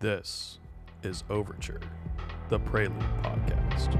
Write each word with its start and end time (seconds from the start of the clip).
This 0.00 0.58
is 1.02 1.24
Overture, 1.28 1.82
the 2.48 2.58
Prelude 2.58 2.98
podcast. 3.22 3.94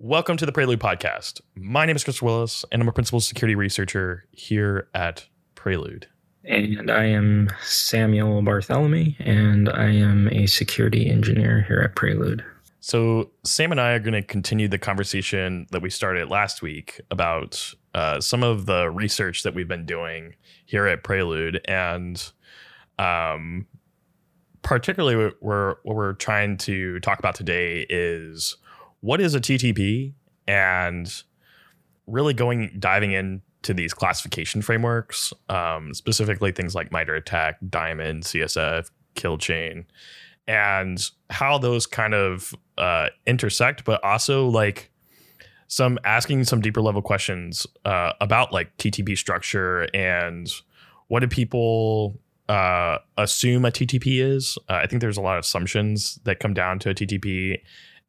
Welcome 0.00 0.36
to 0.36 0.44
the 0.44 0.50
Prelude 0.50 0.80
podcast. 0.80 1.40
My 1.54 1.86
name 1.86 1.94
is 1.94 2.02
Chris 2.02 2.20
Willis, 2.20 2.64
and 2.72 2.82
I'm 2.82 2.88
a 2.88 2.92
principal 2.92 3.20
security 3.20 3.54
researcher 3.54 4.24
here 4.32 4.88
at 4.96 5.28
Prelude. 5.54 6.08
And 6.44 6.90
I 6.90 7.04
am 7.04 7.50
Samuel 7.62 8.42
Bartholomew, 8.42 9.12
and 9.20 9.68
I 9.68 9.90
am 9.90 10.26
a 10.32 10.46
security 10.46 11.08
engineer 11.08 11.64
here 11.68 11.78
at 11.78 11.94
Prelude. 11.94 12.44
So, 12.82 13.30
Sam 13.44 13.72
and 13.72 13.80
I 13.80 13.92
are 13.92 13.98
going 13.98 14.14
to 14.14 14.22
continue 14.22 14.66
the 14.66 14.78
conversation 14.78 15.66
that 15.70 15.82
we 15.82 15.90
started 15.90 16.30
last 16.30 16.62
week 16.62 16.98
about 17.10 17.74
uh, 17.94 18.22
some 18.22 18.42
of 18.42 18.64
the 18.64 18.90
research 18.90 19.42
that 19.42 19.54
we've 19.54 19.68
been 19.68 19.84
doing 19.84 20.34
here 20.64 20.86
at 20.86 21.04
Prelude. 21.04 21.60
And 21.66 22.32
um, 22.98 23.66
particularly, 24.62 25.16
what 25.16 25.34
we're, 25.42 25.74
what 25.82 25.94
we're 25.94 26.14
trying 26.14 26.56
to 26.58 26.98
talk 27.00 27.18
about 27.18 27.34
today 27.34 27.84
is 27.90 28.56
what 29.00 29.20
is 29.20 29.34
a 29.34 29.40
TTP 29.40 30.14
and 30.48 31.22
really 32.06 32.32
going 32.32 32.74
diving 32.78 33.12
into 33.12 33.74
these 33.74 33.92
classification 33.92 34.62
frameworks, 34.62 35.34
um, 35.50 35.92
specifically 35.92 36.50
things 36.50 36.74
like 36.74 36.90
MITRE 36.90 37.16
ATT&CK, 37.16 37.56
Diamond, 37.68 38.22
CSF, 38.22 38.90
Kill 39.16 39.36
Chain, 39.36 39.84
and 40.50 41.10
how 41.30 41.58
those 41.58 41.86
kind 41.86 42.12
of 42.12 42.52
uh, 42.76 43.06
intersect, 43.24 43.84
but 43.84 44.02
also 44.02 44.48
like 44.48 44.90
some 45.68 45.96
asking 46.02 46.42
some 46.42 46.60
deeper 46.60 46.82
level 46.82 47.00
questions 47.00 47.68
uh, 47.84 48.12
about 48.20 48.52
like 48.52 48.76
TTP 48.76 49.16
structure 49.16 49.86
and 49.94 50.52
what 51.06 51.20
do 51.20 51.28
people 51.28 52.18
uh, 52.48 52.98
assume 53.16 53.64
a 53.64 53.70
TTP 53.70 54.20
is. 54.20 54.58
Uh, 54.68 54.80
I 54.82 54.88
think 54.88 55.00
there's 55.00 55.16
a 55.16 55.20
lot 55.20 55.36
of 55.38 55.44
assumptions 55.44 56.18
that 56.24 56.40
come 56.40 56.52
down 56.52 56.80
to 56.80 56.90
a 56.90 56.94
TTP 56.94 57.60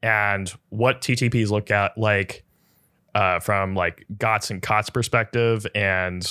and 0.02 0.52
what 0.70 1.02
TTPs 1.02 1.52
look 1.52 1.70
at 1.70 1.96
like 1.96 2.44
uh, 3.14 3.40
from 3.40 3.76
like 3.76 4.04
GOTS 4.18 4.50
and 4.50 4.64
COTS 4.64 4.90
perspective 4.90 5.68
and 5.76 6.28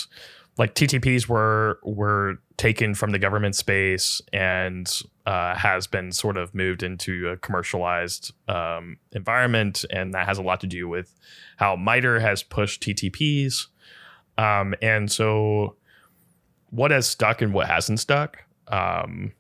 like 0.61 0.75
TTPs 0.75 1.27
were 1.27 1.81
were 1.83 2.37
taken 2.59 2.95
from 2.95 3.13
the 3.13 3.19
government 3.19 3.57
space 3.57 4.21
and 4.31 5.01
uh, 5.25 5.55
has 5.55 5.87
been 5.87 6.13
sort 6.13 6.37
of 6.37 6.55
moved 6.55 6.83
into 6.83 7.29
a 7.29 7.39
commercialized 7.39 8.35
um, 8.47 8.99
environment, 9.13 9.87
and 9.91 10.13
that 10.13 10.27
has 10.27 10.37
a 10.37 10.43
lot 10.43 10.61
to 10.61 10.67
do 10.67 10.87
with 10.87 11.15
how 11.57 11.77
MITRE 11.77 12.21
has 12.21 12.43
pushed 12.43 12.83
TTPs, 12.83 13.69
um, 14.37 14.75
and 14.83 15.11
so 15.11 15.77
what 16.69 16.91
has 16.91 17.09
stuck 17.09 17.41
and 17.41 17.55
what 17.55 17.67
hasn't 17.67 17.99
stuck, 17.99 18.45
um, 18.69 19.33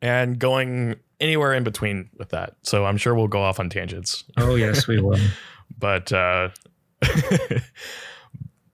and 0.00 0.38
going 0.38 0.96
anywhere 1.20 1.52
in 1.52 1.62
between 1.62 2.08
with 2.16 2.30
that. 2.30 2.54
So 2.62 2.86
I'm 2.86 2.96
sure 2.96 3.14
we'll 3.14 3.28
go 3.28 3.42
off 3.42 3.60
on 3.60 3.68
tangents. 3.68 4.24
Oh 4.38 4.54
yes, 4.54 4.88
we 4.88 4.98
will. 4.98 5.20
but 5.78 6.10
uh, 6.10 6.48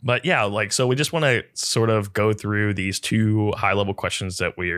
but 0.03 0.25
yeah, 0.25 0.45
like 0.45 0.72
so 0.72 0.86
we 0.86 0.97
just 0.97 1.12
want 1.12 1.25
to 1.25 1.45
sort 1.55 1.91
of 1.91 2.12
go 2.12 2.33
through 2.33 2.75
these 2.75 2.98
two 2.98 3.53
high 3.53 3.72
level 3.72 3.95
questions 3.95 4.39
that 4.39 4.59
we 4.59 4.72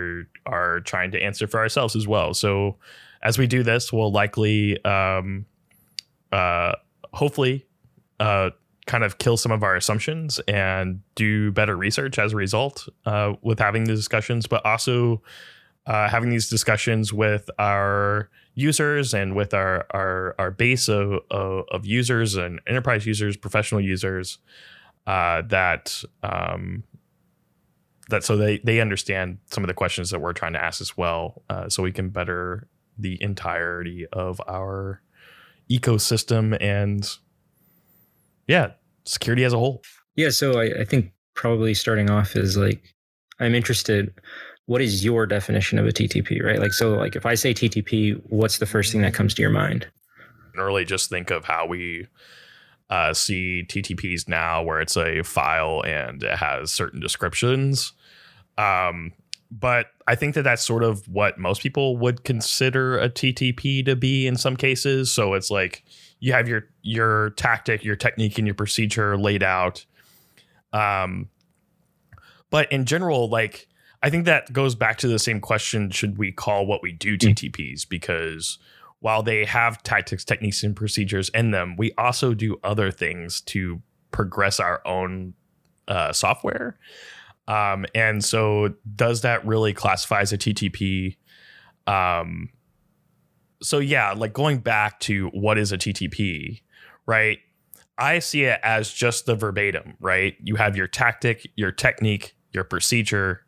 are 0.47 0.81
trying 0.81 1.11
to 1.13 1.23
answer 1.23 1.47
for 1.47 1.61
ourselves 1.61 1.97
as 1.97 2.07
well. 2.07 2.35
So 2.35 2.77
as 3.23 3.39
we 3.39 3.47
do 3.47 3.63
this, 3.63 3.93
we'll 3.93 4.13
likely 4.13 4.83
um 4.85 5.47
uh 6.33 6.73
hopefully 7.13 7.67
uh 8.21 8.51
kind 8.87 9.05
of 9.05 9.19
kill 9.19 9.37
some 9.37 9.53
of 9.53 9.63
our 9.63 9.77
assumptions 9.77 10.41
and 10.47 11.01
do 11.15 11.51
better 11.53 11.77
research 11.77 12.19
as 12.19 12.33
a 12.33 12.37
result 12.37 12.87
uh, 13.07 13.33
with 13.43 13.59
having 13.59 13.85
the 13.85 13.95
discussions, 13.95 14.47
but 14.47 14.65
also 14.67 15.23
uh, 15.87 16.09
having 16.09 16.31
these 16.31 16.49
discussions 16.49 17.13
with 17.13 17.49
our 17.59 18.29
users 18.55 19.15
and 19.15 19.35
with 19.35 19.55
our 19.55 19.87
our, 19.91 20.35
our 20.39 20.51
base 20.51 20.89
of, 20.89 21.21
of, 21.31 21.65
of 21.71 21.87
users 21.87 22.37
and 22.37 22.61
enterprise 22.67 23.07
users, 23.07 23.37
professional 23.37 23.81
users, 23.81 24.39
uh, 25.07 25.43
that 25.49 26.03
um, 26.23 26.85
that 28.09 28.25
so 28.25 28.37
they 28.37 28.59
they 28.59 28.81
understand 28.81 29.39
some 29.47 29.65
of 29.65 29.69
the 29.69 29.75
questions 29.75 30.11
that 30.11 30.21
we're 30.21 30.33
trying 30.33 30.53
to 30.53 30.63
ask 30.63 30.81
as 30.81 30.97
well, 30.97 31.43
uh, 31.51 31.69
so 31.69 31.83
we 31.83 31.93
can 31.93 32.11
better 32.11 32.69
the 32.99 33.21
entirety 33.23 34.07
of 34.13 34.41
our 34.49 35.03
ecosystem 35.71 36.57
and 36.61 37.09
yeah, 38.47 38.73
security 39.05 39.45
as 39.45 39.53
a 39.53 39.59
whole. 39.59 39.83
Yeah, 40.17 40.31
so 40.31 40.61
I, 40.61 40.81
I 40.81 40.85
think 40.85 41.13
probably 41.35 41.75
starting 41.75 42.11
off 42.11 42.37
is 42.37 42.57
like 42.57 42.95
I'm 43.41 43.55
interested 43.55 44.15
what 44.67 44.81
is 44.81 45.05
your 45.05 45.27
definition 45.27 45.79
of 45.79 45.87
a 45.87 45.91
TTP, 45.91 46.43
right? 46.43 46.59
Like, 46.59 46.73
so, 46.73 46.95
like, 46.95 47.17
if 47.17 47.27
I 47.27 47.35
say 47.35 47.53
TTP, 47.53 48.21
what's 48.29 48.59
the 48.59 48.67
first 48.67 48.93
thing 48.93 49.03
that 49.03 49.15
comes 49.15 49.35
to 49.35 49.43
your 49.43 49.51
mind? 49.51 49.87
Really, 50.55 50.85
just 50.85 51.11
think 51.11 51.31
of 51.31 51.45
how 51.45 51.67
we 51.67 52.07
uh, 52.91 53.15
see 53.15 53.65
TTPs 53.67 54.29
now, 54.29 54.63
where 54.63 54.81
it's 54.81 54.97
a 54.97 55.23
file 55.23 55.83
and 55.85 56.23
it 56.23 56.37
has 56.37 56.73
certain 56.73 57.01
descriptions. 57.01 57.93
Um, 58.59 59.13
but 59.51 59.87
I 60.07 60.15
think 60.15 60.35
that 60.35 60.43
that's 60.43 60.65
sort 60.65 60.83
of 60.83 61.07
what 61.09 61.39
most 61.39 61.63
people 61.63 61.97
would 61.99 62.25
consider 62.25 62.99
a 62.99 63.09
TTP 63.09 63.85
to 63.85 63.95
be 63.97 64.27
in 64.27 64.37
some 64.37 64.57
cases. 64.57 65.13
So 65.13 65.35
it's 65.35 65.51
like 65.51 65.85
you 66.19 66.33
have 66.33 66.49
your 66.49 66.65
your 66.83 67.31
tactic, 67.31 67.85
your 67.85 67.97
technique, 67.97 68.39
and 68.39 68.47
your 68.47 68.55
procedure 68.55 69.17
laid 69.17 69.43
out. 69.43 69.85
Um, 70.73 71.29
but 72.51 72.71
in 72.73 72.85
general, 72.85 73.29
like 73.29 73.69
I 74.03 74.11
think 74.11 74.25
that 74.25 74.53
goes 74.53 74.75
back 74.75 74.99
to 74.99 75.09
the 75.09 75.19
same 75.19 75.41
question: 75.41 75.91
Should 75.91 76.19
we 76.19 76.33
call 76.33 76.67
what 76.67 76.83
we 76.83 76.93
do 76.93 77.17
TTPs? 77.17 77.89
Because 77.89 78.59
while 79.01 79.23
they 79.23 79.45
have 79.45 79.83
tactics, 79.83 80.25
techniques, 80.25 80.63
and 80.63 80.75
procedures 80.75 81.29
in 81.31 81.51
them, 81.51 81.77
we 81.77 81.93
also 81.99 82.35
do 82.35 82.59
other 82.65 82.91
things 82.91 83.41
to 83.43 83.83
progress 84.11 84.61
our 84.61 84.81
own 84.87 85.35
uh, 85.89 86.13
software. 86.13 86.79
Um, 87.47 87.85
and 87.95 88.25
so, 88.25 88.75
does 88.97 89.21
that 89.21 89.47
really 89.47 89.75
classify 89.75 90.21
as 90.21 90.33
a 90.33 90.39
TTP? 90.39 91.17
Um, 91.87 92.49
so 93.65 93.79
yeah, 93.79 94.13
like 94.13 94.33
going 94.33 94.59
back 94.59 95.01
to 95.01 95.29
what 95.29 95.59
is 95.59 95.73
a 95.73 95.79
TTP, 95.79 96.63
right? 97.07 97.39
I 97.97 98.19
see 98.19 98.45
it 98.45 98.61
as 98.63 98.93
just 98.93 99.27
the 99.27 99.35
verbatim, 99.35 99.97
right? 100.01 100.37
You 100.43 100.57
have 100.57 100.77
your 100.77 100.87
tactic, 100.87 101.51
your 101.57 101.73
technique, 101.73 102.37
your 102.53 102.65
procedure, 102.65 103.45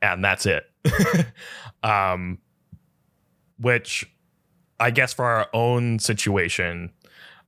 and 0.00 0.24
that's 0.24 0.46
it. 0.46 0.64
um, 1.82 2.38
which 3.58 4.10
I 4.82 4.90
guess 4.90 5.12
for 5.12 5.24
our 5.24 5.48
own 5.54 6.00
situation, 6.00 6.90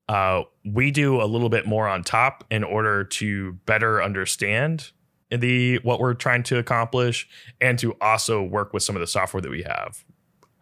uh, 0.08 0.42
we 0.64 0.92
do 0.92 1.20
a 1.20 1.26
little 1.26 1.48
bit 1.48 1.66
more 1.66 1.88
on 1.88 2.04
top 2.04 2.44
in 2.48 2.62
order 2.62 3.02
to 3.02 3.54
better 3.66 4.00
understand 4.00 4.92
the 5.30 5.78
what 5.78 5.98
we're 5.98 6.14
trying 6.14 6.44
to 6.44 6.58
accomplish 6.58 7.28
and 7.60 7.76
to 7.80 7.96
also 8.00 8.40
work 8.40 8.72
with 8.72 8.84
some 8.84 8.94
of 8.94 9.00
the 9.00 9.08
software 9.08 9.40
that 9.40 9.50
we 9.50 9.64
have. 9.64 10.04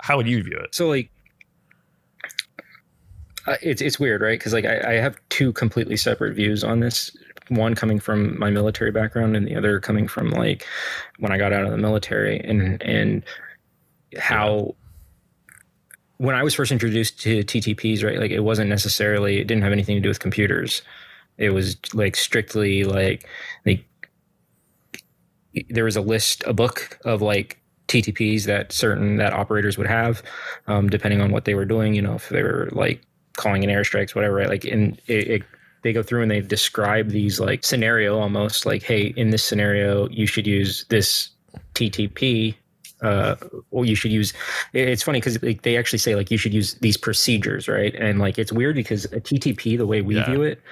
How 0.01 0.17
would 0.17 0.27
you 0.27 0.43
view 0.43 0.57
it? 0.57 0.75
So 0.75 0.89
like 0.89 1.11
uh, 3.47 3.57
it's 3.61 3.83
it's 3.83 4.01
weird, 4.01 4.23
right? 4.23 4.39
Because 4.39 4.55
like 4.55 4.65
I, 4.65 4.93
I 4.93 4.95
have 4.95 5.19
two 5.29 5.53
completely 5.53 5.99
separate 5.99 6.35
views 6.35 6.65
on 6.65 6.81
this. 6.81 7.15
One 7.49 7.75
coming 7.75 8.01
from 8.01 8.39
my 8.39 8.49
military 8.49 8.93
background, 8.93 9.37
and 9.37 9.47
the 9.47 9.57
other 9.57 9.79
coming 9.79 10.09
from 10.09 10.31
like 10.31 10.67
when 11.19 11.33
I 11.33 11.37
got 11.37 11.53
out 11.53 11.65
of 11.65 11.71
the 11.71 11.77
military, 11.77 12.41
and 12.41 12.83
and 12.83 13.25
how 14.17 14.75
when 16.23 16.37
I 16.37 16.45
was 16.45 16.55
first 16.55 16.71
introduced 16.71 17.21
to 17.23 17.43
TTPs, 17.43 18.05
right? 18.05 18.17
Like 18.17 18.31
it 18.31 18.41
wasn't 18.41 18.71
necessarily 18.71 19.41
it 19.41 19.49
didn't 19.49 19.65
have 19.65 19.73
anything 19.73 19.97
to 19.97 20.01
do 20.01 20.09
with 20.09 20.21
computers. 20.21 20.81
It 21.37 21.51
was 21.51 21.77
like 21.95 22.15
strictly 22.15 22.85
like 22.85 23.29
like 23.67 23.85
there 25.69 25.83
was 25.83 25.97
a 25.97 26.01
list, 26.01 26.45
a 26.47 26.53
book 26.53 27.01
of 27.05 27.23
like 27.23 27.61
TTPs 27.89 28.45
that 28.45 28.71
certain 28.71 29.17
that 29.17 29.33
operators 29.33 29.77
would 29.77 29.89
have, 29.89 30.23
um, 30.69 30.89
depending 30.89 31.21
on 31.21 31.33
what 31.33 31.45
they 31.45 31.57
were 31.57 31.65
doing. 31.65 31.93
You 31.93 32.03
know, 32.03 32.15
if 32.15 32.29
they 32.29 32.45
were 32.45 32.69
like 32.71 33.03
calling 33.37 33.65
in 33.65 33.71
airstrikes, 33.71 34.15
whatever. 34.15 34.37
Right? 34.37 34.49
Like, 34.49 34.65
and 34.65 35.03
it, 35.09 35.29
it, 35.29 35.43
they 35.83 35.93
go 35.93 36.05
through 36.05 36.23
and 36.23 36.31
they 36.31 36.41
describe 36.41 37.09
these 37.09 37.41
like 37.41 37.65
scenario 37.65 38.21
almost 38.21 38.65
like, 38.65 38.85
hey, 38.85 39.13
in 39.17 39.31
this 39.31 39.43
scenario, 39.43 40.09
you 40.09 40.27
should 40.27 40.47
use 40.47 40.85
this 40.89 41.31
TTP. 41.75 42.55
Uh, 43.03 43.35
or 43.71 43.85
you 43.85 43.97
should 43.97 44.13
use. 44.13 44.33
It's 44.73 45.03
funny 45.03 45.19
because 45.19 45.43
like, 45.43 45.63
they 45.63 45.77
actually 45.77 45.99
say 45.99 46.15
like 46.15 46.31
you 46.31 46.39
should 46.39 46.55
use 46.55 46.75
these 46.75 46.97
procedures, 46.97 47.67
right? 47.67 47.95
And 47.97 48.21
like 48.21 48.39
it's 48.39 48.53
weird 48.53 48.77
because 48.77 49.07
a 49.07 49.21
TTP, 49.21 49.77
the 49.77 49.87
way 49.87 50.03
we 50.03 50.15
yeah. 50.15 50.27
view 50.27 50.43
it, 50.43 50.63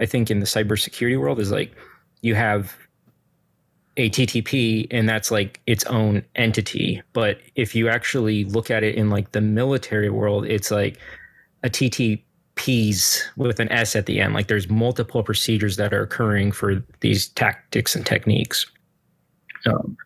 I 0.00 0.06
think 0.06 0.30
in 0.30 0.40
the 0.40 0.46
cybersecurity 0.46 1.18
world 1.18 1.38
is 1.38 1.52
like 1.52 1.72
you 2.22 2.34
have 2.34 2.76
a 3.96 4.10
TTP 4.10 4.86
and 4.90 5.08
that's 5.08 5.30
like 5.30 5.60
its 5.66 5.84
own 5.84 6.24
entity. 6.34 7.02
But 7.12 7.38
if 7.54 7.74
you 7.74 7.88
actually 7.88 8.44
look 8.44 8.70
at 8.70 8.82
it 8.82 8.96
in 8.96 9.08
like 9.08 9.32
the 9.32 9.40
military 9.40 10.10
world, 10.10 10.44
it's 10.44 10.70
like 10.70 10.98
a 11.62 11.70
TTP 11.70 12.22
P's 12.56 13.22
with 13.36 13.60
an 13.60 13.70
S 13.70 13.94
at 13.94 14.06
the 14.06 14.20
end. 14.20 14.34
Like 14.34 14.48
there's 14.48 14.68
multiple 14.68 15.22
procedures 15.22 15.76
that 15.76 15.94
are 15.94 16.02
occurring 16.02 16.52
for 16.52 16.82
these 17.00 17.28
tactics 17.28 17.94
and 17.94 18.04
techniques. 18.04 18.66
Um, 19.66 19.96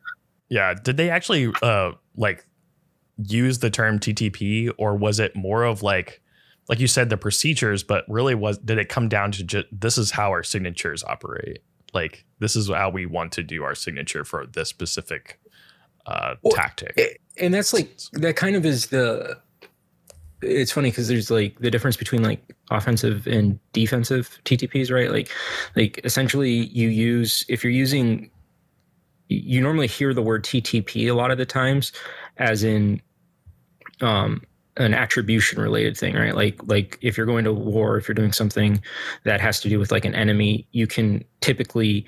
yeah. 0.50 0.74
Did 0.74 0.96
they 0.96 1.08
actually 1.08 1.50
uh, 1.62 1.92
like 2.16 2.44
use 3.16 3.60
the 3.60 3.70
term 3.70 3.98
TTP, 3.98 4.70
or 4.76 4.94
was 4.96 5.18
it 5.18 5.34
more 5.34 5.64
of 5.64 5.82
like, 5.82 6.20
like 6.68 6.80
you 6.80 6.86
said, 6.86 7.08
the 7.08 7.16
procedures? 7.16 7.82
But 7.82 8.04
really, 8.08 8.34
was 8.34 8.58
did 8.58 8.78
it 8.78 8.88
come 8.88 9.08
down 9.08 9.32
to 9.32 9.44
just 9.44 9.66
this 9.72 9.96
is 9.96 10.10
how 10.10 10.30
our 10.30 10.42
signatures 10.42 11.02
operate? 11.04 11.62
Like 11.94 12.24
this 12.38 12.56
is 12.56 12.68
how 12.68 12.90
we 12.90 13.06
want 13.06 13.32
to 13.32 13.42
do 13.42 13.62
our 13.62 13.74
signature 13.74 14.24
for 14.24 14.46
this 14.46 14.68
specific 14.68 15.40
uh, 16.06 16.34
well, 16.42 16.54
tactic. 16.54 17.20
And 17.38 17.54
that's 17.54 17.72
like 17.72 17.98
that 18.12 18.36
kind 18.36 18.56
of 18.56 18.66
is 18.66 18.88
the 18.88 19.38
it's 20.42 20.72
funny 20.72 20.90
because 20.90 21.08
there's 21.08 21.30
like 21.30 21.58
the 21.60 21.70
difference 21.70 21.96
between 21.96 22.22
like 22.22 22.40
offensive 22.70 23.26
and 23.26 23.58
defensive 23.72 24.38
TTPs, 24.44 24.90
right? 24.90 25.10
Like, 25.10 25.28
like 25.76 26.00
essentially 26.04 26.50
you 26.50 26.88
use 26.88 27.44
if 27.48 27.62
you're 27.62 27.72
using, 27.72 28.30
you 29.30 29.60
normally 29.60 29.86
hear 29.86 30.12
the 30.12 30.22
word 30.22 30.44
TTP 30.44 31.08
a 31.08 31.12
lot 31.12 31.30
of 31.30 31.38
the 31.38 31.46
times, 31.46 31.92
as 32.38 32.64
in, 32.64 33.00
um, 34.00 34.42
an 34.76 34.94
attribution 34.94 35.60
related 35.60 35.96
thing, 35.96 36.14
right? 36.14 36.34
Like, 36.34 36.60
like 36.64 36.98
if 37.02 37.16
you're 37.16 37.26
going 37.26 37.44
to 37.44 37.52
war, 37.52 37.96
if 37.96 38.08
you're 38.08 38.14
doing 38.14 38.32
something 38.32 38.80
that 39.24 39.40
has 39.40 39.60
to 39.60 39.68
do 39.68 39.78
with 39.78 39.92
like 39.92 40.04
an 40.04 40.14
enemy, 40.14 40.66
you 40.72 40.86
can 40.86 41.24
typically 41.40 42.06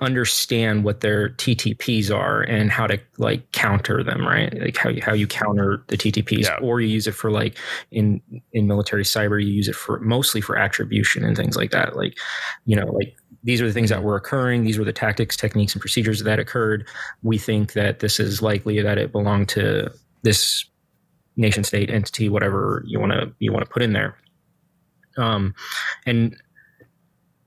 understand 0.00 0.84
what 0.84 1.00
their 1.00 1.30
TTPs 1.30 2.14
are 2.14 2.42
and 2.42 2.70
how 2.70 2.86
to 2.86 2.98
like 3.18 3.50
counter 3.52 4.02
them, 4.02 4.26
right? 4.26 4.52
Like 4.60 4.76
how 4.76 4.90
you, 4.90 5.00
how 5.00 5.12
you 5.12 5.26
counter 5.26 5.82
the 5.88 5.96
TTPs, 5.96 6.42
yeah. 6.42 6.58
or 6.60 6.80
you 6.80 6.88
use 6.88 7.06
it 7.06 7.12
for 7.12 7.30
like 7.30 7.58
in 7.90 8.20
in 8.52 8.66
military 8.66 9.04
cyber, 9.04 9.42
you 9.42 9.50
use 9.52 9.68
it 9.68 9.76
for 9.76 10.00
mostly 10.00 10.40
for 10.40 10.56
attribution 10.56 11.24
and 11.24 11.36
things 11.36 11.56
like 11.56 11.70
that. 11.70 11.96
Like, 11.96 12.18
you 12.64 12.76
know, 12.76 12.86
like 12.86 13.16
these 13.44 13.60
are 13.60 13.66
the 13.66 13.72
things 13.72 13.90
that 13.90 14.02
were 14.02 14.16
occurring. 14.16 14.64
These 14.64 14.78
were 14.78 14.84
the 14.84 14.92
tactics, 14.92 15.36
techniques, 15.36 15.74
and 15.74 15.80
procedures 15.80 16.22
that 16.22 16.38
occurred. 16.38 16.86
We 17.22 17.38
think 17.38 17.72
that 17.72 17.98
this 17.98 18.20
is 18.20 18.40
likely 18.40 18.80
that 18.80 18.98
it 18.98 19.12
belonged 19.12 19.48
to 19.50 19.92
this 20.22 20.64
nation 21.36 21.64
state 21.64 21.90
entity, 21.90 22.28
whatever 22.28 22.84
you 22.86 23.00
want 23.00 23.12
to 23.12 23.32
you 23.38 23.52
want 23.52 23.64
to 23.64 23.70
put 23.70 23.82
in 23.82 23.92
there. 23.92 24.16
Um, 25.16 25.54
and 26.06 26.36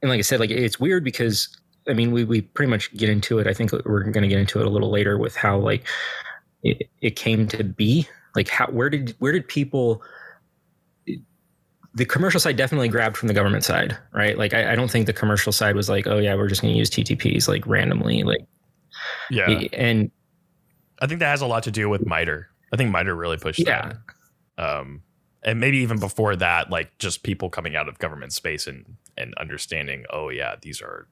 and 0.02 0.12
like 0.12 0.20
I 0.20 0.22
said, 0.22 0.40
like 0.40 0.52
it's 0.52 0.80
weird 0.80 1.04
because 1.04 1.56
I 1.88 1.94
mean, 1.94 2.12
we 2.12 2.24
we 2.24 2.42
pretty 2.42 2.70
much 2.70 2.94
get 2.96 3.10
into 3.10 3.40
it. 3.40 3.48
I 3.48 3.54
think 3.54 3.72
we're 3.72 4.04
going 4.04 4.24
to 4.24 4.28
get 4.28 4.40
into 4.40 4.60
it 4.60 4.66
a 4.66 4.70
little 4.70 4.92
later 4.92 5.18
with 5.18 5.36
how 5.36 5.58
like 5.58 5.88
it, 6.64 6.90
it 7.02 7.16
came 7.16 7.48
to 7.50 7.64
be. 7.64 8.08
Like 8.36 8.50
how 8.50 8.68
where 8.68 8.90
did 8.90 9.16
where 9.20 9.32
did 9.32 9.48
people 9.48 10.04
the 11.96 12.06
commercial 12.06 12.40
side 12.40 12.58
definitely 12.58 12.90
grabbed 12.90 13.16
from 13.18 13.28
the 13.28 13.34
government 13.34 13.64
side, 13.64 13.98
right? 14.14 14.38
Like 14.38 14.54
I, 14.54 14.74
I 14.74 14.76
don't 14.76 14.92
think 14.92 15.06
the 15.06 15.14
commercial 15.14 15.52
side 15.52 15.76
was 15.76 15.90
like, 15.90 16.08
oh 16.08 16.18
yeah, 16.18 16.36
we're 16.36 16.50
just 16.50 16.62
going 16.62 16.74
to 16.74 16.78
use 16.78 16.90
TTPs 16.90 17.48
like 17.48 17.66
randomly, 17.66 18.24
like 18.24 18.46
yeah. 19.32 19.50
And 19.74 20.12
I 21.02 21.08
think 21.08 21.20
that 21.22 21.30
has 21.30 21.42
a 21.42 21.48
lot 21.48 21.64
to 21.64 21.72
do 21.72 21.90
with 21.90 22.06
MITRE. 22.06 22.50
I 22.74 22.78
think 22.78 22.92
MITRE 22.92 23.16
really 23.16 23.38
pushed 23.38 23.60
yeah. 23.60 23.94
that. 24.58 24.64
Um, 24.64 25.04
and 25.44 25.60
maybe 25.60 25.78
even 25.78 26.00
before 26.00 26.36
that, 26.36 26.70
like 26.70 26.98
just 26.98 27.24
people 27.24 27.50
coming 27.50 27.76
out 27.76 27.88
of 27.88 28.00
government 28.00 28.34
space 28.34 28.68
and 28.68 28.98
and 29.18 29.34
understanding, 29.36 30.04
oh 30.10 30.30
yeah, 30.30 30.56
these 30.62 30.82
are 30.82 31.08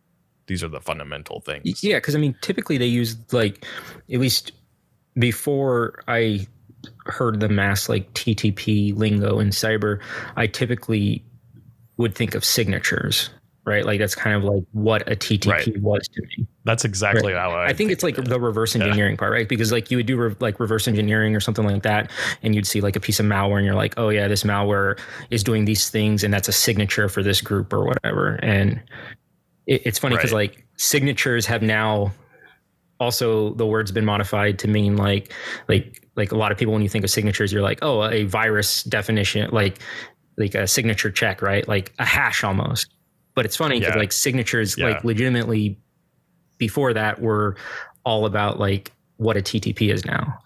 these 0.47 0.63
are 0.63 0.67
the 0.67 0.81
fundamental 0.81 1.39
things. 1.39 1.83
Yeah, 1.83 1.97
because 1.97 2.15
I 2.15 2.19
mean, 2.19 2.35
typically 2.41 2.77
they 2.77 2.87
use 2.87 3.15
like 3.31 3.65
at 4.11 4.19
least 4.19 4.51
before 5.17 6.03
I 6.07 6.47
heard 7.05 7.39
the 7.39 7.49
mass 7.49 7.89
like 7.89 8.11
TTP 8.13 8.95
lingo 8.95 9.39
in 9.39 9.49
cyber, 9.49 10.01
I 10.35 10.47
typically 10.47 11.23
would 11.97 12.15
think 12.15 12.35
of 12.35 12.43
signatures, 12.43 13.29
right? 13.65 13.85
Like 13.85 13.99
that's 13.99 14.15
kind 14.15 14.35
of 14.35 14.43
like 14.43 14.63
what 14.71 15.01
a 15.11 15.15
TTP 15.15 15.47
right. 15.47 15.81
was 15.81 16.07
to 16.09 16.21
me. 16.21 16.47
That's 16.65 16.85
exactly 16.85 17.33
right? 17.33 17.39
how 17.39 17.51
I. 17.51 17.63
I 17.63 17.67
think, 17.67 17.77
think 17.77 17.91
it's 17.91 18.03
like 18.03 18.17
it. 18.17 18.25
the 18.25 18.39
reverse 18.39 18.75
engineering 18.75 19.13
yeah. 19.13 19.19
part, 19.19 19.31
right? 19.31 19.47
Because 19.47 19.71
like 19.71 19.91
you 19.91 19.97
would 19.97 20.05
do 20.05 20.17
re- 20.17 20.35
like 20.39 20.59
reverse 20.59 20.87
engineering 20.87 21.35
or 21.35 21.39
something 21.39 21.65
like 21.65 21.83
that, 21.83 22.11
and 22.41 22.55
you'd 22.55 22.67
see 22.67 22.81
like 22.81 22.95
a 22.95 22.99
piece 22.99 23.19
of 23.19 23.25
malware, 23.25 23.57
and 23.57 23.65
you're 23.65 23.75
like, 23.75 23.93
oh 23.97 24.09
yeah, 24.09 24.27
this 24.27 24.43
malware 24.43 24.99
is 25.29 25.43
doing 25.43 25.65
these 25.65 25.89
things, 25.89 26.23
and 26.23 26.33
that's 26.33 26.47
a 26.47 26.53
signature 26.53 27.09
for 27.09 27.21
this 27.21 27.41
group 27.41 27.73
or 27.73 27.85
whatever. 27.85 28.35
And 28.41 28.81
it, 29.67 29.81
it's 29.85 29.99
funny 29.99 30.15
because 30.15 30.31
right. 30.31 30.51
like 30.51 30.65
signatures 30.77 31.45
have 31.45 31.61
now 31.61 32.11
also 32.99 33.53
the 33.55 33.65
word's 33.65 33.91
been 33.91 34.05
modified 34.05 34.59
to 34.59 34.67
mean 34.67 34.97
like 34.97 35.33
like 35.67 36.07
like 36.15 36.31
a 36.31 36.37
lot 36.37 36.51
of 36.51 36.57
people 36.57 36.73
when 36.73 36.81
you 36.81 36.89
think 36.89 37.03
of 37.03 37.09
signatures 37.09 37.51
you're 37.51 37.61
like 37.61 37.79
oh 37.81 38.03
a 38.03 38.23
virus 38.25 38.83
definition 38.83 39.49
like 39.51 39.79
like 40.37 40.55
a 40.55 40.67
signature 40.67 41.11
check 41.11 41.41
right 41.41 41.67
like 41.67 41.93
a 41.99 42.05
hash 42.05 42.43
almost 42.43 42.93
but 43.35 43.45
it's 43.45 43.55
funny 43.55 43.79
because 43.79 43.95
yeah. 43.95 43.99
like 43.99 44.11
signatures 44.11 44.77
yeah. 44.77 44.89
like 44.89 45.03
legitimately 45.03 45.77
before 46.57 46.93
that 46.93 47.21
were 47.21 47.55
all 48.05 48.25
about 48.25 48.59
like 48.59 48.91
what 49.17 49.37
a 49.37 49.41
ttp 49.41 49.91
is 49.91 50.05
now 50.05 50.37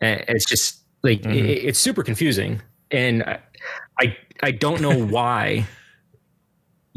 and 0.00 0.24
it's 0.28 0.46
just 0.46 0.80
like 1.02 1.22
mm-hmm. 1.22 1.32
it, 1.32 1.64
it's 1.64 1.78
super 1.78 2.02
confusing 2.02 2.60
and 2.90 3.22
I, 3.24 3.40
I 4.00 4.16
i 4.42 4.50
don't 4.50 4.80
know 4.80 5.04
why 5.06 5.66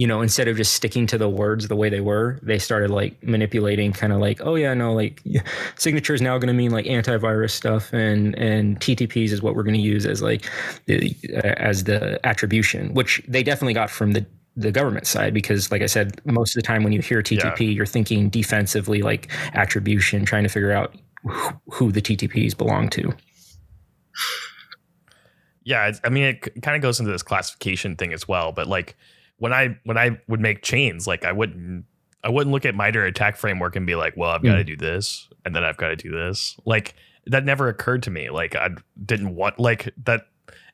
you 0.01 0.07
know, 0.07 0.19
instead 0.19 0.47
of 0.47 0.57
just 0.57 0.73
sticking 0.73 1.05
to 1.05 1.15
the 1.15 1.29
words 1.29 1.67
the 1.67 1.75
way 1.75 1.87
they 1.87 2.01
were, 2.01 2.39
they 2.41 2.57
started 2.57 2.89
like 2.89 3.21
manipulating 3.21 3.93
kind 3.93 4.11
of 4.11 4.19
like, 4.19 4.41
oh 4.41 4.55
yeah, 4.55 4.73
no, 4.73 4.93
like 4.93 5.21
signature 5.75 6.15
is 6.15 6.23
now 6.23 6.39
going 6.39 6.47
to 6.47 6.55
mean 6.55 6.71
like 6.71 6.85
antivirus 6.85 7.51
stuff 7.51 7.93
and, 7.93 8.35
and 8.35 8.79
TTPs 8.79 9.29
is 9.29 9.43
what 9.43 9.53
we're 9.53 9.61
going 9.61 9.75
to 9.75 9.79
use 9.79 10.07
as 10.07 10.23
like, 10.23 10.49
the, 10.87 11.15
uh, 11.35 11.53
as 11.57 11.83
the 11.83 12.19
attribution, 12.25 12.95
which 12.95 13.21
they 13.27 13.43
definitely 13.43 13.75
got 13.75 13.91
from 13.91 14.13
the, 14.13 14.25
the 14.55 14.71
government 14.71 15.05
side 15.05 15.35
because 15.35 15.69
like 15.69 15.83
I 15.83 15.85
said, 15.85 16.19
most 16.25 16.55
of 16.55 16.63
the 16.63 16.65
time 16.65 16.83
when 16.83 16.93
you 16.93 17.01
hear 17.03 17.21
TTP, 17.21 17.59
yeah. 17.59 17.67
you're 17.67 17.85
thinking 17.85 18.31
defensively, 18.31 19.03
like 19.03 19.29
attribution, 19.53 20.25
trying 20.25 20.41
to 20.41 20.49
figure 20.49 20.71
out 20.71 20.95
who, 21.25 21.51
who 21.73 21.91
the 21.91 22.01
TTPs 22.01 22.57
belong 22.57 22.89
to. 22.89 23.13
Yeah, 25.63 25.91
I 26.03 26.09
mean, 26.09 26.23
it 26.23 26.63
kind 26.63 26.75
of 26.75 26.81
goes 26.81 26.99
into 26.99 27.11
this 27.11 27.21
classification 27.21 27.97
thing 27.97 28.13
as 28.13 28.27
well, 28.27 28.51
but 28.51 28.65
like 28.65 28.95
when 29.41 29.53
I 29.53 29.75
when 29.85 29.97
I 29.97 30.21
would 30.27 30.39
make 30.39 30.61
chains, 30.61 31.07
like 31.07 31.25
I 31.25 31.31
wouldn't 31.31 31.85
I 32.23 32.29
wouldn't 32.29 32.53
look 32.53 32.63
at 32.63 32.75
MITRE 32.75 33.07
ATT&CK 33.07 33.35
framework 33.35 33.75
and 33.75 33.87
be 33.87 33.95
like, 33.95 34.15
well, 34.15 34.29
I've 34.29 34.43
got 34.43 34.57
to 34.57 34.63
mm. 34.63 34.67
do 34.67 34.77
this 34.77 35.27
and 35.43 35.55
then 35.55 35.63
I've 35.63 35.77
got 35.77 35.87
to 35.87 35.95
do 35.95 36.11
this. 36.11 36.55
Like 36.63 36.93
that 37.25 37.43
never 37.43 37.67
occurred 37.67 38.03
to 38.03 38.11
me. 38.11 38.29
Like 38.29 38.55
I 38.55 38.69
didn't 39.03 39.35
want 39.35 39.59
like 39.59 39.91
that. 40.03 40.27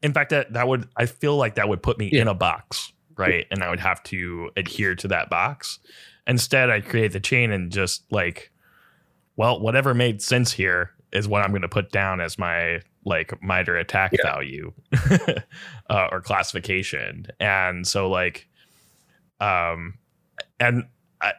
In 0.04 0.12
fact, 0.12 0.32
that 0.32 0.52
that 0.52 0.68
would 0.68 0.90
I 0.98 1.06
feel 1.06 1.38
like 1.38 1.56
that 1.56 1.70
would 1.70 1.82
put 1.82 1.98
me 1.98 2.10
yeah. 2.12 2.24
in 2.24 2.28
a 2.28 2.34
box, 2.34 2.92
right? 3.16 3.46
And 3.52 3.64
I 3.64 3.70
would 3.70 3.80
have 3.80 4.04
to 4.04 4.52
adhere 4.58 4.96
to 4.96 5.08
that 5.08 5.30
box. 5.30 5.80
Instead, 6.28 6.70
I 6.70 6.82
create 6.82 7.14
the 7.14 7.22
chain 7.22 7.54
and 7.54 7.72
just 7.72 8.04
like, 8.12 8.52
well, 9.38 9.62
whatever 9.62 9.94
made 9.94 10.22
sense 10.22 10.52
here 10.52 10.92
is 11.14 11.26
what 11.26 11.42
I'm 11.42 11.52
going 11.52 11.62
to 11.62 11.70
put 11.70 11.94
down 11.94 12.20
as 12.20 12.38
my 12.38 12.82
like 13.06 13.42
MITRE 13.42 13.78
ATT&CK 13.78 14.18
yeah. 14.22 14.30
value 14.30 14.74
uh, 15.90 16.10
or 16.12 16.20
classification. 16.20 17.28
And 17.40 17.88
so 17.88 18.10
like 18.10 18.50
um, 19.40 19.98
and 20.60 20.88
I, 21.22 21.34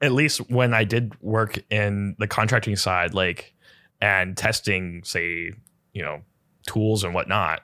at 0.00 0.12
least 0.12 0.50
when 0.50 0.74
I 0.74 0.84
did 0.84 1.20
work 1.20 1.58
in 1.70 2.16
the 2.18 2.26
contracting 2.26 2.76
side, 2.76 3.14
like 3.14 3.54
and 4.00 4.36
testing, 4.36 5.02
say, 5.04 5.52
you 5.92 6.02
know, 6.02 6.22
tools 6.66 7.04
and 7.04 7.14
whatnot, 7.14 7.62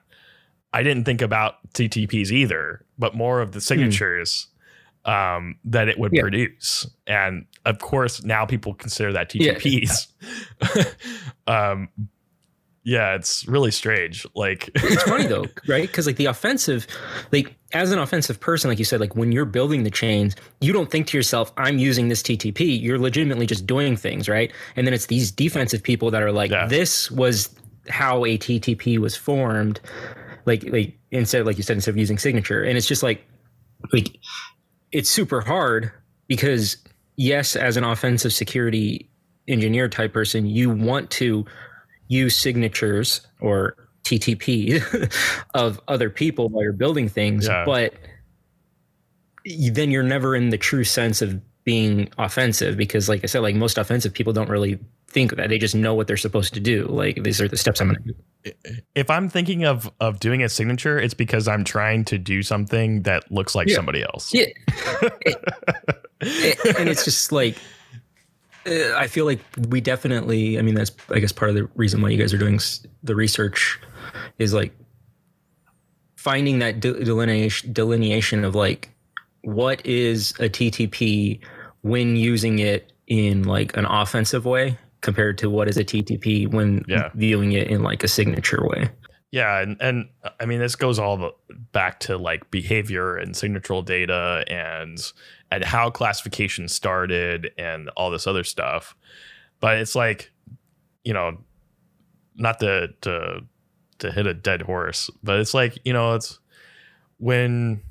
I 0.73 0.83
didn't 0.83 1.05
think 1.05 1.23
about 1.23 1.55
TTPs 1.75 2.31
either, 2.31 2.85
but 2.99 3.15
more 3.15 3.41
of 3.41 3.53
the 3.53 3.59
hmm. 3.59 3.63
signatures 3.63 4.49
mm. 5.07 5.37
um, 5.37 5.57
that 5.65 5.89
it 5.89 5.99
would 5.99 6.13
yeah. 6.13 6.21
produce. 6.21 6.87
And 7.07 7.47
of 7.65 7.79
course, 7.79 8.23
now 8.23 8.45
people 8.47 8.75
consider 8.75 9.13
that 9.13 9.31
TTPs. 9.31 10.07
Yeah. 10.77 10.85
um, 11.71 11.89
yeah, 12.89 13.15
it's 13.17 13.47
really 13.47 13.71
strange. 13.71 14.27
Like 14.35 14.71
it's 14.75 15.03
funny 15.03 15.27
though, 15.27 15.45
right? 15.69 15.87
Because 15.87 16.07
like 16.07 16.17
the 16.17 16.25
offensive, 16.25 16.87
like 17.33 17.55
as 17.75 17.93
an 17.93 17.99
offensive 17.99 18.41
person, 18.41 18.71
like 18.71 18.79
you 18.79 18.85
said, 18.87 18.99
like 18.99 19.15
when 19.15 19.31
you're 19.31 19.45
building 19.45 19.83
the 19.83 19.91
chains, 19.91 20.35
you 20.63 20.73
don't 20.73 20.91
think 20.91 21.07
to 21.09 21.17
yourself, 21.19 21.53
"I'm 21.59 21.77
using 21.77 22.09
this 22.09 22.23
TTP." 22.23 22.81
You're 22.81 22.99
legitimately 22.99 23.45
just 23.45 23.67
doing 23.67 23.95
things, 23.95 24.27
right? 24.27 24.51
And 24.75 24.87
then 24.87 24.95
it's 24.95 25.05
these 25.05 25.31
defensive 25.31 25.83
people 25.83 26.11
that 26.13 26.23
are 26.23 26.33
like, 26.33 26.51
yeah. 26.51 26.67
"This 26.67 27.11
was 27.11 27.55
how 27.91 28.25
a 28.25 28.39
TTP 28.39 28.97
was 28.97 29.15
formed." 29.15 29.81
Like, 30.47 30.65
like 30.65 30.97
instead, 31.11 31.45
like 31.45 31.59
you 31.59 31.63
said, 31.63 31.77
instead 31.77 31.91
of 31.91 31.99
using 31.99 32.17
signature, 32.17 32.63
and 32.65 32.79
it's 32.79 32.87
just 32.87 33.03
like, 33.03 33.23
like 33.93 34.17
it's 34.93 35.11
super 35.11 35.43
hard 35.43 35.93
because 36.27 36.79
yes, 37.17 37.55
as 37.55 37.77
an 37.77 37.85
offensive 37.85 38.33
security 38.33 39.11
engineer 39.47 39.89
type 39.89 40.15
person, 40.15 40.47
you 40.47 40.71
want 40.71 41.11
to 41.11 41.45
use 42.09 42.37
signatures 42.37 43.21
or 43.41 43.77
TTP 44.05 44.83
of 45.55 45.81
other 45.89 46.11
people 46.11 46.49
while 46.49 46.63
you're 46.63 46.73
building 46.73 47.09
things, 47.09 47.47
yeah. 47.47 47.65
but 47.65 47.95
then 49.73 49.91
you're 49.91 50.03
never 50.03 50.35
in 50.35 50.51
the 50.51 50.59
true 50.59 50.85
sense 50.85 51.23
of 51.23 51.41
being 51.65 52.09
offensive 52.17 52.77
because 52.77 53.09
like 53.09 53.23
I 53.23 53.27
said, 53.27 53.41
like 53.41 53.55
most 53.55 53.77
offensive 53.77 54.15
people 54.15 54.33
don't 54.33 54.49
really 54.49 54.79
think 55.09 55.37
that 55.37 55.49
they 55.49 55.59
just 55.59 55.75
know 55.75 55.95
what 55.95 56.07
they're 56.07 56.17
supposed 56.17 56.55
to 56.55 56.61
do. 56.61 56.87
Like 56.87 57.23
these 57.23 57.41
are 57.41 57.49
the 57.49 57.57
steps 57.57 57.81
I'm 57.81 57.89
going 57.89 58.03
to 58.05 58.53
do. 58.53 58.73
If 58.95 59.11
I'm 59.11 59.29
thinking 59.29 59.65
of 59.65 59.91
of 60.01 60.21
doing 60.21 60.43
a 60.43 60.49
signature, 60.49 60.99
it's 60.99 61.15
because 61.15 61.47
I'm 61.47 61.65
trying 61.65 62.05
to 62.07 62.19
do 62.19 62.43
something 62.43 63.03
that 63.03 63.31
looks 63.31 63.55
like 63.55 63.69
Yeah. 63.69 63.77
somebody 63.77 64.03
else. 64.03 64.33
Yeah. 64.33 64.47
and 66.21 66.89
it's 66.89 67.05
just 67.05 67.33
like 67.33 67.57
I 68.97 69.07
feel 69.07 69.25
like 69.25 69.41
we 69.69 69.81
definitely. 69.81 70.59
I 70.59 70.63
mean, 70.63 70.75
that's 70.75 70.93
I 71.11 71.19
guess 71.19 71.33
part 71.33 71.49
of 71.51 71.55
the 71.57 71.69
reason 71.75 72.01
why 72.03 72.11
you 72.11 72.19
guys 72.19 72.33
are 72.35 72.39
doing 72.39 72.59
the 73.03 73.15
research 73.15 73.79
is 74.39 74.53
like 74.55 74.73
finding 76.17 76.59
that 76.59 76.81
delineation 76.81 77.73
delineation 77.73 78.45
of 78.45 78.55
like 78.55 78.91
what 79.43 79.85
is 79.87 80.33
a 80.41 80.49
TTP 80.49 81.41
when 81.83 82.17
using 82.17 82.59
it 82.59 82.93
in 83.07 83.45
like 83.45 83.77
an 83.77 83.85
offensive 83.87 84.45
way 84.45 84.77
compared 85.01 85.39
to 85.39 85.49
what 85.49 85.69
is 85.69 85.77
a 85.77 85.85
TTP 85.85 86.51
when 86.53 86.85
Yeah. 86.89 87.11
viewing 87.15 87.53
it 87.53 87.69
in 87.69 87.83
like 87.83 88.03
a 88.03 88.09
signature 88.09 88.67
way. 88.67 88.91
Yeah, 89.31 89.61
and, 89.61 89.77
and 89.81 90.09
I 90.41 90.47
mean 90.47 90.59
this 90.59 90.75
goes 90.75 90.99
all 90.99 91.17
the, 91.17 91.31
back 91.73 92.01
to 92.01 92.17
like 92.17 92.51
behavior 92.51 93.17
and 93.17 93.35
signatural 93.35 93.85
data 93.85 94.45
and 94.49 94.99
and 95.51 95.65
how 95.65 95.91
classification 95.91 96.69
started 96.69 97.51
and 97.59 97.89
all 97.91 98.11
this 98.11 98.27
other 98.27 98.45
stuff. 98.45 98.95
But 99.61 99.79
it's 99.79 99.95
like, 99.95 100.31
you 101.05 101.13
know, 101.13 101.39
not 102.37 102.61
to 102.61 102.89
to 103.03 103.41
to 103.99 104.13
hit 104.13 104.27
a 104.27 104.35
dead 104.35 104.63
horse, 104.63 105.11
but 105.23 105.41
it's 105.41 105.55
like, 105.55 105.79
you 105.85 105.93
know, 105.93 106.15
it's 106.15 106.39
when 107.19 107.83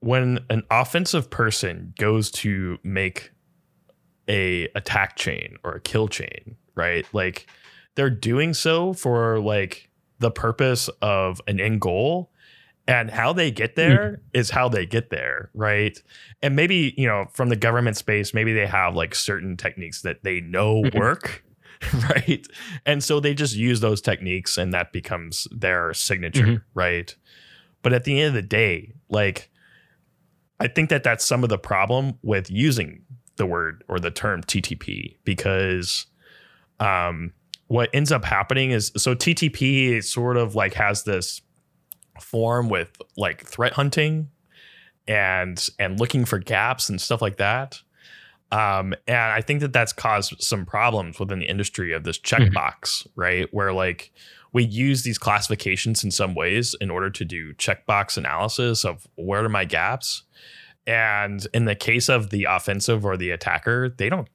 when 0.00 0.38
an 0.50 0.62
offensive 0.70 1.30
person 1.30 1.94
goes 1.98 2.30
to 2.30 2.78
make 2.82 3.32
a 4.28 4.68
attack 4.74 5.16
chain 5.16 5.56
or 5.64 5.72
a 5.72 5.80
kill 5.80 6.08
chain, 6.08 6.56
right? 6.74 7.06
Like 7.12 7.46
they're 7.94 8.10
doing 8.10 8.52
so 8.52 8.92
for 8.92 9.40
like 9.40 9.88
the 10.18 10.30
purpose 10.30 10.88
of 11.00 11.40
an 11.46 11.58
end 11.58 11.80
goal 11.80 12.30
and 12.86 13.10
how 13.10 13.32
they 13.32 13.50
get 13.50 13.76
there 13.76 14.20
is 14.34 14.50
how 14.50 14.68
they 14.68 14.84
get 14.84 15.08
there 15.10 15.50
right 15.54 16.02
and 16.42 16.54
maybe 16.54 16.92
you 16.98 17.06
know 17.06 17.26
from 17.32 17.48
the 17.48 17.56
government 17.56 17.96
space 17.96 18.34
maybe 18.34 18.52
they 18.52 18.66
have 18.66 18.94
like 18.94 19.14
certain 19.14 19.56
techniques 19.56 20.02
that 20.02 20.22
they 20.22 20.40
know 20.40 20.82
Mhm. 20.82 20.94
work 20.94 21.44
right 22.10 22.46
and 22.84 23.02
so 23.02 23.20
they 23.20 23.32
just 23.34 23.54
use 23.56 23.80
those 23.80 24.00
techniques 24.00 24.58
and 24.58 24.72
that 24.74 24.92
becomes 24.92 25.48
their 25.50 25.94
signature 25.94 26.46
Mhm. 26.46 26.62
right 26.74 27.16
but 27.82 27.92
at 27.92 28.04
the 28.04 28.20
end 28.20 28.28
of 28.28 28.34
the 28.34 28.42
day 28.48 28.92
like 29.08 29.50
i 30.60 30.66
think 30.68 30.90
that 30.90 31.02
that's 31.02 31.24
some 31.24 31.42
of 31.42 31.48
the 31.50 31.58
problem 31.58 32.18
with 32.22 32.50
using 32.50 33.02
the 33.36 33.46
word 33.46 33.82
or 33.88 33.98
the 33.98 34.10
term 34.10 34.42
ttp 34.42 35.16
because 35.24 36.06
um 36.80 37.32
what 37.68 37.88
ends 37.94 38.12
up 38.12 38.26
happening 38.26 38.72
is 38.72 38.92
so 38.94 39.14
TTP 39.14 40.04
sort 40.04 40.36
of 40.36 40.54
like 40.54 40.74
has 40.74 41.04
this 41.04 41.40
form 42.20 42.68
with 42.68 42.96
like 43.16 43.46
threat 43.46 43.72
hunting 43.72 44.30
and 45.06 45.68
and 45.78 46.00
looking 46.00 46.24
for 46.24 46.38
gaps 46.38 46.88
and 46.88 47.00
stuff 47.00 47.20
like 47.20 47.36
that. 47.36 47.80
Um, 48.52 48.94
and 49.08 49.16
I 49.16 49.40
think 49.40 49.60
that 49.60 49.72
that's 49.72 49.92
caused 49.92 50.40
some 50.40 50.64
problems 50.64 51.18
within 51.18 51.40
the 51.40 51.46
industry 51.46 51.92
of 51.92 52.04
this 52.04 52.18
checkbox, 52.18 53.06
right? 53.16 53.48
Where 53.52 53.72
like 53.72 54.12
we 54.52 54.64
use 54.64 55.02
these 55.02 55.18
classifications 55.18 56.04
in 56.04 56.12
some 56.12 56.34
ways 56.34 56.76
in 56.80 56.90
order 56.90 57.10
to 57.10 57.24
do 57.24 57.52
checkbox 57.54 58.16
analysis 58.16 58.84
of 58.84 59.08
where 59.16 59.44
are 59.44 59.48
my 59.48 59.64
gaps. 59.64 60.22
And 60.86 61.44
in 61.52 61.64
the 61.64 61.74
case 61.74 62.08
of 62.08 62.30
the 62.30 62.44
offensive 62.44 63.04
or 63.04 63.16
the 63.16 63.30
attacker, 63.30 63.88
they 63.88 64.08
don't 64.08 64.28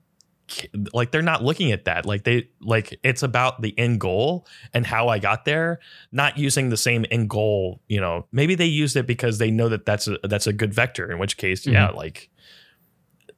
like 0.93 1.11
they're 1.11 1.21
not 1.21 1.43
looking 1.43 1.71
at 1.71 1.85
that. 1.85 2.05
Like 2.05 2.23
they 2.23 2.49
like 2.61 2.99
it's 3.03 3.23
about 3.23 3.61
the 3.61 3.77
end 3.77 3.99
goal 3.99 4.47
and 4.73 4.85
how 4.85 5.07
i 5.07 5.19
got 5.19 5.45
there 5.45 5.79
not 6.11 6.37
using 6.37 6.69
the 6.69 6.77
same 6.77 7.05
end 7.11 7.29
goal 7.29 7.81
you 7.87 7.99
know. 7.99 8.25
Maybe 8.31 8.55
they 8.55 8.65
used 8.65 8.95
it 8.95 9.07
because 9.07 9.37
they 9.37 9.51
know 9.51 9.69
that 9.69 9.85
that's 9.85 10.07
a 10.07 10.17
that's 10.23 10.47
a 10.47 10.53
good 10.53 10.73
vector 10.73 11.11
in 11.11 11.19
which 11.19 11.37
case 11.37 11.65
yeah 11.65 11.89
like 11.89 12.29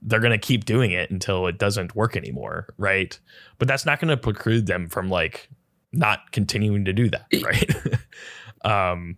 they're 0.02 0.20
going 0.20 0.32
to 0.32 0.38
keep 0.38 0.66
doing 0.66 0.92
it 0.92 1.12
until 1.12 1.46
it 1.48 1.58
doesn't 1.58 1.96
work 1.96 2.16
anymore 2.16 2.74
right? 2.78 3.20
But 3.58 3.68
that's 3.68 3.86
not 3.86 4.00
going 4.00 4.10
to 4.10 4.18
preclude 4.18 4.66
them 4.66 4.90
from 4.90 5.10
like 5.10 5.50
not 5.92 6.32
continuing 6.32 6.86
to 6.86 6.94
do 6.94 7.10
that 7.10 7.26
right? 7.44 7.76
Um 8.64 9.18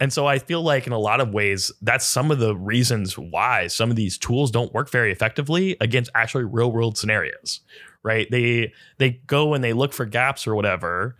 and 0.00 0.12
so 0.12 0.26
I 0.26 0.38
feel 0.38 0.62
like 0.62 0.86
in 0.86 0.92
a 0.92 0.98
lot 0.98 1.20
of 1.20 1.32
ways, 1.32 1.72
that's 1.82 2.06
some 2.06 2.30
of 2.30 2.38
the 2.38 2.54
reasons 2.54 3.18
why 3.18 3.66
some 3.66 3.90
of 3.90 3.96
these 3.96 4.16
tools 4.16 4.50
don't 4.50 4.72
work 4.72 4.90
very 4.90 5.10
effectively 5.10 5.76
against 5.80 6.10
actually 6.14 6.44
real 6.44 6.70
world 6.70 6.96
scenarios, 6.96 7.60
right? 8.02 8.28
They 8.30 8.72
they 8.98 9.20
go 9.26 9.54
and 9.54 9.64
they 9.64 9.72
look 9.72 9.92
for 9.92 10.06
gaps 10.06 10.46
or 10.46 10.54
whatever, 10.54 11.16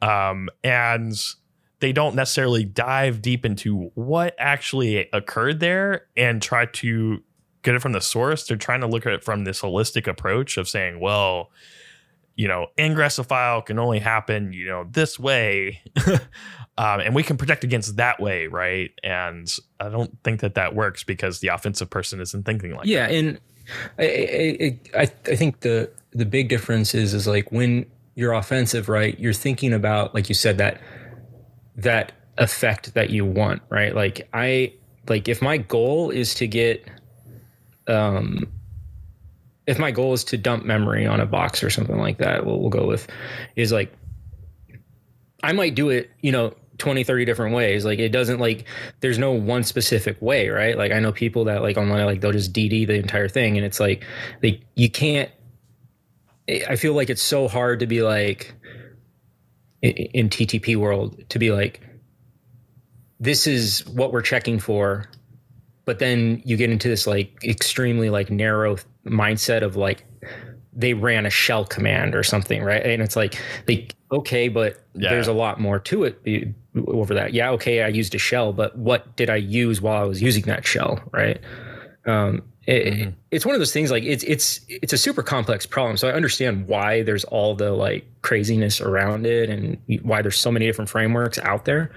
um, 0.00 0.48
and 0.62 1.14
they 1.80 1.92
don't 1.92 2.14
necessarily 2.14 2.64
dive 2.64 3.20
deep 3.20 3.44
into 3.44 3.90
what 3.94 4.34
actually 4.38 5.08
occurred 5.12 5.58
there 5.58 6.06
and 6.16 6.40
try 6.40 6.66
to 6.66 7.22
get 7.62 7.74
it 7.74 7.82
from 7.82 7.92
the 7.92 8.00
source. 8.00 8.46
They're 8.46 8.56
trying 8.56 8.82
to 8.82 8.86
look 8.86 9.06
at 9.06 9.12
it 9.12 9.24
from 9.24 9.44
this 9.44 9.60
holistic 9.60 10.06
approach 10.06 10.56
of 10.56 10.68
saying, 10.68 11.00
well, 11.00 11.50
you 12.36 12.48
know, 12.48 12.66
ingress 12.78 13.18
a 13.18 13.24
file 13.24 13.62
can 13.62 13.78
only 13.78 13.98
happen, 13.98 14.52
you 14.52 14.66
know, 14.66 14.86
this 14.90 15.18
way. 15.18 15.82
um, 16.76 17.00
and 17.00 17.14
we 17.14 17.22
can 17.22 17.36
protect 17.36 17.62
against 17.62 17.96
that 17.96 18.20
way, 18.20 18.48
right? 18.48 18.90
And 19.04 19.52
I 19.78 19.88
don't 19.88 20.16
think 20.24 20.40
that 20.40 20.54
that 20.56 20.74
works 20.74 21.04
because 21.04 21.40
the 21.40 21.48
offensive 21.48 21.88
person 21.88 22.20
isn't 22.20 22.44
thinking 22.44 22.72
like 22.72 22.82
that. 22.82 22.88
yeah 22.88 23.06
and 23.06 23.40
I, 23.98 24.78
I 24.94 25.00
I 25.00 25.02
I 25.02 25.36
think 25.36 25.60
the 25.60 25.90
the 26.12 26.26
big 26.26 26.48
difference 26.48 26.94
is 26.94 27.14
is 27.14 27.26
like 27.26 27.50
when 27.50 27.86
you're 28.14 28.32
offensive 28.32 28.88
right 28.88 29.18
you're 29.18 29.32
thinking 29.32 29.72
about 29.72 30.14
like 30.14 30.28
you 30.28 30.34
said 30.34 30.58
that 30.58 30.80
that 31.76 32.12
effect 32.38 32.94
that 32.94 33.10
you 33.10 33.24
want 33.24 33.62
right 33.70 33.94
like 33.94 34.28
i 34.32 34.72
like 35.08 35.28
if 35.28 35.40
my 35.42 35.56
goal 35.56 36.10
is 36.10 36.34
to 36.34 36.46
get 36.46 36.86
um 37.88 38.46
if 39.66 39.78
my 39.78 39.90
goal 39.90 40.12
is 40.12 40.24
to 40.24 40.36
dump 40.36 40.64
memory 40.64 41.06
on 41.06 41.20
a 41.20 41.26
box 41.26 41.62
or 41.64 41.70
something 41.70 41.98
like 41.98 42.18
that 42.18 42.44
what 42.44 42.60
we'll 42.60 42.70
go 42.70 42.86
with 42.86 43.08
is 43.56 43.72
like 43.72 43.92
i 45.42 45.52
might 45.52 45.74
do 45.74 45.88
it 45.88 46.10
you 46.20 46.30
know 46.30 46.54
20 46.78 47.04
30 47.04 47.24
different 47.24 47.54
ways. 47.54 47.84
Like 47.84 47.98
it 47.98 48.10
doesn't 48.10 48.40
like 48.40 48.64
there's 49.00 49.18
no 49.18 49.32
one 49.32 49.62
specific 49.62 50.20
way 50.20 50.48
right? 50.48 50.76
Like 50.76 50.92
i 50.92 51.00
know 51.00 51.12
people 51.12 51.44
that 51.44 51.62
like 51.62 51.76
online 51.76 52.06
like 52.06 52.20
they'll 52.20 52.32
just 52.32 52.52
dd 52.52 52.86
the 52.86 52.94
entire 52.94 53.28
thing 53.28 53.56
and 53.56 53.64
it's 53.64 53.80
like 53.80 54.04
they 54.40 54.60
you 54.74 54.90
can't 54.90 55.30
i 56.68 56.76
feel 56.76 56.94
like 56.94 57.10
it's 57.10 57.22
so 57.22 57.48
hard 57.48 57.80
to 57.80 57.86
be 57.86 58.02
like 58.02 58.54
in 59.82 60.28
ttp 60.28 60.76
world 60.76 61.22
to 61.28 61.38
be 61.38 61.50
like 61.50 61.80
this 63.20 63.46
is 63.46 63.86
what 63.88 64.12
we're 64.12 64.22
checking 64.22 64.58
for 64.58 65.08
but 65.84 65.98
then 65.98 66.42
you 66.44 66.56
get 66.56 66.70
into 66.70 66.88
this 66.88 67.06
like 67.06 67.32
extremely 67.44 68.10
like 68.10 68.30
narrow 68.30 68.76
mindset 69.06 69.62
of 69.62 69.76
like 69.76 70.04
they 70.76 70.92
ran 70.94 71.24
a 71.26 71.30
shell 71.30 71.64
command 71.64 72.14
or 72.14 72.22
something 72.22 72.62
right? 72.62 72.84
And 72.84 73.00
it's 73.02 73.16
like 73.16 73.40
like 73.68 73.94
okay 74.10 74.48
but 74.48 74.82
Yeah. 74.94 75.10
there's 75.10 75.28
a 75.28 75.32
lot 75.32 75.60
more 75.60 75.78
to 75.80 76.04
it 76.04 76.54
over 76.88 77.14
that. 77.14 77.32
Yeah 77.34 77.50
okay 77.52 77.82
i 77.82 77.88
used 77.88 78.14
a 78.14 78.18
shell 78.18 78.52
but 78.52 78.76
what 78.76 79.14
did 79.16 79.30
i 79.30 79.36
use 79.36 79.80
while 79.80 80.02
i 80.02 80.04
was 80.04 80.20
using 80.22 80.44
that 80.44 80.66
shell 80.66 81.00
right? 81.12 81.40
Um 82.06 82.42
it, 82.66 82.94
Mhm. 82.94 83.14
it's 83.30 83.44
one 83.44 83.54
of 83.54 83.60
those 83.60 83.72
things 83.72 83.90
like 83.90 84.04
it's 84.04 84.24
it's 84.24 84.60
it's 84.68 84.92
a 84.94 84.98
super 84.98 85.22
complex 85.22 85.66
problem. 85.66 85.96
So 85.98 86.08
i 86.08 86.12
understand 86.12 86.66
why 86.66 87.02
there's 87.02 87.24
all 87.24 87.54
the 87.54 87.70
like 87.72 88.04
craziness 88.22 88.80
around 88.80 89.26
it 89.26 89.50
and 89.50 89.76
why 90.02 90.22
there's 90.22 90.38
so 90.40 90.50
many 90.50 90.64
different 90.66 90.88
frameworks 90.90 91.38
out 91.38 91.64
there. 91.66 91.90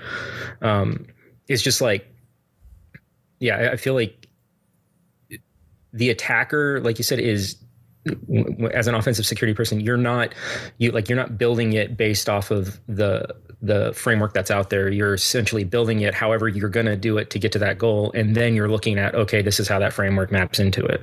Um 0.62 1.07
it's 1.48 1.62
just 1.63 1.79
like 1.81 2.05
yeah 3.39 3.69
I- 3.74 3.77
feel 3.77 3.93
like 3.93 4.27
the 5.93 6.10
attacker 6.10 6.81
like 6.81 6.98
you 6.98 7.03
said 7.03 7.19
is 7.19 7.55
as 8.73 8.87
an 8.87 8.95
offensive 8.95 9.25
security 9.25 9.53
person 9.55 9.79
you're 9.79 9.97
not 9.97 10.33
you 10.77 10.91
like 10.91 11.09
you're 11.09 11.17
not 11.17 11.37
building 11.37 11.73
it 11.73 11.95
based 11.97 12.29
off 12.29 12.51
of 12.51 12.79
the 12.87 13.27
the 13.61 13.91
framework 13.93 14.33
that's 14.33 14.51
out 14.51 14.69
there 14.69 14.89
you're 14.89 15.13
essentially 15.15 15.63
building 15.63 16.01
it 16.01 16.13
however 16.13 16.47
you're 16.47 16.69
going 16.69 16.85
to 16.85 16.95
do 16.95 17.17
it 17.17 17.29
to 17.29 17.39
get 17.39 17.51
to 17.51 17.59
that 17.59 17.77
goal 17.77 18.11
and 18.13 18.35
then 18.35 18.55
you're 18.55 18.69
looking 18.69 18.97
at 18.99 19.15
okay 19.15 19.41
this 19.41 19.59
is 19.59 19.67
how 19.67 19.79
that 19.79 19.91
framework 19.93 20.31
maps 20.31 20.59
into 20.59 20.85
it 20.85 21.01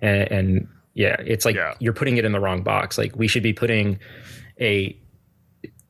and, 0.00 0.30
and 0.32 0.68
yeah 0.94 1.16
it's 1.20 1.44
like 1.44 1.54
Yeah. 1.54 1.74
you're 1.78 1.92
putting 1.92 2.16
it 2.16 2.24
in 2.24 2.32
the 2.32 2.40
wrong 2.40 2.62
box 2.62 2.98
like 2.98 3.14
we 3.16 3.28
should 3.28 3.42
be 3.42 3.52
putting 3.52 3.98
a 4.60 4.98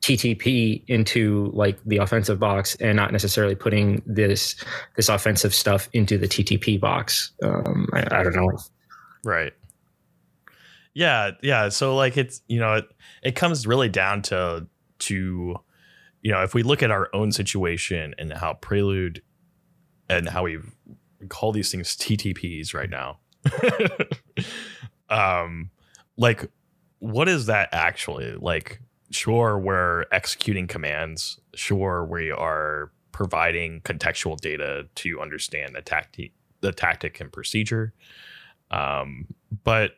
TTP 0.01 0.83
into 0.89 1.49
like 1.53 1.79
the 1.85 1.95
offensive 1.97 2.37
box 2.37 2.75
and 2.81 2.97
not 2.97 3.13
necessarily 3.13 3.55
putting 3.55 4.01
this 4.05 4.55
this 4.97 5.07
offensive 5.07 5.53
stuff 5.55 5.87
into 5.93 6.17
the 6.17 6.27
TTP 6.27 6.77
box. 6.77 7.31
Um, 7.41 7.87
I, 7.93 7.99
I 8.11 8.23
don't 8.23 8.35
know. 8.35 8.51
Right. 9.23 9.53
Yeah, 10.93 11.31
yeah. 11.41 11.69
So 11.69 11.95
like 11.95 12.17
it's 12.17 12.41
you 12.47 12.59
know 12.59 12.75
it 12.75 12.85
it 13.23 13.35
comes 13.35 13.65
really 13.65 13.89
down 13.89 14.21
to 14.23 14.67
to 14.99 15.55
you 16.21 16.31
know 16.31 16.43
if 16.43 16.53
we 16.53 16.63
look 16.63 16.83
at 16.83 16.91
our 16.91 17.09
own 17.13 17.31
situation 17.31 18.13
and 18.17 18.31
how 18.33 18.53
Prelude 18.55 19.21
and 20.09 20.29
how 20.29 20.43
we 20.43 20.59
call 21.29 21.51
these 21.51 21.71
things 21.71 21.95
TTPs 21.95 22.73
right 22.73 22.89
now. 22.89 23.19
um 25.09 25.69
like 26.17 26.49
what 26.99 27.27
is 27.27 27.47
that 27.47 27.67
actually 27.73 28.33
like 28.35 28.81
sure 29.11 29.59
we're 29.59 30.05
executing 30.13 30.65
commands 30.65 31.39
sure 31.53 32.05
we 32.05 32.31
are 32.31 32.91
providing 33.11 33.81
contextual 33.81 34.39
data 34.39 34.87
to 34.95 35.19
understand 35.19 35.75
the 35.75 35.81
tactic 35.81 36.31
the 36.61 36.71
tactic 36.71 37.19
and 37.19 37.33
procedure 37.33 37.93
um, 38.71 39.27
but 39.63 39.91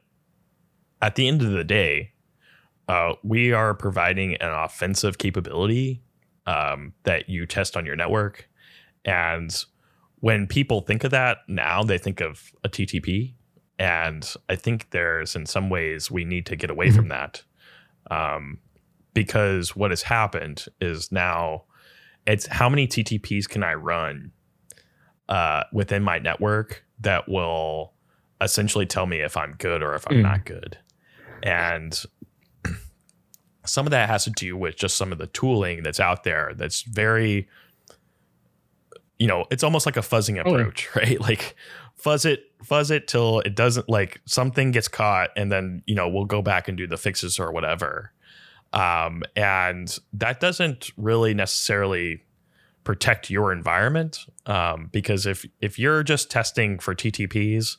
at 1.01 1.15
the 1.15 1.27
end 1.27 1.41
of 1.41 1.51
the 1.51 1.63
day 1.63 2.11
uh, 2.87 3.13
we 3.23 3.51
are 3.51 3.73
providing 3.73 4.35
an 4.35 4.51
offensive 4.51 5.17
capability 5.17 6.03
um, 6.45 6.93
that 7.03 7.27
you 7.29 7.45
test 7.45 7.75
on 7.75 7.85
your 7.85 7.95
network 7.95 8.47
and 9.03 9.65
when 10.19 10.47
people 10.47 10.81
think 10.81 11.03
of 11.03 11.11
that 11.11 11.39
now 11.47 11.83
they 11.83 11.97
think 11.97 12.21
of 12.21 12.53
a 12.63 12.69
ttp 12.69 13.33
and 13.79 14.33
i 14.49 14.55
think 14.55 14.89
there's 14.91 15.35
in 15.35 15.45
some 15.45 15.69
ways 15.69 16.09
we 16.09 16.23
need 16.23 16.45
to 16.45 16.55
get 16.55 16.69
away 16.69 16.87
mm-hmm. 16.87 16.95
from 16.95 17.07
that 17.09 17.43
um, 18.11 18.59
because 19.13 19.75
what 19.75 19.89
has 19.91 20.03
happened 20.03 20.65
is 20.79 21.11
now 21.11 21.63
it's 22.27 22.45
how 22.47 22.69
many 22.69 22.87
ttps 22.87 23.47
can 23.47 23.63
i 23.63 23.73
run 23.73 24.31
uh, 25.27 25.63
within 25.73 26.03
my 26.03 26.19
network 26.19 26.85
that 26.99 27.27
will 27.27 27.93
essentially 28.41 28.85
tell 28.85 29.05
me 29.05 29.21
if 29.21 29.35
i'm 29.35 29.55
good 29.57 29.81
or 29.81 29.95
if 29.95 30.05
i'm 30.09 30.17
mm. 30.17 30.23
not 30.23 30.45
good 30.45 30.77
and 31.45 32.03
some 33.65 33.85
of 33.85 33.91
that 33.91 34.09
has 34.09 34.25
to 34.25 34.31
do 34.31 34.55
with 34.57 34.75
just 34.75 34.97
some 34.97 35.11
of 35.11 35.17
the 35.17 35.27
tooling 35.27 35.83
that's 35.83 35.99
out 35.99 36.23
there 36.23 36.53
that's 36.55 36.81
very 36.83 37.47
you 39.17 39.27
know, 39.27 39.45
it's 39.49 39.63
almost 39.63 39.85
like 39.85 39.95
a 39.95 40.01
fuzzing 40.01 40.39
approach, 40.39 40.89
oh. 40.93 40.99
right? 40.99 41.21
Like 41.21 41.55
fuzz 41.95 42.25
it, 42.25 42.51
fuzz 42.63 42.91
it 42.91 43.07
till 43.07 43.39
it 43.41 43.55
doesn't 43.55 43.89
like 43.89 44.21
something 44.25 44.71
gets 44.71 44.87
caught, 44.87 45.29
and 45.37 45.51
then 45.51 45.83
you 45.85 45.95
know 45.95 46.09
we'll 46.09 46.25
go 46.25 46.41
back 46.41 46.67
and 46.67 46.77
do 46.77 46.87
the 46.87 46.97
fixes 46.97 47.39
or 47.39 47.51
whatever. 47.51 48.11
Um, 48.73 49.23
and 49.35 49.97
that 50.13 50.41
doesn't 50.41 50.91
really 50.97 51.33
necessarily 51.33 52.23
protect 52.83 53.29
your 53.29 53.53
environment 53.53 54.25
um, 54.45 54.89
because 54.91 55.25
if 55.25 55.45
if 55.61 55.79
you're 55.79 56.03
just 56.03 56.29
testing 56.29 56.77
for 56.77 56.93
TTPs 56.93 57.77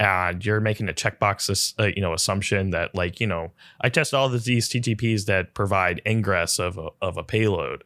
and 0.00 0.44
you're 0.44 0.60
making 0.60 0.88
a 0.88 0.92
checkbox 0.92 1.74
uh, 1.78 1.92
you 1.94 2.02
know 2.02 2.12
assumption 2.12 2.70
that 2.70 2.92
like 2.94 3.20
you 3.20 3.26
know 3.28 3.52
I 3.80 3.88
test 3.88 4.12
all 4.12 4.34
of 4.34 4.44
these 4.44 4.68
TTPs 4.68 5.26
that 5.26 5.54
provide 5.54 6.02
ingress 6.04 6.58
of 6.58 6.78
a, 6.78 6.88
of 7.00 7.16
a 7.16 7.22
payload 7.22 7.84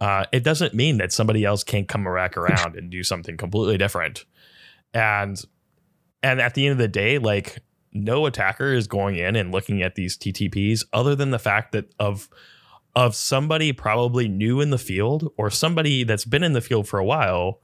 uh, 0.00 0.24
it 0.32 0.42
doesn't 0.42 0.74
mean 0.74 0.98
that 0.98 1.12
somebody 1.12 1.44
else 1.44 1.64
can't 1.64 1.88
come 1.88 2.04
back 2.04 2.36
around 2.36 2.76
and 2.76 2.90
do 2.90 3.02
something 3.02 3.36
completely 3.36 3.78
different. 3.78 4.24
And 4.92 5.40
and 6.22 6.40
at 6.40 6.54
the 6.54 6.66
end 6.66 6.72
of 6.72 6.78
the 6.78 6.88
day, 6.88 7.18
like 7.18 7.58
no 7.92 8.26
attacker 8.26 8.72
is 8.72 8.86
going 8.86 9.16
in 9.16 9.36
and 9.36 9.52
looking 9.52 9.82
at 9.82 9.94
these 9.94 10.16
TTPs 10.16 10.84
other 10.92 11.14
than 11.14 11.30
the 11.30 11.38
fact 11.38 11.72
that 11.72 11.94
of 11.98 12.28
of 12.96 13.14
somebody 13.14 13.72
probably 13.72 14.28
new 14.28 14.60
in 14.60 14.70
the 14.70 14.78
field 14.78 15.32
or 15.36 15.50
somebody 15.50 16.04
that's 16.04 16.24
been 16.24 16.44
in 16.44 16.52
the 16.52 16.60
field 16.60 16.86
for 16.86 16.98
a 16.98 17.04
while 17.04 17.60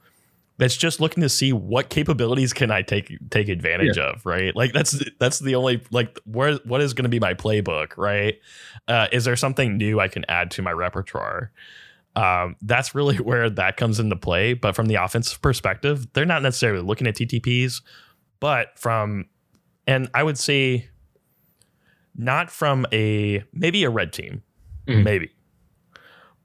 that's 0.61 0.77
just 0.77 1.01
looking 1.01 1.21
to 1.21 1.27
see 1.27 1.51
what 1.51 1.89
capabilities 1.89 2.53
can 2.53 2.69
I 2.69 2.83
take 2.83 3.17
take 3.31 3.49
advantage 3.49 3.97
yeah. 3.97 4.11
of, 4.11 4.27
right? 4.27 4.55
Like 4.55 4.73
that's 4.73 5.03
that's 5.19 5.39
the 5.39 5.55
only 5.55 5.81
like 5.89 6.19
where 6.25 6.57
what 6.65 6.81
is 6.81 6.93
going 6.93 7.05
to 7.05 7.09
be 7.09 7.19
my 7.19 7.33
playbook, 7.33 7.97
right? 7.97 8.35
Uh, 8.87 9.07
is 9.11 9.25
there 9.25 9.35
something 9.35 9.75
new 9.75 9.99
I 9.99 10.07
can 10.07 10.23
add 10.29 10.51
to 10.51 10.61
my 10.61 10.71
repertoire? 10.71 11.51
Um, 12.15 12.57
that's 12.61 12.93
really 12.93 13.15
where 13.17 13.49
that 13.49 13.75
comes 13.75 13.99
into 13.99 14.15
play. 14.15 14.53
But 14.53 14.75
from 14.75 14.85
the 14.85 15.03
offensive 15.03 15.41
perspective, 15.41 16.05
they're 16.13 16.27
not 16.27 16.43
necessarily 16.43 16.83
looking 16.83 17.07
at 17.07 17.15
TTPs, 17.15 17.81
but 18.39 18.77
from, 18.77 19.29
and 19.87 20.11
I 20.13 20.21
would 20.21 20.37
say, 20.37 20.89
not 22.15 22.51
from 22.51 22.85
a 22.93 23.43
maybe 23.51 23.83
a 23.83 23.89
red 23.89 24.13
team, 24.13 24.43
mm-hmm. 24.85 25.03
maybe, 25.03 25.31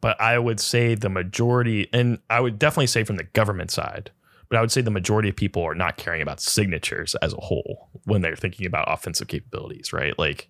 but 0.07 0.21
I 0.21 0.39
would 0.39 0.61
say 0.61 0.95
the 0.95 1.09
majority, 1.09 1.89
and 1.93 2.21
I 2.31 2.39
would 2.39 2.61
definitely 2.61 2.87
say 2.87 3.03
from 3.03 3.17
the 3.17 3.25
government 3.25 3.73
side, 3.73 4.13
but 4.49 4.57
I 4.57 4.61
would 4.61 4.71
say 4.71 4.81
the 4.81 4.89
majority 4.89 5.31
of 5.31 5.35
people 5.35 5.65
are 5.65 5.75
not 5.75 5.97
caring 5.97 6.23
about 6.23 6.39
signatures 6.39 7.16
as 7.16 7.33
a 7.33 7.40
whole 7.40 7.88
when 8.05 8.23
they're 8.23 8.37
thinking 8.37 8.69
about 8.69 8.85
offensive 8.87 9.27
capabilities, 9.27 9.92
right? 9.92 10.16
Like, 10.16 10.49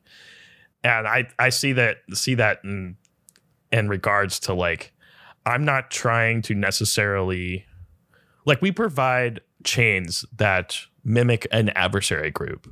and 0.85 1.09
I 1.09 1.29
I 1.38 1.49
see 1.49 1.73
that 1.73 2.03
see 2.12 2.35
that 2.35 2.61
in 2.64 2.99
in 3.73 3.88
regards 3.88 4.38
to 4.40 4.53
like 4.53 4.92
I'm 5.47 5.64
not 5.64 5.90
trying 5.90 6.42
to 6.42 6.55
necessarily 6.55 7.64
like 8.45 8.61
we 8.61 8.73
provide 8.73 9.40
chains 9.64 10.27
that 10.37 10.77
mimic 11.03 11.47
an 11.51 11.71
adversary 11.71 12.31
group, 12.31 12.66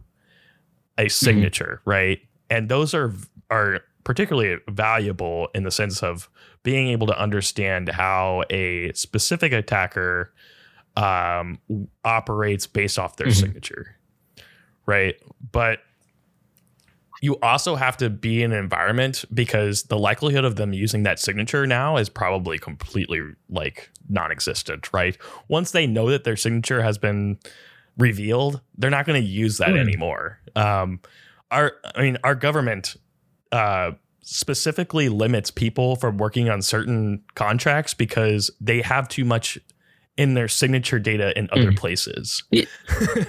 a 0.99 1.05
mm-hmm. 1.05 1.09
signature, 1.09 1.79
mm-hmm. 1.81 1.91
right? 1.91 2.21
And 2.51 2.69
those 2.69 2.93
are 2.93 3.15
are 3.51 3.81
particularly 4.05 4.59
valuable 4.69 5.49
in 5.55 5.65
the 5.65 5.71
sense 5.71 6.03
of 6.03 6.29
being 6.63 6.89
able 6.89 7.07
to 7.07 7.19
understand 7.19 7.89
how 7.89 8.45
a 8.51 8.93
specific 8.93 9.53
attacker 9.53 10.33
um, 10.97 11.59
operates 12.05 12.67
based 12.67 12.99
off 12.99 13.17
their 13.17 13.27
mm-hmm. 13.27 13.41
signature, 13.41 13.97
right? 14.87 15.17
But 15.53 15.81
you 17.21 17.39
also 17.41 17.75
have 17.75 17.97
to 17.97 18.11
be 18.11 18.43
in 18.43 18.53
an 18.53 18.59
environment 18.59 19.25
because 19.33 19.85
the 19.85 19.99
likelihood 19.99 20.45
of 20.45 20.57
them 20.57 20.73
using 20.73 21.05
that 21.05 21.19
signature 21.19 21.67
now 21.67 21.97
is 21.97 22.09
probably 22.09 22.59
completely 22.59 23.21
like 23.49 23.91
non-existent, 24.09 24.93
right? 24.93 25.17
Once 25.49 25.71
they 25.71 25.87
know 25.87 26.11
that 26.11 26.25
their 26.25 26.37
signature 26.37 26.83
has 26.83 26.99
been 26.99 27.39
revealed, 27.97 28.61
they're 28.77 28.91
not 28.91 29.07
going 29.07 29.21
to 29.21 29.27
use 29.27 29.59
that 29.59 29.71
mm. 29.71 29.81
anymore. 29.81 30.39
Um, 30.55 31.01
our, 31.51 31.73
I 31.95 32.03
mean, 32.03 32.19
our 32.25 32.35
government 32.35 32.97
uh, 33.55 33.93
specifically 34.23 35.09
limits 35.09 35.51
people 35.51 35.95
from 35.95 36.19
working 36.19 36.51
on 36.51 36.61
certain 36.61 37.23
contracts 37.37 37.95
because 37.95 38.51
they 38.61 38.83
have 38.83 39.09
too 39.09 39.25
much 39.25 39.59
in 40.17 40.35
their 40.35 40.49
signature 40.49 40.99
data 40.99 41.37
in 41.39 41.49
other 41.53 41.71
mm. 41.71 41.77
places. 41.77 42.43
Yeah. 42.51 42.65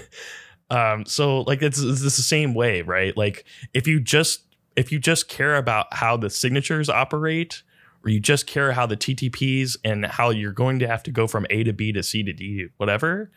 Um, 0.67 1.05
so 1.05 1.41
like 1.41 1.61
it's, 1.61 1.79
it's 1.79 2.01
the 2.01 2.09
same 2.09 2.55
way, 2.55 2.81
right? 2.81 3.15
Like 3.15 3.45
if 3.75 3.85
you 3.85 3.99
just 3.99 4.41
if 4.75 4.91
you 4.91 4.97
just 4.97 5.29
care 5.29 5.57
about 5.57 5.93
how 5.93 6.17
the 6.17 6.31
signatures 6.31 6.89
operate, 6.89 7.61
or 8.03 8.09
you 8.09 8.19
just 8.19 8.47
care 8.47 8.71
how 8.71 8.87
the 8.87 8.97
TTPs 8.97 9.77
and 9.83 10.07
how 10.07 10.31
you're 10.31 10.51
going 10.51 10.79
to 10.79 10.87
have 10.87 11.03
to 11.03 11.11
go 11.11 11.27
from 11.27 11.45
A 11.51 11.63
to 11.63 11.71
B 11.71 11.91
to 11.91 12.01
C 12.01 12.23
to 12.23 12.33
D, 12.33 12.69
whatever, 12.77 13.29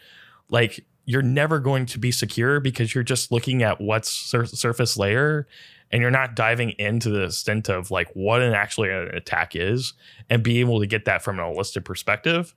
like 0.49 0.87
you're 1.09 1.23
never 1.23 1.59
going 1.59 1.87
to 1.87 1.99
be 1.99 2.11
secure 2.11 2.61
because 2.61 2.95
you're 2.95 3.03
just 3.03 3.33
looking 3.33 3.63
at 3.63 3.81
what's 3.81 4.11
sur- 4.11 4.45
surface 4.45 4.99
layer 4.99 5.49
and 5.91 6.03
you're 6.03 6.11
not 6.11 6.37
diving 6.37 6.73
into 6.73 7.09
the 7.09 7.23
extent 7.23 7.71
of 7.71 7.91
like 7.91 8.11
what 8.13 8.43
an 8.43 8.53
actually 8.53 8.91
an 8.91 9.09
attack 9.15 9.57
is 9.57 9.95
and 10.29 10.43
be 10.43 10.61
able 10.61 10.79
to 10.81 10.87
get 10.87 11.07
that 11.07 11.23
from 11.23 11.39
an 11.41 11.47
holistic 11.47 11.83
perspective 11.83 12.55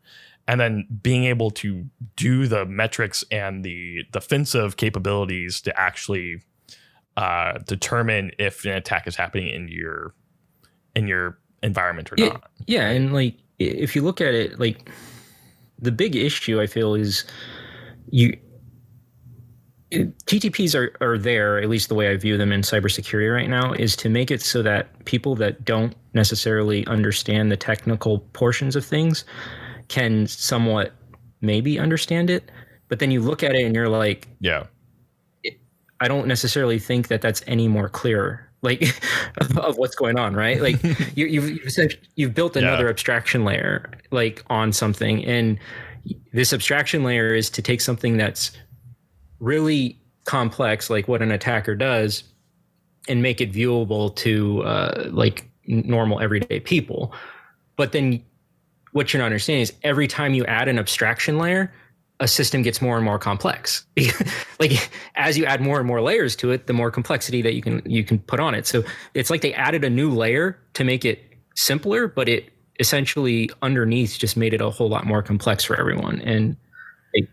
and 0.50 0.60
then 0.60 0.86
being 1.02 1.24
able 1.24 1.50
to 1.50 1.86
do 2.18 2.46
the 2.46 2.66
metrics 2.66 3.24
and 3.32 3.64
the 3.64 4.04
defensive 4.12 4.76
capabilities 4.76 5.62
to 5.62 5.80
actually 5.80 6.42
uh, 7.16 7.58
determine 7.60 8.32
if 8.38 8.66
an 8.66 8.72
attack 8.72 9.08
is 9.08 9.16
happening 9.16 9.48
in 9.48 9.70
your 9.70 10.14
in 10.94 11.08
your 11.08 11.40
environment 11.64 12.12
or 12.12 12.16
yeah, 12.18 12.28
not. 12.28 12.52
Yeah, 12.68 12.90
and 12.90 13.14
like 13.14 13.38
if 13.60 13.96
you 13.96 14.02
look 14.02 14.20
at 14.20 14.34
it, 14.34 14.60
like 14.60 14.90
the 15.80 15.94
big 15.94 16.18
issue 16.18 16.60
I 16.60 16.68
feel 16.68 16.96
is 16.96 17.24
you 18.12 18.38
TTPs 19.92 20.74
are, 20.74 20.96
are 21.02 21.18
there, 21.18 21.62
at 21.62 21.68
least 21.68 21.90
the 21.90 21.96
way 21.96 22.10
I 22.10 22.16
view 22.16 22.38
them 22.38 22.52
in 22.54 22.62
cybersecurity 22.62 23.34
right 23.34 23.50
now, 23.50 23.74
is 23.74 23.96
to 23.98 24.10
make 24.10 24.32
it 24.32 24.42
so 24.42 24.62
that 24.62 25.04
people 25.06 25.36
that 25.36 25.66
don't 25.66 25.96
necessarily 26.14 26.88
understand 26.88 27.52
the 27.52 27.58
technical 27.58 28.20
portions 28.34 28.78
of 28.78 28.86
things 28.86 29.26
can 29.90 30.28
somewhat 30.28 30.94
maybe 31.42 31.78
understand 31.78 32.30
it, 32.30 32.50
but 32.88 33.00
then 33.00 33.12
you 33.12 33.20
look 33.20 33.44
at 33.44 33.54
it 33.54 33.66
and 33.66 33.76
you're 33.76 33.90
like, 33.90 34.30
yeah, 34.40 34.64
I 36.00 36.08
don't 36.08 36.28
necessarily 36.28 36.80
think 36.80 37.10
that 37.10 37.22
that's 37.22 37.44
any 37.46 37.68
more 37.68 37.90
clear, 37.90 38.50
like 38.62 38.82
of, 39.58 39.78
what's 39.78 39.96
going 39.96 40.18
on, 40.18 40.36
right? 40.36 40.62
Like 40.62 40.82
you, 41.16 41.26
you've 41.26 41.50
you've, 41.50 41.98
you've 42.16 42.34
built 42.34 42.56
another 42.56 42.86
yeah. 42.86 42.90
abstraction 42.90 43.44
layer 43.44 43.92
like 44.12 44.46
on 44.50 44.72
something, 44.72 45.26
and 45.26 45.60
this 46.34 46.54
abstraction 46.54 47.04
layer 47.04 47.34
is 47.34 47.50
to 47.52 47.62
take 47.62 47.82
something 47.82 48.18
that's 48.18 48.52
really 49.40 50.00
complex, 50.26 50.90
like 50.90 51.08
what 51.08 51.22
an 51.22 51.32
attacker 51.32 51.76
does, 51.76 52.24
and 53.08 53.22
make 53.22 53.42
it 53.42 53.52
viewable 53.52 54.16
to 54.18 54.62
uh, 54.64 55.10
like 55.12 55.50
normal 55.66 56.20
everyday 56.20 56.60
people. 56.60 57.14
But 57.76 57.92
then 57.92 58.24
what 58.92 59.14
you're 59.14 59.20
not 59.20 59.28
understanding 59.28 59.62
is 59.62 59.74
every 59.84 60.08
time 60.08 60.34
you 60.34 60.46
add 60.46 60.68
an 60.68 60.78
abstraction 60.78 61.38
layer, 61.38 61.74
a 62.20 62.28
system 62.28 62.62
gets 62.62 62.82
more 62.82 62.98
and 62.98 63.04
more 63.04 63.18
complex. 63.18 63.86
like 64.60 64.90
as 65.16 65.38
you 65.38 65.46
add 65.46 65.60
more 65.60 65.80
and 65.80 65.88
more 65.88 66.02
layers 66.02 66.36
to 66.38 66.52
it, 66.52 66.68
the 66.68 66.74
more 66.74 66.92
complexity 66.92 67.42
that 67.42 67.54
you 67.54 67.62
can 67.62 67.82
you 67.86 68.04
can 68.04 68.20
put 68.20 68.40
on 68.40 68.54
it. 68.54 68.68
So 68.68 68.84
it's 69.16 69.30
like 69.30 69.42
they 69.42 69.54
added 69.54 69.84
a 69.84 69.90
new 69.90 70.12
layer 70.12 70.60
to 70.74 70.84
make 70.84 71.04
it 71.04 71.24
simpler, 71.56 72.08
but 72.08 72.30
it 72.30 72.52
essentially 72.82 73.50
underneath 73.62 74.18
just 74.18 74.36
made 74.36 74.54
it 74.54 74.60
a 74.60 74.70
whole 74.70 74.90
lot 74.90 75.06
more 75.06 75.22
complex 75.24 75.64
for 75.64 75.80
everyone. 75.80 76.20
And 76.22 76.58
it, 77.14 77.30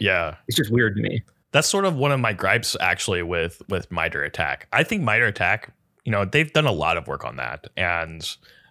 yeah, 0.00 0.36
it's 0.46 0.56
just 0.56 0.70
weird 0.70 0.96
to 0.96 1.02
me. 1.02 1.22
that's 1.52 1.68
sort 1.68 1.84
of 1.84 1.96
one 1.96 2.12
of 2.12 2.20
my 2.20 2.32
gripes 2.32 2.76
actually 2.80 3.22
with 3.22 3.60
with 3.68 3.90
MITRE 3.90 4.24
ATT&CK. 4.24 4.66
I 4.72 4.84
think 4.84 5.02
MITRE 5.02 5.26
ATT&CK, 5.26 5.70
you 6.04 6.12
know, 6.12 6.24
they've 6.24 6.52
done 6.52 6.66
a 6.66 6.72
lot 6.72 6.96
of 6.96 7.06
work 7.08 7.24
on 7.24 7.36
that, 7.36 7.66
and 7.76 8.26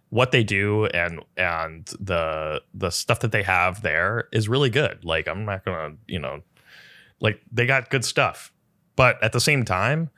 what 0.10 0.32
they 0.32 0.44
do 0.44 0.86
and 0.88 1.20
and 1.36 1.88
the 2.00 2.62
the 2.74 2.90
stuff 2.90 3.20
that 3.20 3.32
they 3.34 3.44
have 3.44 3.82
there 3.82 4.30
is 4.32 4.48
really 4.48 4.70
good. 4.70 5.04
Like 5.04 5.28
I'm 5.28 5.46
not 5.46 5.66
gonna, 5.66 5.96
you 6.08 6.20
know, 6.20 6.42
like 7.20 7.42
they 7.52 7.66
got 7.66 7.90
good 7.90 8.06
stuff, 8.06 8.54
but 8.96 9.22
at 9.22 9.34
the 9.34 9.42
same 9.42 9.66
time, 9.66 10.10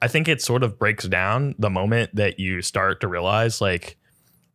I 0.00 0.08
think 0.08 0.28
it 0.28 0.40
sort 0.40 0.62
of 0.62 0.78
breaks 0.78 1.08
down 1.08 1.54
the 1.58 1.70
moment 1.70 2.14
that 2.14 2.38
you 2.38 2.62
start 2.62 3.00
to 3.00 3.08
realize 3.08 3.60
like 3.60 3.96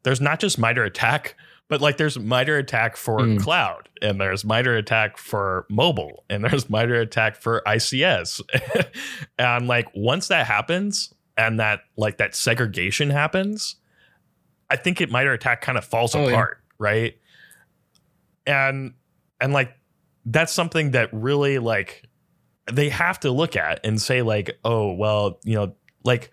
there's 0.07 0.21
not 0.21 0.39
just 0.39 0.57
MITRE 0.57 0.85
ATT&CK 0.85 1.35
but 1.67 1.81
like 1.81 1.97
there's 1.97 2.17
MITRE 2.17 2.59
ATT&CK 2.59 2.95
for 2.95 3.19
mm. 3.19 3.41
cloud 3.41 3.89
and 4.01 4.21
there's 4.21 4.45
MITRE 4.45 4.77
ATT&CK 4.77 5.17
for 5.17 5.65
mobile 5.69 6.23
and 6.29 6.45
there's 6.45 6.69
MITRE 6.69 7.01
ATT&CK 7.01 7.35
for 7.35 7.61
ICS. 7.67 8.41
and 9.39 9.67
like 9.67 9.87
once 9.93 10.29
that 10.29 10.47
happens 10.47 11.13
and 11.37 11.59
that 11.59 11.81
like 11.97 12.19
that 12.19 12.35
segregation 12.35 13.09
happens, 13.09 13.75
I 14.69 14.77
think 14.77 15.01
it 15.01 15.11
MITRE 15.11 15.33
ATT&CK 15.33 15.61
kind 15.61 15.77
of 15.77 15.83
falls 15.83 16.15
oh, 16.15 16.25
apart, 16.25 16.59
yeah. 16.61 16.73
right? 16.79 17.17
And 18.45 18.93
and 19.41 19.51
like 19.51 19.73
that's 20.25 20.53
something 20.53 20.91
that 20.91 21.09
really 21.11 21.59
like 21.59 22.03
they 22.71 22.87
have 22.87 23.19
to 23.21 23.31
look 23.31 23.57
at 23.57 23.85
and 23.85 24.01
say 24.01 24.21
like, 24.21 24.57
oh 24.63 24.93
well, 24.93 25.39
you 25.43 25.55
know, 25.55 25.75
like 26.05 26.31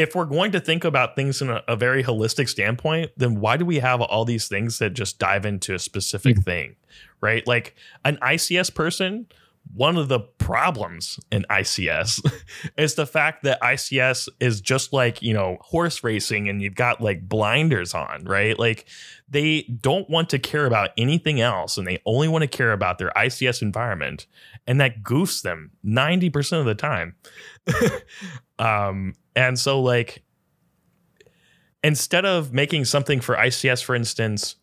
if 0.00 0.14
we're 0.14 0.24
going 0.24 0.52
to 0.52 0.60
think 0.60 0.84
about 0.84 1.14
things 1.14 1.42
in 1.42 1.50
a, 1.50 1.62
a, 1.68 1.76
very 1.76 2.02
holistic 2.02 2.48
standpoint, 2.48 3.10
then 3.16 3.38
why 3.38 3.56
do 3.56 3.66
we 3.66 3.78
have 3.80 4.00
all 4.00 4.24
these 4.24 4.48
things 4.48 4.78
that 4.78 4.94
just 4.94 5.18
dive 5.18 5.44
into 5.44 5.74
a 5.74 5.78
specific 5.78 6.36
mm-hmm. 6.36 6.42
thing, 6.42 6.76
right? 7.20 7.46
Like 7.46 7.76
an 8.04 8.16
ICS 8.22 8.74
person, 8.74 9.26
one 9.74 9.96
of 9.96 10.08
the 10.08 10.20
problems 10.20 11.20
in 11.30 11.44
ICS 11.50 12.24
is 12.78 12.94
the 12.94 13.06
fact 13.06 13.42
that 13.44 13.60
ICS 13.60 14.28
is 14.40 14.60
just 14.60 14.92
like, 14.92 15.22
you 15.22 15.34
know, 15.34 15.58
horse 15.60 16.02
racing 16.02 16.48
and 16.48 16.60
you've 16.62 16.74
got 16.74 17.00
like 17.00 17.28
blinders 17.28 17.94
on, 17.94 18.24
right? 18.24 18.58
Like 18.58 18.86
they 19.28 19.62
don't 19.80 20.08
want 20.10 20.30
to 20.30 20.38
care 20.38 20.66
about 20.66 20.90
anything 20.96 21.40
else 21.40 21.76
and 21.76 21.86
they 21.86 22.00
only 22.04 22.26
want 22.26 22.42
to 22.42 22.48
care 22.48 22.72
about 22.72 22.98
their 22.98 23.12
ICS 23.14 23.62
environment. 23.62 24.26
And 24.66 24.80
that 24.80 25.02
goofs 25.02 25.42
them 25.42 25.70
90% 25.84 26.58
of 26.58 26.64
the 26.64 26.74
time. 26.74 27.14
um, 28.58 29.14
and 29.48 29.58
so, 29.58 29.80
like, 29.80 30.22
instead 31.82 32.24
of 32.24 32.52
making 32.52 32.84
something 32.84 33.20
for 33.20 33.36
ICS, 33.36 33.82
for 33.82 33.94
instance, 33.94 34.56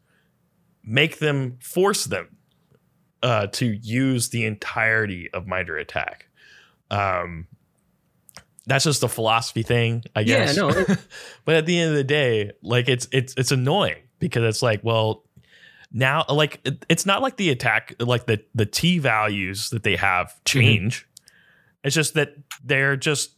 make 0.84 1.20
them 1.20 1.58
force 1.62 2.06
them 2.06 2.38
uh, 3.24 3.48
to 3.48 3.66
use 3.66 4.30
the 4.30 4.46
entirety 4.46 5.30
of 5.34 5.48
MITRE 5.48 5.80
ATT&CK. 5.80 6.26
Um, 6.92 7.48
that's 8.66 8.84
just 8.84 9.04
a 9.04 9.08
philosophy 9.08 9.64
thing, 9.64 10.04
I 10.16 10.24
guess. 10.24 10.56
Yeah, 10.56 10.62
no. 10.64 10.86
but 11.46 11.56
at 11.56 11.66
the 11.66 11.80
end 11.80 11.92
of 11.92 11.98
the 11.98 12.04
day, 12.04 12.52
like 12.62 12.90
it's 12.90 13.08
it's 13.12 13.34
it's 13.38 13.52
annoying 13.52 14.04
because 14.20 14.44
it's 14.44 14.62
like, 14.62 14.84
well, 14.84 15.24
now 15.92 16.26
like 16.30 16.60
it, 16.66 16.86
it's 16.90 17.06
not 17.06 17.22
like 17.22 17.38
the 17.38 17.50
attack 17.50 17.96
like 18.00 18.26
the 18.26 18.44
the 18.54 18.66
T 18.66 19.00
values 19.00 19.70
that 19.70 19.84
they 19.84 19.96
have 19.96 20.28
mm-hmm. 20.28 20.42
change. 20.46 21.02
Mm-hmm. 21.02 21.88
It's 21.88 21.96
just 21.96 22.14
that 22.16 22.36
they're 22.64 22.98
just 22.98 23.34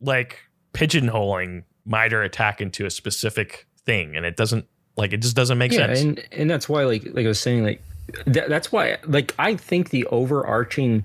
like 0.00 0.38
pigeonholing 0.74 1.64
MITRE 1.86 2.22
ATT&CK 2.22 2.60
into 2.60 2.86
a 2.86 2.90
specific 2.90 3.66
thing, 3.84 4.16
and 4.16 4.26
it 4.26 4.36
doesn't 4.36 4.66
like 4.96 5.12
it 5.12 5.22
just 5.22 5.36
doesn't 5.36 5.58
make 5.58 5.72
yeah, 5.72 5.86
sense. 5.86 6.00
and 6.00 6.28
and 6.32 6.50
that's 6.50 6.68
why 6.68 6.84
like 6.84 7.04
like 7.12 7.24
I 7.24 7.28
was 7.28 7.40
saying 7.40 7.64
like 7.64 7.82
th- 8.26 8.48
that's 8.48 8.70
why 8.70 8.98
like 9.06 9.34
I 9.38 9.56
think 9.56 9.90
the 9.90 10.06
overarching 10.06 11.04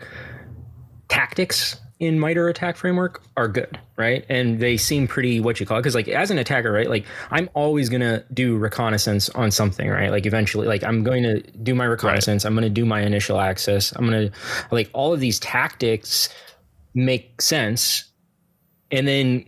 tactics 1.08 1.78
in 2.00 2.18
MITRE 2.18 2.48
ATT&CK 2.50 2.78
framework 2.78 3.22
are 3.36 3.50
good, 3.50 3.78
right? 3.98 4.26
And 4.30 4.60
they 4.60 4.78
seem 4.78 5.06
pretty 5.06 5.42
what 5.42 5.60
you 5.60 5.66
call 5.66 5.78
it 5.78 5.82
because 5.82 5.96
like 5.96 6.08
as 6.08 6.32
an 6.32 6.38
attacker, 6.38 6.72
right? 6.72 6.90
Like 6.90 7.06
I'm 7.30 7.50
always 7.54 7.90
gonna 7.90 8.24
do 8.34 8.58
reconnaissance 8.58 9.30
on 9.30 9.52
something, 9.52 9.90
right? 9.90 10.10
Like 10.10 10.26
eventually, 10.26 10.68
like 10.68 10.84
I'm 10.84 11.04
going 11.04 11.24
to 11.24 11.42
do 11.42 11.76
my 11.76 11.86
reconnaissance. 11.86 12.46
Right. 12.46 12.50
I'm 12.50 12.56
gonna 12.56 12.70
do 12.70 12.86
my 12.86 13.02
initial 13.02 13.40
access. 13.40 13.92
I'm 13.96 14.06
gonna 14.06 14.32
like 14.72 14.90
all 14.94 15.14
of 15.14 15.20
these 15.20 15.40
tactics 15.40 16.30
make 16.94 17.42
sense, 17.42 18.06
and 18.92 19.06
then 19.08 19.46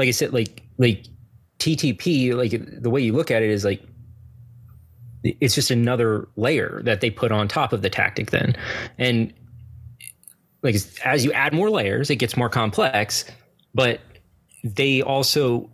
like 0.00 0.08
I 0.08 0.12
said, 0.12 0.32
like 0.32 0.62
like 0.78 1.04
TTP, 1.58 2.34
like 2.34 2.52
the 2.82 2.90
way 2.90 3.00
you 3.00 3.12
look 3.12 3.30
at 3.30 3.42
it 3.42 3.50
is 3.50 3.64
like 3.64 3.82
it's 5.22 5.54
just 5.54 5.70
another 5.70 6.28
layer 6.36 6.80
that 6.84 7.00
they 7.00 7.10
put 7.10 7.30
on 7.30 7.46
top 7.46 7.72
of 7.72 7.82
the 7.82 7.90
tactic 7.90 8.30
then 8.30 8.56
and 8.98 9.32
like 10.62 10.76
as 11.04 11.24
you 11.24 11.32
add 11.32 11.52
more 11.52 11.68
layers 11.68 12.08
it 12.08 12.16
gets 12.16 12.36
more 12.36 12.48
complex 12.48 13.24
but 13.74 14.00
they 14.64 15.02
also 15.02 15.70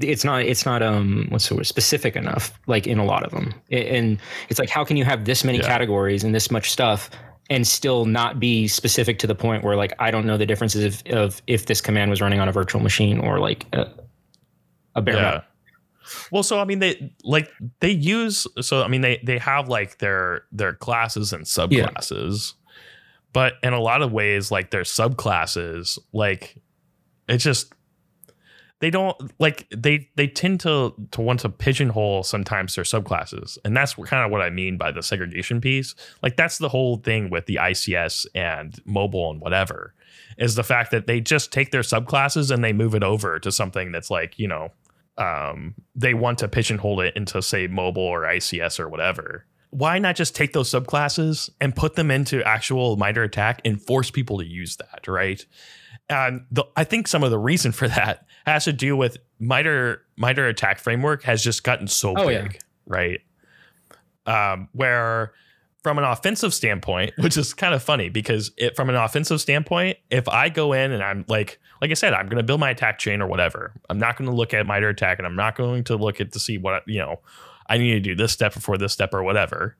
it's 0.00 0.24
not 0.24 0.42
it's 0.42 0.66
not 0.66 0.82
um 0.82 1.26
what's 1.30 1.48
the 1.48 1.54
word 1.54 1.66
specific 1.66 2.14
enough 2.14 2.52
like 2.66 2.86
in 2.86 2.98
a 2.98 3.04
lot 3.04 3.24
of 3.24 3.30
them 3.30 3.54
and 3.70 4.20
it's 4.50 4.58
like 4.58 4.68
how 4.68 4.84
can 4.84 4.96
you 4.98 5.04
have 5.04 5.24
this 5.24 5.42
many 5.42 5.58
yeah. 5.58 5.66
categories 5.66 6.22
and 6.22 6.34
this 6.34 6.50
much 6.50 6.70
stuff 6.70 7.08
and 7.50 7.66
still 7.66 8.06
not 8.06 8.40
be 8.40 8.66
specific 8.66 9.18
to 9.18 9.26
the 9.26 9.34
point 9.34 9.64
where 9.64 9.76
like 9.76 9.92
I 9.98 10.10
don't 10.10 10.26
know 10.26 10.36
the 10.36 10.46
differences 10.46 11.02
of, 11.02 11.12
of 11.12 11.42
if 11.46 11.66
this 11.66 11.80
command 11.80 12.10
was 12.10 12.20
running 12.20 12.40
on 12.40 12.48
a 12.48 12.52
virtual 12.52 12.80
machine 12.80 13.18
or 13.18 13.38
like 13.38 13.66
a, 13.72 13.86
a 14.94 15.02
bare 15.02 15.16
yeah. 15.16 15.40
Well, 16.30 16.42
so 16.42 16.60
I 16.60 16.64
mean 16.64 16.80
they 16.80 17.12
like 17.22 17.50
they 17.80 17.90
use 17.90 18.46
so 18.60 18.82
I 18.82 18.88
mean 18.88 19.00
they 19.00 19.20
they 19.22 19.38
have 19.38 19.68
like 19.68 19.98
their 19.98 20.44
their 20.52 20.74
classes 20.74 21.32
and 21.32 21.44
subclasses. 21.44 22.52
Yeah. 22.52 22.60
But 23.32 23.54
in 23.62 23.72
a 23.72 23.80
lot 23.80 24.02
of 24.02 24.12
ways 24.12 24.50
like 24.50 24.70
their 24.70 24.82
subclasses 24.82 25.98
like 26.12 26.56
it's 27.28 27.44
just 27.44 27.72
they 28.84 28.90
don't 28.90 29.16
like 29.40 29.66
they 29.74 30.10
they 30.16 30.26
tend 30.26 30.60
to 30.60 30.92
to 31.10 31.22
want 31.22 31.40
to 31.40 31.48
pigeonhole 31.48 32.22
sometimes 32.22 32.74
their 32.74 32.84
subclasses. 32.84 33.56
And 33.64 33.74
that's 33.74 33.94
kind 33.94 34.22
of 34.22 34.30
what 34.30 34.42
i 34.42 34.50
mean 34.50 34.76
by 34.76 34.92
the 34.92 35.02
segregation 35.02 35.58
piece. 35.58 35.94
Like 36.22 36.36
that's 36.36 36.58
the 36.58 36.68
whole 36.68 36.98
thing 36.98 37.30
with 37.30 37.46
the 37.46 37.54
ics 37.54 38.26
and 38.34 38.78
mobile 38.84 39.30
and 39.30 39.40
whatever 39.40 39.94
is 40.36 40.54
the 40.54 40.62
fact 40.62 40.90
that 40.90 41.06
they 41.06 41.18
just 41.18 41.50
take 41.50 41.70
their 41.70 41.80
subclasses 41.80 42.50
and 42.50 42.62
they 42.62 42.74
move 42.74 42.94
it 42.94 43.02
over 43.02 43.38
to 43.38 43.50
something 43.50 43.90
that's 43.90 44.10
like 44.10 44.38
you 44.38 44.48
know 44.48 44.68
um, 45.16 45.74
they 45.94 46.12
want 46.12 46.36
to 46.40 46.48
pigeonhole 46.48 47.00
it 47.00 47.16
into 47.16 47.40
say 47.40 47.66
mobile 47.66 48.02
or 48.02 48.24
ics 48.24 48.78
or 48.78 48.90
whatever. 48.90 49.46
Why 49.70 49.98
not 49.98 50.14
just 50.14 50.36
take 50.36 50.52
those 50.52 50.70
subclasses 50.70 51.48
and 51.58 51.74
put 51.74 51.94
them 51.94 52.10
into 52.10 52.46
actual 52.46 52.98
MITRE 52.98 53.24
ATT&CK 53.24 53.62
and 53.64 53.80
force 53.80 54.10
people 54.10 54.40
to 54.40 54.44
use 54.44 54.76
that 54.76 55.08
right 55.08 55.42
and 56.08 56.44
the, 56.50 56.64
I 56.76 56.84
think 56.84 57.08
some 57.08 57.22
of 57.22 57.30
the 57.30 57.38
reason 57.38 57.72
for 57.72 57.88
that 57.88 58.26
has 58.46 58.64
to 58.64 58.72
do 58.72 58.96
with 58.96 59.18
MITRE 59.38 60.02
MITRE 60.16 60.48
ATT&CK 60.48 60.78
framework 60.78 61.22
has 61.24 61.42
just 61.42 61.64
gotten 61.64 61.88
so 61.88 62.14
oh, 62.16 62.26
big, 62.26 62.52
yeah. 62.54 62.58
right? 62.86 63.20
Um, 64.26 64.68
where 64.72 65.32
from 65.82 65.98
an 65.98 66.04
offensive 66.04 66.52
standpoint, 66.52 67.12
which 67.18 67.36
is 67.36 67.54
kind 67.54 67.74
of 67.74 67.82
funny 67.82 68.08
because 68.08 68.52
it, 68.56 68.76
from 68.76 68.88
an 68.88 68.96
offensive 68.96 69.40
standpoint, 69.40 69.98
if 70.10 70.28
I 70.28 70.48
go 70.48 70.72
in 70.72 70.92
and 70.92 71.02
I'm 71.02 71.24
like, 71.28 71.58
like 71.80 71.90
I 71.90 71.94
said, 71.94 72.14
I'm 72.14 72.26
going 72.26 72.38
to 72.38 72.42
build 72.42 72.60
my 72.60 72.70
attack 72.70 72.98
chain 72.98 73.20
or 73.20 73.26
whatever. 73.26 73.72
I'm 73.88 73.98
not 73.98 74.16
going 74.16 74.28
to 74.28 74.34
look 74.34 74.54
at 74.54 74.66
MITRE 74.66 74.90
ATT&CK 74.90 75.18
and 75.18 75.26
I'm 75.26 75.36
not 75.36 75.56
going 75.56 75.84
to 75.84 75.96
look 75.96 76.20
at 76.20 76.32
to 76.32 76.40
see 76.40 76.58
what 76.58 76.82
you 76.86 76.98
know. 76.98 77.20
I 77.66 77.78
need 77.78 77.92
to 77.92 78.00
do 78.00 78.14
this 78.14 78.30
step 78.30 78.52
before 78.52 78.76
this 78.76 78.92
step 78.92 79.14
or 79.14 79.22
whatever. 79.22 79.74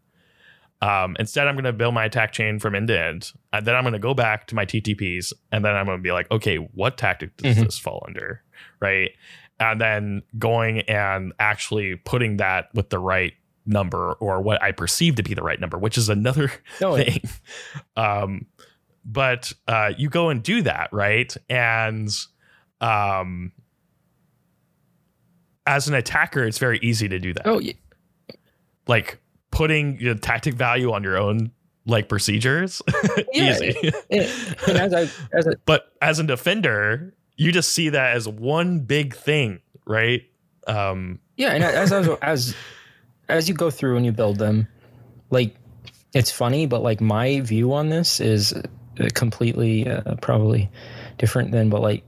Um, 0.81 1.17
instead, 1.19 1.47
I'm 1.47 1.55
going 1.55 1.65
to 1.65 1.73
build 1.73 1.95
my 1.95 2.05
attack 2.05 2.33
chain 2.33 2.59
from 2.59 2.75
end 2.75 2.89
to 2.89 3.01
end. 3.01 3.33
And 3.53 3.67
then 3.67 3.75
I'm 3.75 3.85
going 3.85 3.95
to 3.95 3.99
go 3.99 4.15
back 4.15 4.47
to 4.49 4.55
my 4.55 4.67
TTPs. 4.67 5.33
And 5.51 5.65
then 5.65 5.75
I'm 5.75 5.87
going 5.87 5.99
to 5.99 6.03
be 6.03 6.13
like, 6.13 6.31
okay, 6.31 6.57
what 6.57 6.99
tactic 6.99 7.37
does 7.39 7.57
mm-hmm. 7.57 7.65
this 7.65 7.79
fall 7.79 8.05
under? 8.07 8.43
Right. 8.81 9.13
And 9.59 9.81
then 9.81 10.23
going 10.39 10.81
and 10.83 11.33
actually 11.39 11.97
putting 11.97 12.37
that 12.39 12.69
with 12.75 12.91
the 12.91 12.99
right 12.99 13.33
number 13.67 14.13
or 14.15 14.43
what 14.43 14.63
I 14.63 14.73
perceive 14.73 15.15
to 15.17 15.23
be 15.23 15.33
the 15.33 15.43
right 15.43 15.59
number, 15.59 15.79
which 15.79 15.97
is 15.97 16.09
another 16.09 16.53
oh, 16.83 16.97
thing. 16.97 17.23
Um, 17.97 18.47
but 19.05 19.53
uh, 19.69 19.93
you 19.97 20.09
go 20.09 20.29
and 20.29 20.43
do 20.43 20.63
that, 20.63 20.91
right? 20.93 21.35
And 21.49 22.11
um, 22.81 23.53
as 25.67 25.89
an 25.89 25.95
attacker, 25.95 26.45
it's 26.45 26.59
very 26.59 26.79
easy 26.83 27.09
to 27.09 27.19
do 27.19 27.33
that. 27.35 27.47
Oh, 27.47 27.59
yeah. 27.59 27.73
Like 28.87 29.21
putting 29.55 29.97
the 29.99 30.15
tactic 30.15 30.55
value 30.55 30.93
on 30.93 31.03
your 31.03 31.17
own 31.17 31.51
like 31.87 32.09
procedures? 32.09 32.83
Easy. 33.35 33.75
As 34.11 34.95
I, 34.95 35.09
as 35.33 35.47
a, 35.47 35.57
but 35.65 35.93
as 36.03 36.19
a 36.19 36.25
defender 36.25 37.15
you 37.37 37.51
just 37.51 37.73
see 37.73 37.89
that 37.89 38.17
as 38.17 38.29
one 38.29 38.81
big 38.81 39.15
thing 39.15 39.61
right? 39.87 40.23
Um 40.67 41.21
yeah 41.37 41.51
and 41.51 41.65
as 41.65 41.93
as 41.93 42.09
as 42.23 42.57
as 43.29 43.49
you 43.49 43.55
go 43.55 43.71
through 43.71 43.97
and 43.97 44.07
you 44.07 44.13
build 44.13 44.39
them 44.39 44.67
like 45.31 45.57
it's 46.15 46.31
funny 46.31 46.67
but 46.67 46.83
like 46.83 47.01
my 47.01 47.41
view 47.41 47.73
on 47.73 47.91
this 47.91 48.21
is 48.21 48.55
completely 49.15 49.89
uh, 49.89 50.15
probably 50.23 50.71
different 51.19 51.51
than 51.51 51.69
but 51.69 51.83
like 51.83 52.05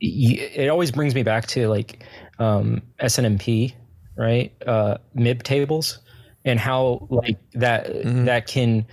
it 0.00 0.68
always 0.68 0.90
brings 0.90 1.14
me 1.14 1.22
back 1.22 1.46
to 1.46 1.68
like 1.68 2.04
um 2.38 2.80
snmp 3.02 3.74
right? 4.16 4.52
Uh 4.66 4.98
mib 5.14 5.42
tables 5.42 5.98
and 6.44 6.58
how 6.58 7.06
like 7.10 7.38
that 7.52 7.86
mm-hmm. 7.86 8.24
that 8.24 8.46
can 8.46 8.86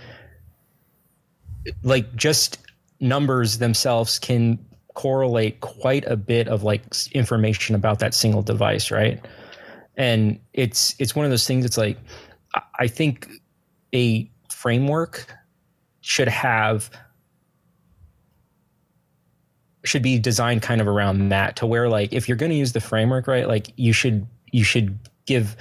like 1.82 2.14
just 2.16 2.58
numbers 3.00 3.58
themselves 3.58 4.18
can 4.18 4.58
correlate 4.94 5.60
quite 5.60 6.04
a 6.06 6.16
bit 6.16 6.48
of 6.48 6.62
like 6.62 6.82
information 7.12 7.74
about 7.74 7.98
that 8.00 8.14
single 8.14 8.42
device, 8.42 8.90
right? 8.90 9.24
And 9.96 10.38
it's 10.52 10.94
it's 10.98 11.14
one 11.14 11.24
of 11.24 11.30
those 11.30 11.46
things. 11.46 11.64
It's 11.64 11.78
like 11.78 11.98
I 12.78 12.86
think 12.86 13.28
a 13.94 14.30
framework 14.50 15.34
should 16.00 16.28
have 16.28 16.90
should 19.84 20.02
be 20.02 20.18
designed 20.18 20.62
kind 20.62 20.80
of 20.80 20.88
around 20.88 21.30
that 21.30 21.56
to 21.56 21.66
where 21.66 21.88
like 21.88 22.12
if 22.12 22.28
you're 22.28 22.36
going 22.36 22.50
to 22.50 22.56
use 22.56 22.72
the 22.72 22.80
framework 22.80 23.26
right 23.26 23.48
like 23.48 23.72
you 23.76 23.94
should 23.94 24.26
you 24.52 24.62
should 24.62 24.98
give 25.24 25.56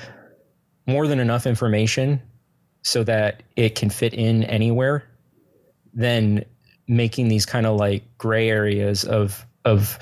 more 0.89 1.07
than 1.07 1.19
enough 1.19 1.45
information 1.45 2.21
so 2.83 3.03
that 3.03 3.43
it 3.55 3.75
can 3.75 3.89
fit 3.89 4.13
in 4.13 4.43
anywhere 4.45 5.03
than 5.93 6.43
making 6.87 7.27
these 7.27 7.45
kind 7.45 7.65
of 7.65 7.77
like 7.77 8.03
gray 8.17 8.49
areas 8.49 9.03
of 9.03 9.45
of 9.65 9.99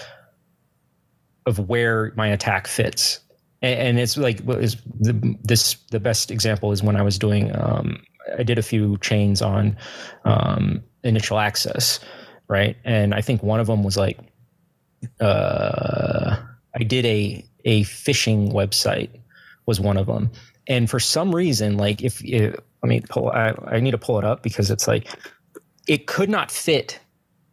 of 1.45 1.69
where 1.69 2.13
my 2.15 2.27
attack 2.27 2.67
fits. 2.67 3.19
And, 3.61 3.79
and 3.79 3.99
it's 3.99 4.17
like 4.17 4.41
is 4.47 4.75
the 4.99 5.37
this 5.43 5.75
the 5.91 5.99
best 5.99 6.29
example 6.31 6.71
is 6.71 6.83
when 6.83 6.95
i 6.95 7.01
was 7.01 7.17
doing 7.17 7.55
um, 7.59 8.03
i 8.37 8.43
did 8.43 8.59
a 8.59 8.61
few 8.61 8.97
chains 8.99 9.41
on 9.41 9.75
um, 10.25 10.83
initial 11.03 11.39
access 11.39 11.99
right? 12.49 12.77
And 12.85 13.13
i 13.13 13.21
think 13.21 13.43
one 13.43 13.59
of 13.59 13.67
them 13.67 13.83
was 13.83 13.97
like 13.97 14.19
uh, 15.19 16.37
i 16.75 16.83
did 16.83 17.05
a 17.05 17.45
a 17.65 17.83
phishing 17.83 18.53
website 18.53 19.09
was 19.65 19.79
one 19.79 19.97
of 19.97 20.05
them 20.05 20.31
and 20.67 20.89
for 20.89 20.99
some 20.99 21.33
reason 21.33 21.77
like 21.77 22.01
if, 22.01 22.23
if 22.23 22.55
let 22.83 22.89
me 22.89 23.01
pull 23.09 23.29
I, 23.29 23.53
I 23.67 23.79
need 23.79 23.91
to 23.91 23.97
pull 23.97 24.17
it 24.19 24.25
up 24.25 24.43
because 24.43 24.69
it's 24.71 24.87
like 24.87 25.07
it 25.87 26.07
could 26.07 26.29
not 26.29 26.51
fit 26.51 26.99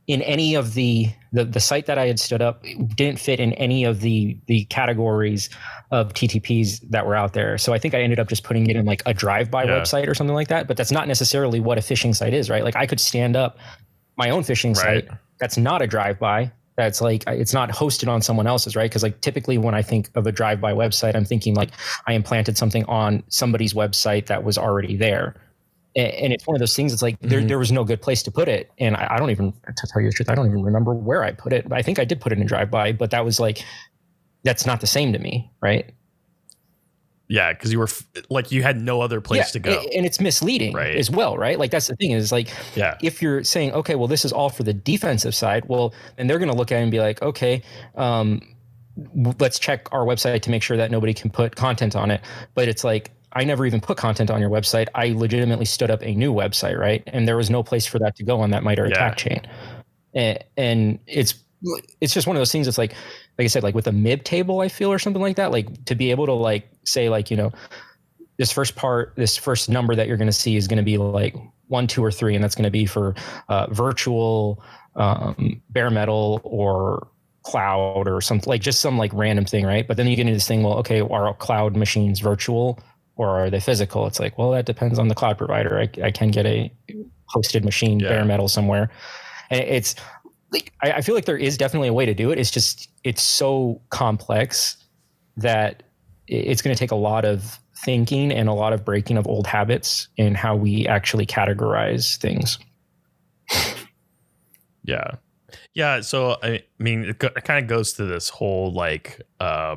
in 0.07 0.21
any 0.23 0.55
of 0.55 0.75
the, 0.75 1.09
the 1.33 1.45
the 1.45 1.61
site 1.61 1.87
that 1.87 1.99
I 1.99 2.07
had 2.07 2.21
stood 2.21 2.43
up 2.43 2.63
didn't 2.95 3.19
fit 3.19 3.41
in 3.41 3.55
any 3.55 3.85
of 3.85 4.01
the 4.01 4.37
the 4.47 4.65
categories 4.67 5.49
of 5.91 6.13
TTPs 6.13 6.81
that 6.91 7.07
were 7.07 7.15
out 7.15 7.33
there. 7.33 7.57
So 7.57 7.73
I 7.73 7.79
think 7.79 7.95
I 7.95 8.03
ended 8.03 8.19
up 8.21 8.29
just 8.29 8.45
putting 8.45 8.69
it 8.69 8.77
in 8.77 8.85
like 8.85 9.03
a 9.07 9.15
drive-by 9.15 9.65
yeah. 9.65 9.71
website 9.71 10.09
or 10.09 10.15
something 10.15 10.35
like 10.35 10.49
that. 10.49 10.69
But 10.69 10.77
that's 10.77 10.93
not 10.93 11.09
necessarily 11.09 11.59
what 11.59 11.79
a 11.79 11.81
phishing 11.81 12.15
site 12.15 12.35
is, 12.35 12.51
right? 12.51 12.63
Like 12.63 12.77
I 12.77 12.87
could 12.87 13.01
stand 13.01 13.35
up 13.35 13.59
my 14.17 14.29
own 14.31 14.43
phishing 14.43 14.77
right. 14.77 15.07
site 15.07 15.19
that's 15.41 15.57
not 15.57 15.81
a 15.83 15.87
drive-by. 15.87 16.53
That's 16.77 17.01
like 17.01 17.25
it's 17.29 17.55
not 17.55 17.71
hosted 17.71 18.09
on 18.09 18.21
someone 18.21 18.47
else's, 18.47 18.75
right? 18.75 18.91
Because 18.91 19.03
like 19.03 19.21
typically 19.21 19.59
when 19.59 19.75
I 19.75 19.83
think 19.83 20.11
of 20.17 20.27
a 20.27 20.33
drive-by 20.33 20.73
website, 20.73 21.15
I'm 21.15 21.25
thinking 21.25 21.55
like 21.55 21.71
I 22.07 22.15
implanted 22.15 22.59
something 22.59 22.85
on 22.87 23.23
somebody's 23.29 23.75
website 23.75 24.27
that 24.27 24.43
was 24.43 24.59
already 24.59 24.97
there 24.97 25.37
and 25.97 26.33
it's 26.33 26.47
one 26.47 26.57
of 26.57 26.61
those 26.61 26.75
things. 26.75 26.93
It's 26.93 27.03
like 27.03 27.19
there, 27.21 27.39
mm-hmm. 27.39 27.49
there 27.49 27.59
was 27.59 27.71
no 27.71 27.85
good 27.85 28.03
place 28.03 28.23
to 28.25 28.31
put 28.31 28.49
it, 28.49 28.71
and 28.79 28.97
I, 28.97 29.09
I, 29.13 29.19
don't 29.19 29.31
even 29.31 29.53
to 29.53 29.87
tell 29.87 30.03
you 30.03 30.09
the 30.09 30.15
truth, 30.15 30.29
I 30.29 30.35
don't 30.35 30.47
even 30.47 30.63
remember 30.63 30.93
where 30.93 31.23
I 31.23 31.33
put 31.33 31.53
it. 31.53 31.67
I 31.71 31.83
think 31.83 31.99
I 31.99 32.05
did 32.05 32.21
put 32.21 32.33
it 32.33 32.39
in 32.39 32.47
drive 32.47 32.71
by, 32.71 32.93
but 32.93 33.11
that 33.13 33.25
was 33.25 33.39
like 33.39 33.65
that's 34.43 34.67
not 34.67 34.81
the 34.81 34.87
same 34.87 35.13
to 35.13 35.19
me, 35.19 35.51
right? 35.61 35.93
Yeah, 37.29 37.53
because 37.53 37.73
you 37.73 37.79
were 37.79 37.89
like 38.29 38.53
you 38.53 38.63
had 38.63 38.81
no 38.81 39.01
other 39.01 39.21
place 39.21 39.39
yeah, 39.39 39.53
to 39.53 39.59
go, 39.59 39.87
and 39.95 40.05
it's 40.05 40.21
misleading 40.21 40.75
right. 40.75 40.95
as 40.95 41.11
well, 41.11 41.39
right? 41.39 41.59
Like 41.59 41.71
that's 41.71 41.87
the 41.87 41.97
thing 41.97 42.11
is 42.11 42.31
like, 42.31 42.53
yeah, 42.77 42.99
if 43.03 43.23
you're 43.23 43.43
saying 43.45 43.73
okay, 43.73 43.95
well, 43.95 44.09
this 44.09 44.25
is 44.25 44.33
all 44.33 44.51
for 44.51 44.63
the 44.63 44.75
defensive 44.75 45.35
side, 45.35 45.65
well, 45.67 45.95
and 46.19 46.29
they're 46.29 46.39
going 46.39 46.51
to 46.51 46.57
look 46.57 46.71
at 46.71 46.81
it 46.81 46.83
and 46.83 46.91
be 46.91 47.01
like, 47.01 47.23
okay, 47.23 47.63
um, 47.97 48.43
let's 49.41 49.59
check 49.59 49.89
our 49.91 50.05
website 50.05 50.43
to 50.43 50.51
make 50.51 50.63
sure 50.63 50.77
that 50.77 50.91
nobody 50.91 51.15
can 51.15 51.31
put 51.31 51.57
content 51.57 51.97
on 51.97 52.11
it, 52.11 52.21
but 52.55 52.69
it's 52.69 52.85
like 52.85 53.11
I 53.35 53.45
never 53.45 53.67
even 53.67 53.81
put 53.81 53.97
content 53.99 54.31
on 54.31 54.41
your 54.41 54.51
website. 54.51 54.89
I 54.95 55.09
legitimately 55.09 55.65
stood 55.65 55.91
up 55.91 56.03
a 56.03 56.15
new 56.15 56.33
website, 56.33 56.79
right? 56.79 57.03
And 57.07 57.27
there 57.27 57.37
was 57.37 57.51
no 57.51 57.63
place 57.63 57.87
for 57.87 57.99
that 57.99 58.17
to 58.17 58.25
go 58.25 58.41
on 58.41 58.51
that 58.51 58.63
MITRE 58.63 58.87
yeah. 58.87 58.93
attack 58.93 59.17
chain. 59.17 59.41
And, 60.15 60.45
and 60.57 60.99
it's 61.07 61.35
it's 62.01 62.13
just 62.13 62.27
one 62.27 62.37
of 62.37 62.41
those 62.41 62.53
things. 62.53 62.69
It's 62.69 62.79
like, 62.79 62.95
like 63.39 63.45
I 63.45 63.49
said, 63.49 63.63
like 63.63 63.75
with 63.75 63.87
a 63.87 63.93
MIB 63.93 64.25
table, 64.25 64.61
I 64.61 64.69
feel 64.69 64.93
or 64.93 64.99
something 64.99 65.23
like 65.23 65.37
that. 65.37 65.51
Like 65.51 65.85
to 65.87 65.95
be 65.95 66.11
able 66.11 66.27
to 66.27 66.33
like 66.33 66.69
say 66.85 67.09
like 67.09 67.31
you 67.31 67.37
know, 67.37 67.53
this 68.37 68.53
first 68.53 68.77
part, 68.77 69.15
this 69.17 69.37
first 69.37 69.69
number 69.69 69.95
that 69.95 70.09
you're 70.09 70.17
going 70.17 70.27
to 70.27 70.33
see 70.33 70.57
is 70.57 70.69
going 70.69 70.79
to 70.79 70.85
be 70.85 70.99
like 70.99 71.35
one, 71.69 71.87
two, 71.87 72.05
or 72.05 72.11
three, 72.11 72.35
and 72.35 72.45
that's 72.45 72.55
going 72.55 72.65
to 72.65 72.71
be 72.71 72.87
for 72.87 73.15
uh, 73.49 73.67
virtual, 73.71 74.63
um, 74.97 75.63
bare 75.71 75.91
metal, 75.91 76.41
or 76.45 77.09
cloud 77.45 78.09
or 78.09 78.21
something 78.21 78.49
like 78.49 78.63
just 78.63 78.81
some 78.81 78.99
like 78.99 79.13
random 79.15 79.45
thing, 79.45 79.65
right? 79.65 79.87
But 79.87 79.97
then 79.97 80.07
you 80.07 80.17
get 80.17 80.23
into 80.23 80.33
this 80.33 80.49
thing. 80.49 80.63
Well, 80.63 80.79
okay, 80.79 81.01
are 81.01 81.33
cloud 81.35 81.77
machines 81.77 82.21
virtual 82.21 82.81
or 83.17 83.29
are 83.29 83.51
they 83.51 83.61
physical? 83.61 84.07
It's 84.07 84.19
like, 84.19 84.37
well, 84.39 84.51
that 84.53 84.67
depends 84.67 84.99
on 84.99 85.09
the 85.09 85.15
cloud 85.15 85.39
provider. 85.39 85.79
I, 85.79 85.89
I 86.03 86.11
can 86.11 86.31
get 86.31 86.47
a 86.47 86.73
hosted 87.35 87.65
machine 87.65 88.01
yeah. 88.01 88.09
bare 88.09 88.25
metal 88.25 88.49
somewhere. 88.49 88.91
And 89.51 89.61
it's 89.61 89.95
like, 90.55 90.73
I, 90.83 90.93
I 90.93 91.01
feel 91.03 91.15
like 91.15 91.27
there 91.27 91.37
is 91.37 91.59
definitely 91.59 91.89
a 91.89 91.93
way 91.93 92.07
to 92.07 92.15
do 92.15 92.31
it. 92.31 92.39
It's 92.39 92.51
just, 92.51 92.89
it's 93.05 93.23
so 93.23 93.83
complex 93.91 94.77
that 95.37 95.83
it's 96.27 96.63
going 96.63 96.75
to 96.75 96.79
take 96.79 96.91
a 96.91 96.97
lot 96.97 97.25
of 97.25 97.59
thinking 97.85 98.33
and 98.33 98.49
a 98.49 98.55
lot 98.55 98.73
of 98.73 98.85
breaking 98.85 99.19
of 99.19 99.27
old 99.27 99.47
habits 99.47 100.09
in 100.17 100.35
how 100.35 100.57
we 100.57 100.87
actually 100.87 101.27
categorize 101.27 102.17
things. 102.17 102.59
Yeah. 104.85 105.11
Yeah. 105.75 106.01
So, 106.01 106.37
I 106.43 106.63
mean, 106.79 107.05
it, 107.05 107.23
it 107.23 107.45
kind 107.45 107.63
of 107.63 107.69
goes 107.69 107.93
to 107.95 108.05
this 108.05 108.29
whole 108.29 108.73
like, 108.73 109.21
uh, 109.41 109.77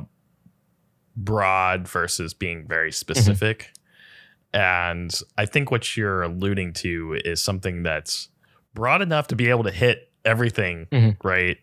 broad 1.16 1.88
versus 1.88 2.32
being 2.32 2.66
very 2.66 2.92
specific. 2.92 3.58
Mm-hmm. 3.58 4.60
And 4.60 5.20
I 5.36 5.44
think 5.44 5.70
what 5.70 5.96
you're 5.96 6.22
alluding 6.22 6.72
to 6.74 7.18
is 7.24 7.42
something 7.42 7.82
that's 7.82 8.28
broad 8.72 9.02
enough 9.02 9.26
to 9.28 9.36
be 9.36 9.50
able 9.50 9.64
to 9.64 9.70
hit 9.70 10.07
everything, 10.28 10.86
mm-hmm. 10.92 11.26
right? 11.26 11.56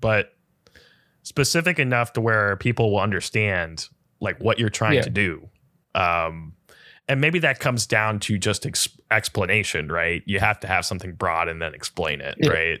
But 0.00 0.34
specific 1.22 1.78
enough 1.78 2.12
to 2.14 2.20
where 2.20 2.56
people 2.56 2.90
will 2.90 3.00
understand 3.00 3.88
like 4.20 4.40
what 4.40 4.58
you're 4.58 4.68
trying 4.68 4.94
yeah. 4.94 5.02
to 5.02 5.10
do. 5.10 5.48
Um, 5.94 6.54
and 7.08 7.20
maybe 7.20 7.38
that 7.40 7.58
comes 7.58 7.86
down 7.86 8.20
to 8.20 8.38
just 8.38 8.66
ex- 8.66 8.88
explanation, 9.10 9.88
right? 9.88 10.22
You 10.26 10.38
have 10.38 10.60
to 10.60 10.66
have 10.66 10.84
something 10.84 11.14
broad 11.14 11.48
and 11.48 11.60
then 11.60 11.74
explain 11.74 12.20
it, 12.20 12.36
yeah. 12.38 12.50
right? 12.50 12.80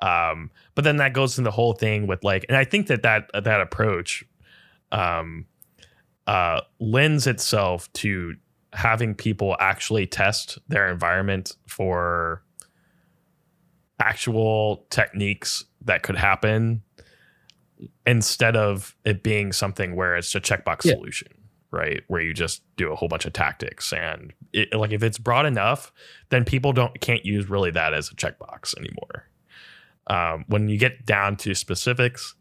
Um, 0.00 0.50
but 0.74 0.84
then 0.84 0.96
that 0.96 1.12
goes 1.12 1.38
in 1.38 1.44
the 1.44 1.50
whole 1.50 1.72
thing 1.72 2.06
with 2.06 2.22
like, 2.24 2.44
and 2.48 2.56
I 2.56 2.64
think 2.64 2.88
that 2.88 3.02
that 3.02 3.30
that 3.32 3.60
approach 3.60 4.24
um, 4.92 5.46
uh, 6.26 6.60
lends 6.78 7.26
itself 7.26 7.92
to 7.94 8.34
having 8.72 9.14
people 9.14 9.56
actually 9.60 10.06
test 10.06 10.58
their 10.68 10.90
environment 10.90 11.56
for 11.66 12.42
actual 14.00 14.86
techniques 14.90 15.64
that 15.84 16.02
could 16.02 16.16
happen 16.16 16.82
instead 18.06 18.56
of 18.56 18.96
it 19.04 19.22
being 19.22 19.52
something 19.52 19.94
where 19.94 20.16
it's 20.16 20.34
a 20.34 20.40
checkbox 20.40 20.84
yeah. 20.84 20.92
solution 20.92 21.28
right 21.70 22.02
where 22.08 22.20
you 22.20 22.32
just 22.32 22.62
do 22.76 22.92
a 22.92 22.96
whole 22.96 23.08
bunch 23.08 23.24
of 23.24 23.32
tactics 23.32 23.92
and 23.92 24.32
it, 24.52 24.72
like 24.72 24.92
if 24.92 25.02
it's 25.02 25.18
broad 25.18 25.44
enough 25.44 25.92
then 26.30 26.44
people 26.44 26.72
don't 26.72 27.00
can't 27.00 27.24
use 27.24 27.48
really 27.48 27.70
that 27.70 27.92
as 27.92 28.10
a 28.10 28.14
checkbox 28.14 28.76
anymore 28.78 29.28
um, 30.06 30.44
when 30.48 30.68
you 30.68 30.78
get 30.78 31.04
down 31.06 31.36
to 31.36 31.54
specifics 31.54 32.34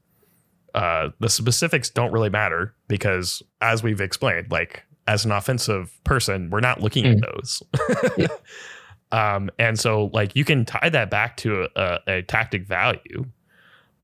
uh, 0.75 1.09
the 1.19 1.29
specifics 1.29 1.89
don't 1.89 2.11
really 2.11 2.29
matter 2.29 2.73
because, 2.87 3.43
as 3.61 3.83
we've 3.83 4.01
explained, 4.01 4.51
like 4.51 4.83
as 5.07 5.25
an 5.25 5.31
offensive 5.31 5.99
person, 6.03 6.49
we're 6.49 6.61
not 6.61 6.81
looking 6.81 7.05
mm. 7.05 7.13
at 7.13 7.21
those. 7.21 7.63
um, 9.13 9.51
and 9.59 9.79
so, 9.79 10.09
like, 10.11 10.35
you 10.35 10.43
can 10.43 10.65
tie 10.65 10.89
that 10.89 11.11
back 11.11 11.37
to 11.37 11.67
a, 11.75 11.99
a, 12.07 12.21
tactic 12.23 12.65
value, 12.65 13.25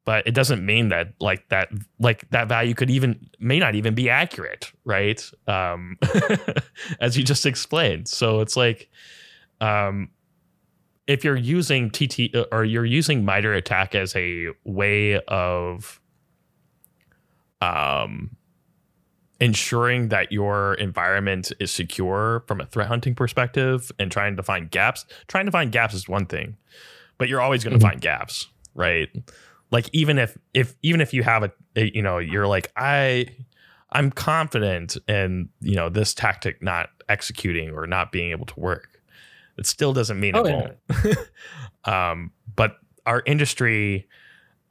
but 0.05 0.25
it 0.27 0.35
doesn't 0.35 0.63
mean 0.63 0.89
that 0.89 1.13
like 1.19 1.49
that 1.49 1.69
like 1.99 2.29
that 2.29 2.47
value 2.47 2.75
could 2.75 2.91
even 2.91 3.27
may 3.39 3.57
not 3.57 3.73
even 3.73 3.95
be 3.95 4.07
accurate, 4.07 4.71
right? 4.85 5.27
Um, 5.47 5.97
as 7.01 7.17
you 7.17 7.23
just 7.23 7.47
explained. 7.47 8.07
So 8.07 8.41
it's 8.41 8.55
like, 8.55 8.87
um, 9.61 10.09
if 11.07 11.23
you're 11.23 11.35
using 11.35 11.89
TT 11.89 12.35
or 12.51 12.63
you're 12.63 12.85
using 12.85 13.25
MITRE 13.25 13.55
ATT&CK 13.55 13.95
as 13.95 14.15
a 14.15 14.49
way 14.63 15.19
of 15.27 15.99
um, 17.61 18.37
ensuring 19.39 20.09
that 20.09 20.31
your 20.31 20.73
environment 20.75 21.51
is 21.59 21.71
secure 21.71 22.43
from 22.47 22.59
a 22.59 22.65
threat 22.65 22.87
hunting 22.87 23.15
perspective 23.15 23.91
and 23.97 24.11
trying 24.11 24.35
to 24.35 24.43
find 24.43 24.69
gaps. 24.69 25.05
Trying 25.27 25.45
to 25.45 25.51
find 25.51 25.71
gaps 25.71 25.93
is 25.93 26.09
one 26.09 26.25
thing, 26.25 26.57
but 27.17 27.29
you're 27.29 27.41
always 27.41 27.63
going 27.63 27.73
to 27.73 27.79
mm-hmm. 27.79 27.91
find 27.91 28.01
gaps, 28.01 28.47
right? 28.75 29.09
Like 29.71 29.89
even 29.93 30.17
if 30.17 30.37
if 30.53 30.75
even 30.81 30.99
if 31.01 31.13
you 31.13 31.23
have 31.23 31.43
a, 31.43 31.51
a, 31.75 31.91
you 31.93 32.01
know 32.01 32.17
you're 32.17 32.47
like 32.47 32.71
I 32.75 33.27
I'm 33.91 34.11
confident 34.11 34.97
in 35.07 35.49
you 35.61 35.75
know 35.75 35.89
this 35.89 36.13
tactic 36.13 36.61
not 36.61 36.89
executing 37.07 37.71
or 37.71 37.87
not 37.87 38.11
being 38.11 38.31
able 38.31 38.45
to 38.47 38.59
work. 38.59 39.01
It 39.57 39.65
still 39.65 39.93
doesn't 39.93 40.19
mean 40.19 40.35
oh, 40.35 40.45
it 40.45 40.49
yeah. 40.49 40.71
won't. 41.03 41.17
um, 41.85 42.31
but 42.55 42.77
our 43.05 43.21
industry 43.25 44.07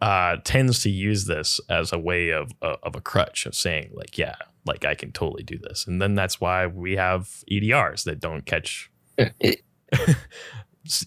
uh, 0.01 0.37
tends 0.45 0.83
to 0.83 0.91
use 0.91 1.27
this 1.27 1.61
as 1.69 1.93
a 1.93 1.99
way 1.99 2.31
of 2.31 2.53
uh, 2.63 2.77
of 2.83 2.95
a 2.95 3.01
crutch 3.01 3.47
of 3.47 3.55
saying 3.55 3.91
like, 3.95 4.17
yeah, 4.17 4.37
like 4.69 4.85
I 4.85 4.95
can 4.95 5.11
totally 5.11 5.43
do 5.43 5.59
this, 5.59 5.87
and 5.87 6.01
then 6.01 6.15
that's 6.15 6.41
why 6.41 6.67
we 6.67 6.95
have 6.95 7.43
EDRs 7.51 8.05
that 8.05 8.21
don't 8.21 8.47
catch 8.47 8.91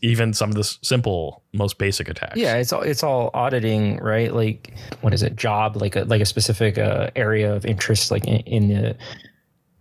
even 0.02 0.34
some 0.34 0.50
of 0.50 0.56
the 0.56 0.64
simple, 0.64 1.44
most 1.54 1.78
basic 1.78 2.10
attacks. 2.10 2.38
Yeah, 2.38 2.56
it's 2.56 2.74
all 2.74 2.82
it's 2.82 3.04
all 3.04 3.32
auditing, 3.34 3.98
right? 3.98 4.34
Like 4.34 4.74
what 5.02 5.14
is 5.14 5.24
it? 5.24 5.36
Job, 5.36 5.78
like 5.78 5.96
a 5.96 6.04
like 6.04 6.22
a 6.22 6.26
specific 6.26 6.78
uh, 6.78 7.10
area 7.16 7.54
of 7.54 7.66
interest, 7.66 8.12
like 8.12 8.26
in, 8.26 8.40
in 8.42 8.68
the 8.68 8.98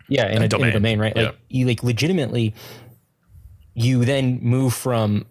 yeah, 0.09 0.27
in 0.27 0.33
a, 0.33 0.37
in 0.37 0.43
a 0.43 0.49
domain. 0.49 0.73
domain, 0.73 0.99
right? 0.99 1.13
Yeah. 1.17 1.23
Like 1.25 1.39
you 1.49 1.67
like 1.67 1.83
legitimately, 1.83 2.55
you 3.75 4.05
then 4.05 4.41
move 4.43 4.75
from 4.75 5.27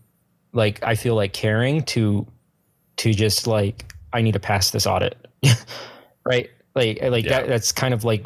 like 0.53 0.83
I 0.83 0.95
feel 0.95 1.15
like 1.15 1.33
caring 1.33 1.83
to 1.83 2.27
to 2.97 3.13
just 3.13 3.47
like 3.47 3.93
I 4.13 4.21
need 4.21 4.33
to 4.33 4.39
pass 4.39 4.71
this 4.71 4.85
audit, 4.85 5.17
right? 6.25 6.49
Like 6.75 6.99
like 7.01 7.25
Yeah. 7.25 7.41
that. 7.41 7.47
That's 7.47 7.71
kind 7.71 7.93
of 7.93 8.03
like 8.03 8.25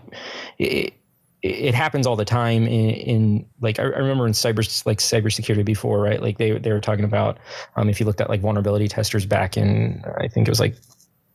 it, 0.59 0.93
it 1.41 1.73
happens 1.73 2.07
all 2.07 2.15
the 2.15 2.25
time 2.25 2.65
in, 2.67 2.89
in 2.91 3.45
like 3.59 3.77
I, 3.79 3.83
I 3.83 3.85
remember 3.97 4.25
in 4.25 4.33
cyber 4.33 4.85
like 4.85 4.99
cybersecurity 4.99 5.65
before, 5.65 5.99
right? 6.01 6.21
Like 6.21 6.37
they 6.37 6.57
they 6.57 6.71
were 6.71 6.79
talking 6.79 7.05
about 7.05 7.37
um, 7.75 7.89
if 7.89 7.99
you 7.99 8.05
looked 8.05 8.21
at 8.21 8.29
like 8.29 8.41
vulnerability 8.41 8.87
testers 8.87 9.25
back 9.25 9.57
in 9.57 10.03
I 10.19 10.27
think 10.27 10.47
it 10.47 10.51
was 10.51 10.59
like 10.59 10.75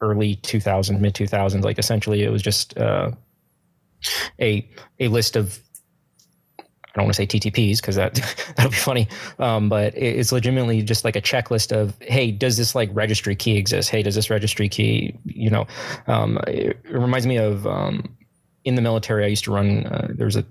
early 0.00 0.36
2000s, 0.36 0.98
mid 1.00 1.14
2000s, 1.14 1.62
like 1.62 1.78
essentially 1.78 2.22
it 2.22 2.30
was 2.30 2.40
just 2.42 2.76
uh, 2.78 3.10
a 4.40 4.68
a 5.00 5.08
list 5.08 5.36
of 5.36 5.58
I 6.98 7.00
don't 7.00 7.06
want 7.06 7.14
to 7.16 7.22
say 7.22 7.26
TTPs 7.26 7.76
because 7.80 7.94
that 7.96 8.14
that'll 8.56 8.70
be 8.72 8.76
funny, 8.76 9.08
um, 9.38 9.68
but 9.68 9.96
it's 9.96 10.32
legitimately 10.32 10.82
just 10.82 11.04
like 11.04 11.14
a 11.16 11.20
checklist 11.22 11.70
of 11.70 11.96
hey, 12.00 12.30
does 12.32 12.56
this 12.56 12.74
like 12.74 12.90
registry 12.92 13.36
key 13.36 13.56
exist? 13.56 13.88
Hey, 13.90 14.02
does 14.02 14.14
this 14.16 14.30
registry 14.30 14.68
key 14.68 15.16
you 15.24 15.48
know? 15.50 15.66
Um, 16.08 16.38
it, 16.48 16.76
it 16.84 16.92
reminds 16.92 17.26
me 17.26 17.36
of 17.36 17.66
um, 17.66 18.16
in 18.64 18.74
the 18.74 18.82
military. 18.82 19.24
I 19.24 19.28
used 19.28 19.44
to 19.44 19.52
run. 19.52 19.86
Uh, 19.86 20.08
there's 20.10 20.34
a 20.36 20.44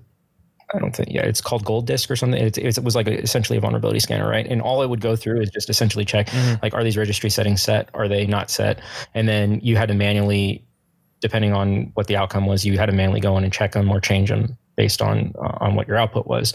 I 0.74 0.78
don't 0.78 0.94
think 0.94 1.10
yeah, 1.10 1.22
it's 1.22 1.40
called 1.40 1.64
Gold 1.64 1.86
Disk 1.86 2.10
or 2.10 2.16
something. 2.16 2.40
It's, 2.42 2.58
it's, 2.58 2.78
it 2.78 2.84
was 2.84 2.94
like 2.94 3.06
a, 3.08 3.18
essentially 3.20 3.56
a 3.56 3.60
vulnerability 3.60 4.00
scanner, 4.00 4.28
right? 4.28 4.46
And 4.46 4.60
all 4.60 4.82
it 4.82 4.88
would 4.90 5.00
go 5.00 5.16
through 5.16 5.40
is 5.40 5.50
just 5.50 5.70
essentially 5.70 6.04
check 6.04 6.28
Mhm. 6.28 6.62
like 6.62 6.74
are 6.74 6.84
these 6.84 6.96
registry 6.96 7.30
settings 7.30 7.62
set? 7.62 7.88
Are 7.94 8.08
they 8.08 8.26
not 8.26 8.50
set? 8.50 8.80
And 9.14 9.28
then 9.28 9.60
you 9.62 9.76
had 9.76 9.88
to 9.88 9.94
manually, 9.94 10.64
depending 11.20 11.54
on 11.54 11.90
what 11.94 12.06
the 12.06 12.16
outcome 12.16 12.46
was, 12.46 12.64
you 12.66 12.78
had 12.78 12.86
to 12.86 12.92
manually 12.92 13.20
go 13.20 13.36
in 13.38 13.44
and 13.44 13.52
check 13.52 13.72
them 13.72 13.90
or 13.90 14.00
change 14.00 14.28
them 14.28 14.58
based 14.78 15.02
on 15.02 15.34
uh, 15.38 15.58
on 15.60 15.74
what 15.74 15.86
your 15.88 15.98
output 15.98 16.26
was. 16.26 16.54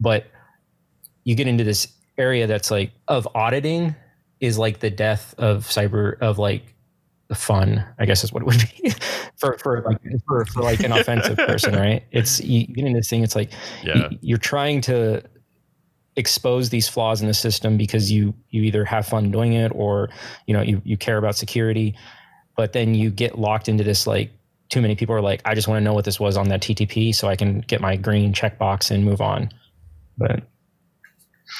But 0.00 0.24
you 1.24 1.34
get 1.34 1.46
into 1.46 1.64
this 1.64 1.88
area 2.16 2.46
that's 2.46 2.70
like 2.70 2.92
of 3.08 3.28
auditing 3.34 3.94
is 4.40 4.56
like 4.56 4.78
the 4.78 4.88
death 4.90 5.34
of 5.36 5.64
cyber 5.66 6.16
of 6.20 6.38
like 6.38 6.74
the 7.28 7.34
fun, 7.34 7.84
I 7.98 8.06
guess 8.06 8.24
is 8.24 8.32
what 8.32 8.42
it 8.42 8.46
would 8.46 8.62
be 8.82 8.90
for 9.36 9.58
for 9.58 9.82
like 9.82 9.98
for, 10.26 10.46
for 10.46 10.62
like 10.62 10.80
an 10.80 10.92
offensive 10.92 11.36
person, 11.50 11.74
right? 11.74 12.02
It's 12.12 12.40
you 12.40 12.66
get 12.66 12.86
into 12.86 13.00
this 13.00 13.10
thing. 13.10 13.22
It's 13.24 13.36
like 13.36 13.50
Yeah. 13.82 14.08
y- 14.08 14.18
you're 14.22 14.38
trying 14.38 14.80
to 14.82 15.22
expose 16.16 16.70
these 16.70 16.88
flaws 16.88 17.20
in 17.20 17.28
the 17.28 17.34
system 17.34 17.76
because 17.76 18.10
you 18.10 18.34
you 18.50 18.62
either 18.62 18.84
have 18.84 19.06
fun 19.06 19.30
doing 19.30 19.52
it 19.52 19.70
or 19.74 20.08
you 20.46 20.54
know 20.54 20.62
you 20.62 20.80
you 20.84 20.96
care 20.96 21.16
about 21.16 21.36
security 21.36 21.94
but 22.56 22.72
then 22.72 22.92
you 22.92 23.08
get 23.08 23.38
locked 23.38 23.68
into 23.68 23.84
this 23.84 24.04
like 24.04 24.32
too 24.68 24.80
many 24.82 24.94
people 24.94 25.14
are 25.14 25.20
like 25.20 25.40
i 25.44 25.54
just 25.54 25.68
want 25.68 25.78
to 25.80 25.84
know 25.84 25.94
what 25.94 26.04
this 26.04 26.20
was 26.20 26.36
on 26.36 26.48
that 26.48 26.60
ttp 26.60 27.14
so 27.14 27.28
i 27.28 27.36
can 27.36 27.60
get 27.60 27.80
my 27.80 27.96
green 27.96 28.32
checkbox 28.32 28.90
and 28.90 29.04
move 29.04 29.20
on 29.20 29.48
but 30.16 30.42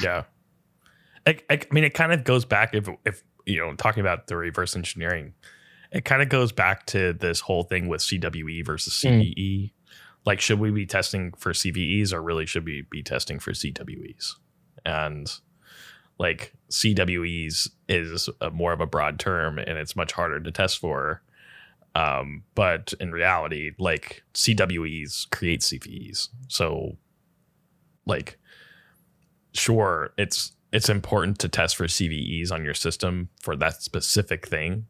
Yeah. 0.02 0.24
I, 1.26 1.38
I, 1.50 1.54
I 1.54 1.60
mean, 1.70 1.84
it 1.84 1.94
kind 1.94 2.12
of 2.12 2.24
goes 2.24 2.44
back 2.44 2.74
if, 2.74 2.88
if, 3.04 3.22
you 3.46 3.58
know, 3.58 3.74
talking 3.74 4.00
about 4.00 4.26
the 4.26 4.36
reverse 4.36 4.74
engineering, 4.76 5.34
it 5.92 6.04
kind 6.04 6.22
of 6.22 6.28
goes 6.28 6.52
back 6.52 6.86
to 6.86 7.12
this 7.12 7.40
whole 7.40 7.62
thing 7.62 7.88
with 7.88 8.00
CWE 8.00 8.64
versus 8.64 8.94
Mm. 8.94 9.34
CVE. 9.34 9.72
Like, 10.26 10.40
should 10.40 10.58
we 10.58 10.70
be 10.70 10.86
testing 10.86 11.32
for 11.38 11.52
CVEs 11.52 12.12
or 12.12 12.22
really 12.22 12.46
should 12.46 12.64
we 12.64 12.84
be 12.90 13.02
testing 13.02 13.38
for 13.38 13.52
CWEs? 13.52 14.34
And 14.84 15.30
like 16.18 16.52
CWEs 16.70 17.68
is 17.88 18.28
a 18.40 18.50
more 18.50 18.72
of 18.72 18.80
a 18.80 18.86
broad 18.86 19.18
term 19.18 19.58
and 19.58 19.78
it's 19.78 19.96
much 19.96 20.12
harder 20.12 20.40
to 20.40 20.50
test 20.50 20.78
for. 20.78 21.22
Um, 21.94 22.44
but 22.54 22.94
in 23.00 23.12
reality, 23.12 23.72
like 23.78 24.22
CWEs 24.34 25.28
create 25.30 25.60
CVEs. 25.60 26.28
So 26.48 26.96
like 28.06 28.38
sure 29.52 30.12
it's 30.16 30.52
it's 30.72 30.88
important 30.88 31.38
to 31.38 31.48
test 31.48 31.76
for 31.76 31.84
CVEs 31.84 32.52
on 32.52 32.64
your 32.64 32.74
system 32.74 33.30
for 33.40 33.56
that 33.56 33.82
specific 33.82 34.46
thing. 34.46 34.86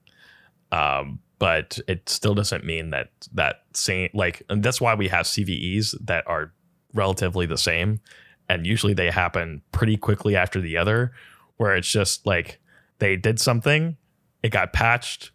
Um, 0.72 1.20
but 1.38 1.78
it 1.86 2.08
still 2.08 2.34
doesn't 2.34 2.64
mean 2.64 2.90
that 2.90 3.10
that 3.32 3.62
same 3.72 4.10
like 4.12 4.42
that's 4.48 4.80
why 4.80 4.94
we 4.94 5.08
have 5.08 5.26
CVEs 5.26 5.94
that 6.04 6.24
are 6.26 6.52
relatively 6.92 7.46
the 7.46 7.56
same 7.56 8.00
and 8.48 8.66
usually 8.66 8.94
they 8.94 9.10
happen 9.10 9.62
pretty 9.72 9.96
quickly 9.96 10.34
after 10.34 10.60
the 10.60 10.76
other 10.76 11.12
where 11.58 11.76
it's 11.76 11.88
just 11.88 12.26
like 12.26 12.58
they 12.98 13.16
did 13.16 13.38
something, 13.38 13.96
it 14.42 14.50
got 14.50 14.72
patched, 14.72 15.30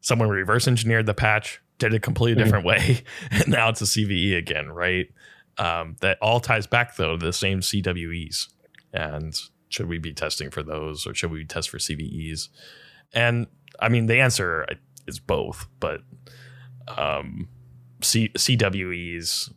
someone 0.00 0.28
reverse 0.28 0.66
engineered 0.68 1.06
the 1.06 1.14
patch, 1.14 1.60
did 1.78 1.92
it 1.92 1.96
a 1.96 2.00
completely 2.00 2.40
Mhm. 2.42 2.44
different 2.46 2.64
way, 2.66 3.02
and 3.30 3.48
now 3.48 3.68
it's 3.68 3.80
a 3.82 3.84
CVE 3.86 4.36
again, 4.36 4.68
right? 4.68 5.08
Um, 5.58 5.96
that 6.00 6.18
all 6.22 6.38
ties 6.40 6.66
back 6.66 6.96
though 6.96 7.16
to 7.16 7.26
the 7.26 7.32
same 7.32 7.60
CWEs. 7.60 8.48
And 8.92 9.34
should 9.68 9.86
we 9.88 9.98
be 9.98 10.12
testing 10.12 10.50
for 10.50 10.62
those 10.62 11.06
or 11.06 11.14
should 11.14 11.30
we 11.30 11.44
test 11.44 11.68
for 11.70 11.78
CVEs? 11.78 12.48
And 13.12 13.46
I 13.80 13.88
mean, 13.88 14.06
the 14.06 14.18
answer 14.20 14.66
is 15.06 15.18
both, 15.18 15.66
but 15.80 16.00
um, 16.96 17.48
C- 18.02 18.30
CWEs, 18.30 19.52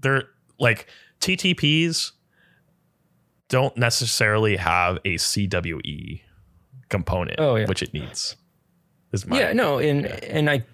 they're 0.00 0.24
like 0.58 0.86
TTPs 1.20 2.12
don't 3.48 3.76
necessarily 3.78 4.56
have 4.56 4.96
a 5.04 5.14
CWE 5.14 6.20
component, 6.90 7.38
Oh, 7.40 7.56
yeah. 7.56 7.66
which 7.66 7.82
it 7.82 7.94
needs. 7.94 8.36
Is 9.12 9.26
my 9.26 9.40
yeah 9.40 9.52
no 9.52 9.78
and 9.78 10.02
yeah. 10.02 10.18
and 10.24 10.50
I, 10.50 10.64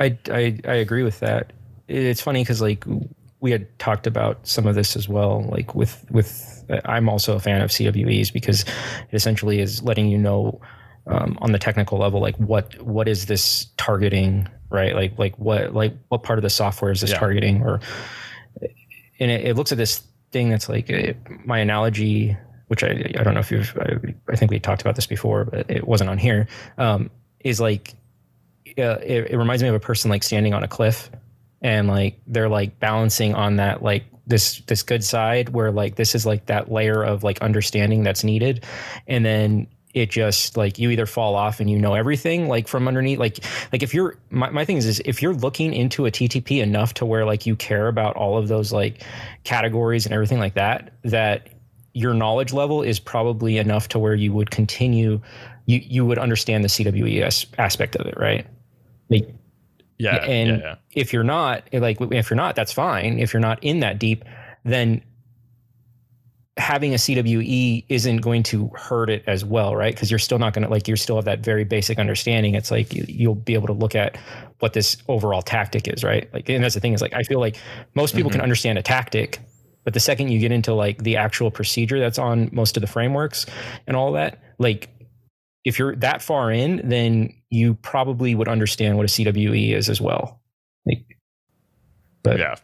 I 0.00 0.16
i 0.30 0.58
i 0.66 0.74
agree 0.74 1.02
with 1.02 1.20
that 1.20 1.52
it's 1.88 2.20
funny 2.20 2.42
because 2.42 2.60
like 2.62 2.84
we 3.40 3.50
had 3.50 3.76
talked 3.80 4.06
about 4.06 4.46
some 4.46 4.66
of 4.66 4.74
this 4.76 4.94
as 4.96 5.08
well 5.08 5.42
like 5.50 5.74
with 5.74 6.04
with 6.10 6.64
i'm 6.84 7.08
also 7.08 7.34
a 7.34 7.40
fan 7.40 7.60
of 7.60 7.70
cwes 7.70 8.32
because 8.32 8.62
it 8.62 8.68
essentially 9.14 9.60
is 9.60 9.82
letting 9.82 10.08
you 10.08 10.16
know 10.18 10.60
um, 11.08 11.36
on 11.42 11.50
the 11.50 11.58
technical 11.58 11.98
level 11.98 12.20
like 12.20 12.36
what 12.36 12.80
what 12.82 13.08
is 13.08 13.26
this 13.26 13.66
targeting 13.76 14.46
right 14.70 14.94
like 14.94 15.18
like 15.18 15.36
what 15.38 15.74
like 15.74 15.92
what 16.08 16.22
part 16.22 16.38
of 16.38 16.44
the 16.44 16.50
software 16.50 16.92
is 16.92 17.00
this 17.00 17.10
Yeah. 17.10 17.18
targeting 17.18 17.62
or 17.62 17.80
and 19.18 19.30
it, 19.30 19.44
it 19.44 19.56
looks 19.56 19.72
at 19.72 19.78
this 19.78 20.02
thing 20.30 20.48
that's 20.48 20.68
like 20.68 20.90
uh, 20.90 21.12
my 21.44 21.58
analogy 21.58 22.36
which 22.68 22.82
I, 22.84 23.12
I 23.18 23.22
don't 23.22 23.34
know 23.34 23.40
if 23.40 23.50
you've 23.50 23.76
I, 23.78 23.96
I 24.32 24.36
think 24.36 24.50
we 24.52 24.60
talked 24.60 24.80
about 24.80 24.94
this 24.94 25.06
before 25.06 25.44
but 25.46 25.68
it 25.68 25.86
wasn't 25.86 26.08
on 26.10 26.18
here 26.18 26.46
um, 26.78 27.10
is 27.44 27.60
like 27.60 27.94
uh, 28.78 28.98
it, 29.02 29.30
it 29.30 29.36
reminds 29.36 29.62
me 29.62 29.68
of 29.68 29.74
a 29.74 29.80
person 29.80 30.10
like 30.10 30.22
standing 30.22 30.54
on 30.54 30.62
a 30.62 30.68
cliff 30.68 31.10
and 31.60 31.88
like 31.88 32.20
they're 32.26 32.48
like 32.48 32.78
balancing 32.80 33.34
on 33.34 33.56
that 33.56 33.82
like 33.82 34.04
this 34.26 34.60
this 34.66 34.82
good 34.82 35.04
side 35.04 35.50
where 35.50 35.70
like 35.70 35.96
this 35.96 36.14
is 36.14 36.24
like 36.26 36.46
that 36.46 36.70
layer 36.70 37.02
of 37.02 37.22
like 37.22 37.40
understanding 37.40 38.02
that's 38.02 38.24
needed. 38.24 38.64
And 39.06 39.24
then 39.24 39.66
it 39.94 40.10
just 40.10 40.56
like 40.56 40.78
you 40.78 40.90
either 40.90 41.06
fall 41.06 41.34
off 41.34 41.60
and 41.60 41.68
you 41.68 41.78
know 41.78 41.94
everything 41.94 42.48
like 42.48 42.66
from 42.66 42.88
underneath. 42.88 43.18
Like 43.18 43.44
like 43.72 43.82
if 43.82 43.92
you're 43.94 44.16
my, 44.30 44.50
my 44.50 44.64
thing 44.64 44.76
is, 44.76 44.86
is 44.86 45.02
if 45.04 45.22
you're 45.22 45.34
looking 45.34 45.74
into 45.74 46.06
a 46.06 46.10
ttp 46.10 46.62
enough 46.62 46.94
to 46.94 47.04
where 47.04 47.24
like 47.24 47.46
you 47.46 47.56
care 47.56 47.88
about 47.88 48.16
all 48.16 48.38
of 48.38 48.48
those 48.48 48.72
like 48.72 49.04
categories 49.44 50.06
and 50.06 50.14
everything 50.14 50.38
like 50.38 50.54
that 50.54 50.92
that 51.04 51.48
your 51.94 52.14
knowledge 52.14 52.54
level 52.54 52.82
is 52.82 52.98
probably 52.98 53.58
enough 53.58 53.88
to 53.88 53.98
where 53.98 54.14
you 54.14 54.32
would 54.32 54.50
continue 54.50 55.20
you 55.66 55.80
you 55.82 56.04
would 56.06 56.18
understand 56.18 56.64
the 56.64 56.68
cwe 56.68 57.22
aspect 57.58 57.96
of 57.96 58.06
it 58.06 58.14
right? 58.18 58.46
Like 59.08 59.28
yeah, 59.98 60.16
and 60.24 60.48
yeah, 60.48 60.56
yeah. 60.62 60.74
if 60.94 61.12
you're 61.12 61.22
not 61.24 61.68
like 61.72 61.98
if 62.00 62.30
you're 62.30 62.36
not 62.36 62.56
that's 62.56 62.72
fine. 62.72 63.18
If 63.18 63.32
you're 63.32 63.40
not 63.40 63.62
in 63.62 63.80
that 63.80 63.98
deep 63.98 64.24
then 64.64 65.02
having 66.58 66.92
a 66.92 66.96
cwe 66.96 67.84
isn't 67.88 68.18
going 68.18 68.42
to 68.42 68.68
hurt 68.76 69.08
it 69.08 69.24
as 69.26 69.44
well 69.44 69.74
right? 69.74 69.94
Because 69.94 70.10
you're 70.10 70.18
still 70.18 70.38
not 70.38 70.52
going 70.52 70.64
to 70.64 70.68
like 70.70 70.86
you 70.88 70.96
still 70.96 71.16
have 71.16 71.24
that 71.24 71.40
very 71.40 71.64
basic 71.64 71.98
understanding. 71.98 72.54
It's 72.54 72.70
like 72.70 72.92
you, 72.92 73.04
you'll 73.08 73.34
be 73.34 73.54
able 73.54 73.68
to 73.68 73.72
look 73.72 73.94
at 73.94 74.16
what 74.58 74.72
this 74.74 74.96
overall 75.08 75.42
tactic 75.42 75.88
is 75.88 76.04
right? 76.04 76.28
Like 76.34 76.48
and 76.48 76.62
that's 76.62 76.74
the 76.74 76.80
thing 76.80 76.92
is 76.92 77.00
like 77.02 77.14
i 77.14 77.22
feel 77.22 77.40
like 77.40 77.56
most 77.94 78.14
people 78.14 78.30
can 78.30 78.40
Mhm. 78.40 78.44
understand 78.44 78.78
a 78.78 78.82
tactic 78.82 79.38
but 79.84 79.94
the 79.94 80.00
second 80.00 80.28
you 80.30 80.38
get 80.38 80.52
into 80.52 80.74
like 80.74 81.02
the 81.02 81.16
actual 81.16 81.50
procedure 81.50 81.98
that's 81.98 82.18
on 82.18 82.48
most 82.52 82.76
of 82.76 82.80
the 82.80 82.86
frameworks 82.86 83.46
and 83.86 83.96
all 83.96 84.12
that 84.12 84.38
like 84.58 84.88
if 85.64 85.78
you're 85.78 85.94
that 85.96 86.22
far 86.22 86.50
in 86.50 86.80
then 86.88 87.32
you 87.50 87.74
probably 87.74 88.34
would 88.34 88.48
understand 88.48 88.96
what 88.96 89.04
a 89.04 89.08
cwe 89.08 89.72
is 89.74 89.88
as 89.88 90.00
well 90.00 90.40
like, 90.86 91.04
but 92.22 92.38
yeah. 92.38 92.54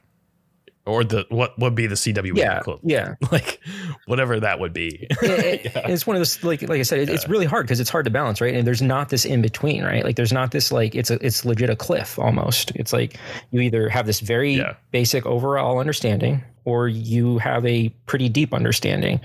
Or 0.87 1.05
the 1.05 1.27
what 1.29 1.59
would 1.59 1.75
be 1.75 1.87
the 1.87 1.97
CWE 1.97 2.35
yeah 2.35 2.61
equivalent? 2.61 2.81
yeah 2.91 3.15
Like 3.31 3.61
whatever 4.07 4.41
that 4.41 4.59
would 4.59 4.73
be. 4.73 5.07
it- 5.23 5.65
Yeah. 5.75 5.87
it's 5.89 6.07
one 6.07 6.17
of 6.17 6.21
those 6.21 6.43
like 6.43 6.63
like 6.63 6.81
I 6.81 6.83
said, 6.83 7.01
it, 7.01 7.11
it's 7.11 7.29
really 7.29 7.45
hard 7.45 7.67
because 7.67 7.79
it's 7.79 7.91
hard 7.91 8.07
to 8.07 8.11
balance, 8.11 8.41
right? 8.41 8.55
And 8.55 8.67
there's 8.67 8.81
not 8.81 9.11
this 9.11 9.27
in 9.27 9.43
between, 9.43 9.85
right? 9.85 10.03
Like 10.03 10.17
there's 10.17 10.33
not 10.33 10.51
this 10.51 10.73
like 10.73 10.95
it's 10.95 11.11
a 11.11 11.25
it's 11.25 11.45
legit 11.45 11.69
a 11.69 11.77
cliff 11.77 12.19
almost. 12.19 12.71
It's 12.75 12.95
like 12.95 13.19
you 13.51 13.61
either 13.61 13.91
have 13.91 14.07
this 14.07 14.21
very 14.21 14.55
Yeah. 14.55 14.77
basic 14.91 15.27
overall 15.27 15.79
understanding 15.79 16.43
or 16.65 16.89
you 16.89 17.37
have 17.37 17.67
a 17.67 17.91
pretty 18.07 18.31
deep 18.31 18.55
understanding, 18.55 19.21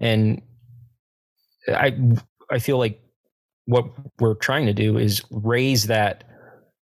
and 0.00 0.42
I 1.68 1.96
I 2.50 2.58
feel 2.58 2.78
like 2.78 3.00
what 3.66 3.84
we're 4.20 4.34
trying 4.34 4.66
to 4.66 4.72
do 4.72 4.96
is 4.98 5.22
raise 5.30 5.86
that 5.86 6.24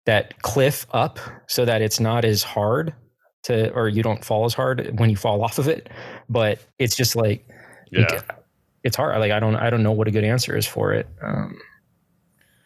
that 0.05 0.41
cliff 0.41 0.85
up 0.91 1.19
so 1.47 1.63
that 1.65 1.81
it's 1.81 1.99
not 1.99 2.25
as 2.25 2.41
hard 2.43 2.93
to 3.43 3.71
or 3.73 3.87
you 3.87 4.01
don't 4.03 4.23
fall 4.25 4.45
as 4.45 4.53
hard 4.53 4.99
when 4.99 5.09
you 5.09 5.15
fall 5.15 5.43
off 5.43 5.57
of 5.59 5.67
it 5.67 5.89
but 6.29 6.59
it's 6.79 6.95
just 6.95 7.15
like 7.15 7.47
Yeah. 7.91 8.21
it's 8.83 8.95
hard 8.95 9.19
like 9.19 9.31
i 9.31 9.39
don't 9.39 9.55
i 9.55 9.69
don't 9.69 9.83
know 9.83 9.91
what 9.91 10.07
a 10.07 10.11
good 10.11 10.23
answer 10.23 10.55
is 10.57 10.65
for 10.65 10.91
it 10.93 11.07
um 11.23 11.59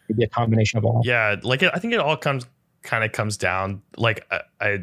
it'd 0.08 0.16
be 0.18 0.24
a 0.24 0.28
combination 0.28 0.78
of 0.78 0.84
all 0.84 1.02
Yeah, 1.04 1.36
like 1.42 1.62
I 1.62 1.78
think 1.78 1.92
it 1.92 2.00
all 2.00 2.16
comes 2.16 2.46
kind 2.82 3.04
of 3.04 3.12
comes 3.12 3.36
down 3.36 3.82
like 3.96 4.24
I 4.30 4.40
I, 4.60 4.78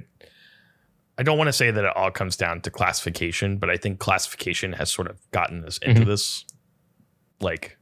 I 1.18 1.24
don't 1.24 1.38
want 1.38 1.48
to 1.48 1.54
say 1.54 1.72
that 1.72 1.84
it 1.86 1.96
all 1.96 2.10
comes 2.12 2.36
down 2.36 2.60
to 2.62 2.70
classification, 2.72 3.58
but 3.58 3.70
I 3.70 3.78
think 3.78 4.00
classification 4.00 4.74
has 4.74 4.92
sort 4.92 5.08
of 5.08 5.18
gotten 5.32 5.64
us 5.64 5.78
into 5.78 6.02
Mhm. 6.02 6.06
this 6.08 6.44
like 7.40 7.78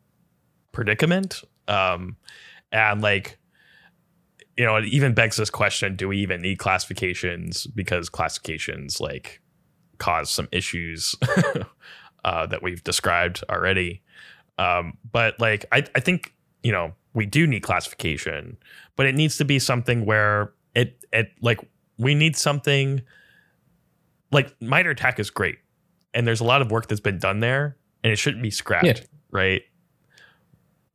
predicament. 0.71 1.41
Um 1.67 2.17
and 2.71 3.01
like 3.01 3.37
you 4.57 4.65
know, 4.65 4.75
it 4.75 4.85
even 4.85 5.13
begs 5.13 5.37
this 5.37 5.49
question, 5.49 5.95
do 5.95 6.07
we 6.09 6.17
even 6.17 6.41
need 6.41 6.57
classifications 6.59 7.65
because 7.67 8.09
classifications 8.09 8.99
like 8.99 9.41
cause 9.97 10.29
some 10.29 10.47
issues 10.51 11.15
uh, 12.25 12.45
that 12.47 12.61
we've 12.61 12.83
described 12.83 13.43
already. 13.49 14.01
Um, 14.59 14.97
but 15.09 15.39
like 15.39 15.65
I, 15.71 15.85
I 15.95 15.99
think 16.01 16.33
you 16.63 16.71
know 16.71 16.93
we 17.13 17.25
do 17.25 17.47
need 17.47 17.61
classification, 17.61 18.57
but 18.95 19.05
it 19.05 19.15
needs 19.15 19.37
to 19.37 19.45
be 19.45 19.57
something 19.57 20.05
where 20.05 20.53
it 20.75 21.03
it 21.13 21.31
like 21.41 21.59
we 21.97 22.13
need 22.13 22.35
something 22.35 23.01
like 24.31 24.53
MITRE 24.61 24.91
ATT&CK 24.91 25.19
is 25.19 25.29
great, 25.29 25.57
and 26.13 26.27
there's 26.27 26.41
a 26.41 26.45
lot 26.45 26.61
of 26.61 26.71
work 26.71 26.87
that's 26.87 27.01
been 27.01 27.19
done 27.19 27.39
there, 27.39 27.77
and 28.03 28.11
it 28.13 28.17
shouldn't 28.17 28.43
be 28.43 28.51
scrapped, 28.51 28.85
Yeah. 28.85 28.99
right? 29.31 29.61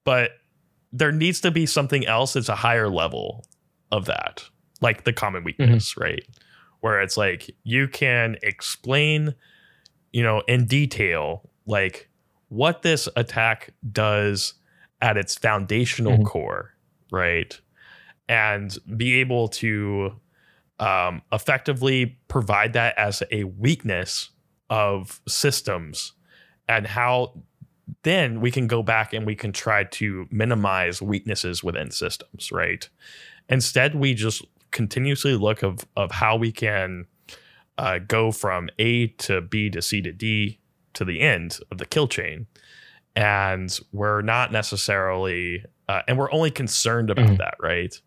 But 0.06 0.30
there 0.92 1.12
needs 1.12 1.40
to 1.42 1.50
be 1.50 1.66
something 1.66 2.06
else 2.06 2.32
that's 2.32 2.48
a 2.48 2.54
higher 2.54 2.88
level 2.88 3.44
of 3.92 4.06
that, 4.06 4.44
like 4.80 5.04
the 5.04 5.12
common 5.12 5.44
weakness, 5.44 5.96
right? 5.98 6.22
Where 6.80 7.00
it's 7.02 7.16
like 7.16 7.50
you 7.64 7.88
can 7.88 8.36
explain, 8.42 9.34
you 10.12 10.22
know, 10.22 10.42
in 10.48 10.64
detail, 10.66 11.50
like 11.66 12.08
what 12.48 12.82
this 12.82 13.08
attack 13.16 13.74
does 13.92 14.54
at 15.02 15.16
its 15.16 15.34
foundational 15.34 16.18
Mhm. 16.18 16.24
core, 16.24 16.74
right? 17.10 17.60
And 18.28 18.76
be 18.96 19.14
able 19.20 19.48
to 19.48 20.18
um, 20.78 21.22
effectively 21.32 22.18
provide 22.28 22.74
that 22.74 22.96
as 22.98 23.22
a 23.32 23.44
weakness 23.44 24.28
of 24.68 25.20
systems 25.26 26.12
and 26.68 26.86
how 26.86 27.32
then 28.02 28.40
we 28.40 28.50
can 28.50 28.66
go 28.66 28.82
back 28.82 29.12
and 29.12 29.26
we 29.26 29.34
can 29.36 29.52
try 29.52 29.84
to 29.84 30.26
minimize 30.30 31.00
weaknesses 31.00 31.62
within 31.62 31.90
systems, 31.90 32.50
right? 32.50 32.88
Instead, 33.48 33.94
we 33.94 34.12
just 34.14 34.44
continuously 34.72 35.36
look 35.36 35.62
of 35.62 35.86
of 35.96 36.10
how 36.10 36.36
we 36.36 36.50
can 36.52 37.06
uh, 37.78 37.98
go 37.98 38.32
from 38.32 38.68
A 38.78 39.08
to 39.08 39.40
B 39.40 39.70
to 39.70 39.80
C 39.82 40.00
to 40.02 40.12
D 40.12 40.58
to 40.94 41.04
the 41.04 41.20
end 41.20 41.58
of 41.70 41.78
the 41.78 41.86
kill 41.86 42.08
chain, 42.08 42.46
and 43.14 43.78
we're 43.92 44.22
not 44.22 44.50
necessarily, 44.52 45.62
uh, 45.88 46.02
and 46.08 46.18
we're 46.18 46.32
only 46.32 46.50
concerned 46.50 47.10
about 47.10 47.26
Mhm. 47.30 47.38
that, 47.38 47.54
right? 47.60 48.00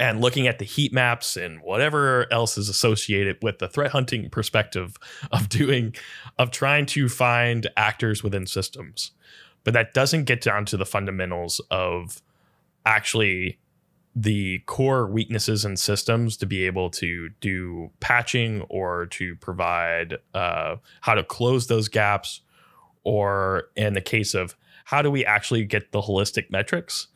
And 0.00 0.20
looking 0.20 0.46
at 0.46 0.58
the 0.58 0.64
heat 0.64 0.92
maps 0.92 1.36
and 1.36 1.60
whatever 1.60 2.26
else 2.32 2.56
is 2.58 2.68
associated 2.68 3.36
with 3.42 3.58
the 3.58 3.68
threat 3.68 3.92
hunting 3.92 4.30
perspective 4.30 4.96
of 5.32 5.48
doing, 5.48 5.94
of 6.38 6.50
trying 6.50 6.86
to 6.86 7.08
find 7.08 7.68
actors 7.76 8.24
within 8.24 8.46
systems, 8.46 9.12
but 9.62 9.74
that 9.74 9.94
doesn't 9.94 10.24
get 10.24 10.40
down 10.40 10.64
to 10.64 10.76
the 10.76 10.86
fundamentals 10.86 11.60
of 11.70 12.22
actually 12.86 13.58
the 14.16 14.58
core 14.60 15.06
weaknesses 15.06 15.64
in 15.64 15.76
systems 15.76 16.36
to 16.36 16.46
be 16.46 16.64
able 16.64 16.90
to 16.90 17.28
do 17.40 17.90
patching 18.00 18.62
or 18.62 19.06
to 19.06 19.36
provide 19.36 20.16
uh, 20.34 20.76
how 21.02 21.14
to 21.14 21.22
close 21.22 21.68
those 21.68 21.88
gaps, 21.88 22.40
or 23.04 23.68
in 23.76 23.94
the 23.94 24.00
case 24.00 24.34
of 24.34 24.56
how 24.84 25.02
do 25.02 25.10
we 25.10 25.24
actually 25.24 25.64
get 25.64 25.92
the 25.92 26.00
holistic 26.00 26.50
metrics? 26.50 27.06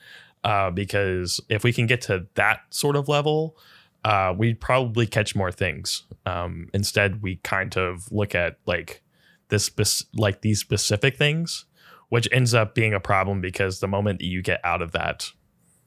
Uh, 0.45 0.71
because 0.71 1.41
if 1.49 1.65
we 1.65 1.73
can 1.73 1.87
get 1.87 2.03
to 2.03 2.27
that 2.35 2.61
sort 2.71 2.97
of 2.97 3.09
level, 3.09 3.57
uh, 4.05 4.35
we'd 4.37 4.61
probably 4.61 5.07
catch 5.07 5.35
more 5.35 5.51
things. 5.51 6.03
Um, 6.27 6.69
instead, 6.75 7.23
we 7.23 7.37
kind 7.37 7.77
of 7.77 8.13
look 8.13 8.35
at 8.35 8.59
like 8.67 9.03
this, 9.49 9.71
like 10.15 10.43
these 10.43 10.61
specific 10.61 11.17
things, 11.17 11.65
which 12.11 12.29
ends 12.31 12.53
up 12.53 12.75
being 12.75 12.93
a 12.93 13.01
problem 13.01 13.41
because 13.41 13.81
the 13.81 13.89
moment 13.89 14.21
you 14.21 14.43
get 14.43 14.61
out 14.63 14.83
of 14.83 14.93
that 14.93 15.31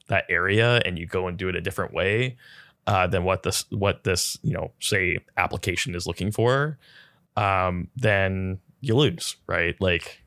that 0.08 0.26
area 0.30 0.82
and 0.86 0.98
you 0.98 1.06
go 1.06 1.28
and 1.28 1.38
do 1.38 1.50
it 1.50 1.56
a 1.56 1.62
different 1.62 1.94
way 1.94 2.38
uh, 2.88 3.06
than 3.06 3.24
what 3.24 3.44
this 3.44 3.66
what 3.70 4.04
this 4.04 4.40
you 4.42 4.54
know 4.54 4.72
say 4.80 5.18
application 5.36 5.94
is 5.94 6.08
looking 6.08 6.32
for, 6.32 6.80
um, 7.36 7.90
then 7.96 8.60
you 8.82 8.96
lose, 8.96 9.36
right? 9.48 9.76
Like, 9.80 10.24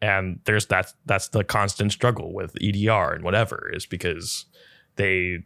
and 0.00 0.40
there's 0.44 0.66
that 0.66 0.92
that's 1.06 1.28
the 1.28 1.44
constant 1.44 1.92
struggle 1.92 2.32
with 2.32 2.56
EDR 2.60 3.12
and 3.12 3.24
whatever 3.24 3.70
is 3.72 3.86
because 3.86 4.46
they 4.96 5.38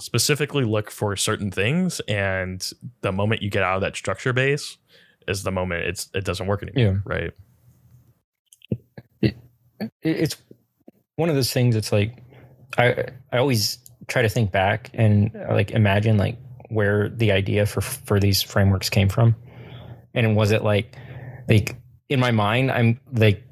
specifically 0.00 0.64
look 0.64 0.90
for 0.90 1.16
certain 1.16 1.50
things, 1.50 2.00
and 2.08 2.70
the 3.00 3.10
moment 3.12 3.42
you 3.42 3.50
get 3.50 3.62
out 3.62 3.76
of 3.76 3.80
that 3.82 3.96
structure 3.96 4.32
base 4.32 4.76
is 5.26 5.42
the 5.42 5.50
moment 5.50 5.84
it's 5.84 6.08
it 6.14 6.24
doesn't 6.24 6.46
work 6.46 6.62
anymore, 6.62 7.02
Yeah. 7.04 7.16
right? 7.16 7.30
it, 9.20 9.36
it's 10.02 10.36
one 11.16 11.28
of 11.28 11.34
those 11.34 11.52
things 11.52 11.76
it's 11.76 11.92
like 11.92 12.22
i 12.78 13.04
i 13.32 13.38
always 13.38 13.78
try 14.08 14.22
to 14.22 14.28
think 14.28 14.50
back 14.50 14.90
and 14.94 15.30
uh, 15.36 15.52
like 15.54 15.70
imagine 15.72 16.16
like 16.16 16.36
where 16.68 17.08
the 17.10 17.30
idea 17.32 17.66
for 17.66 17.80
for 17.80 18.18
these 18.18 18.42
frameworks 18.42 18.88
came 18.90 19.08
from 19.08 19.34
and 20.14 20.34
was 20.36 20.50
it 20.50 20.62
like 20.64 20.96
like 21.48 21.76
in 22.08 22.20
my 22.20 22.30
mind 22.30 22.70
i'm 22.70 22.98
like 23.12 23.42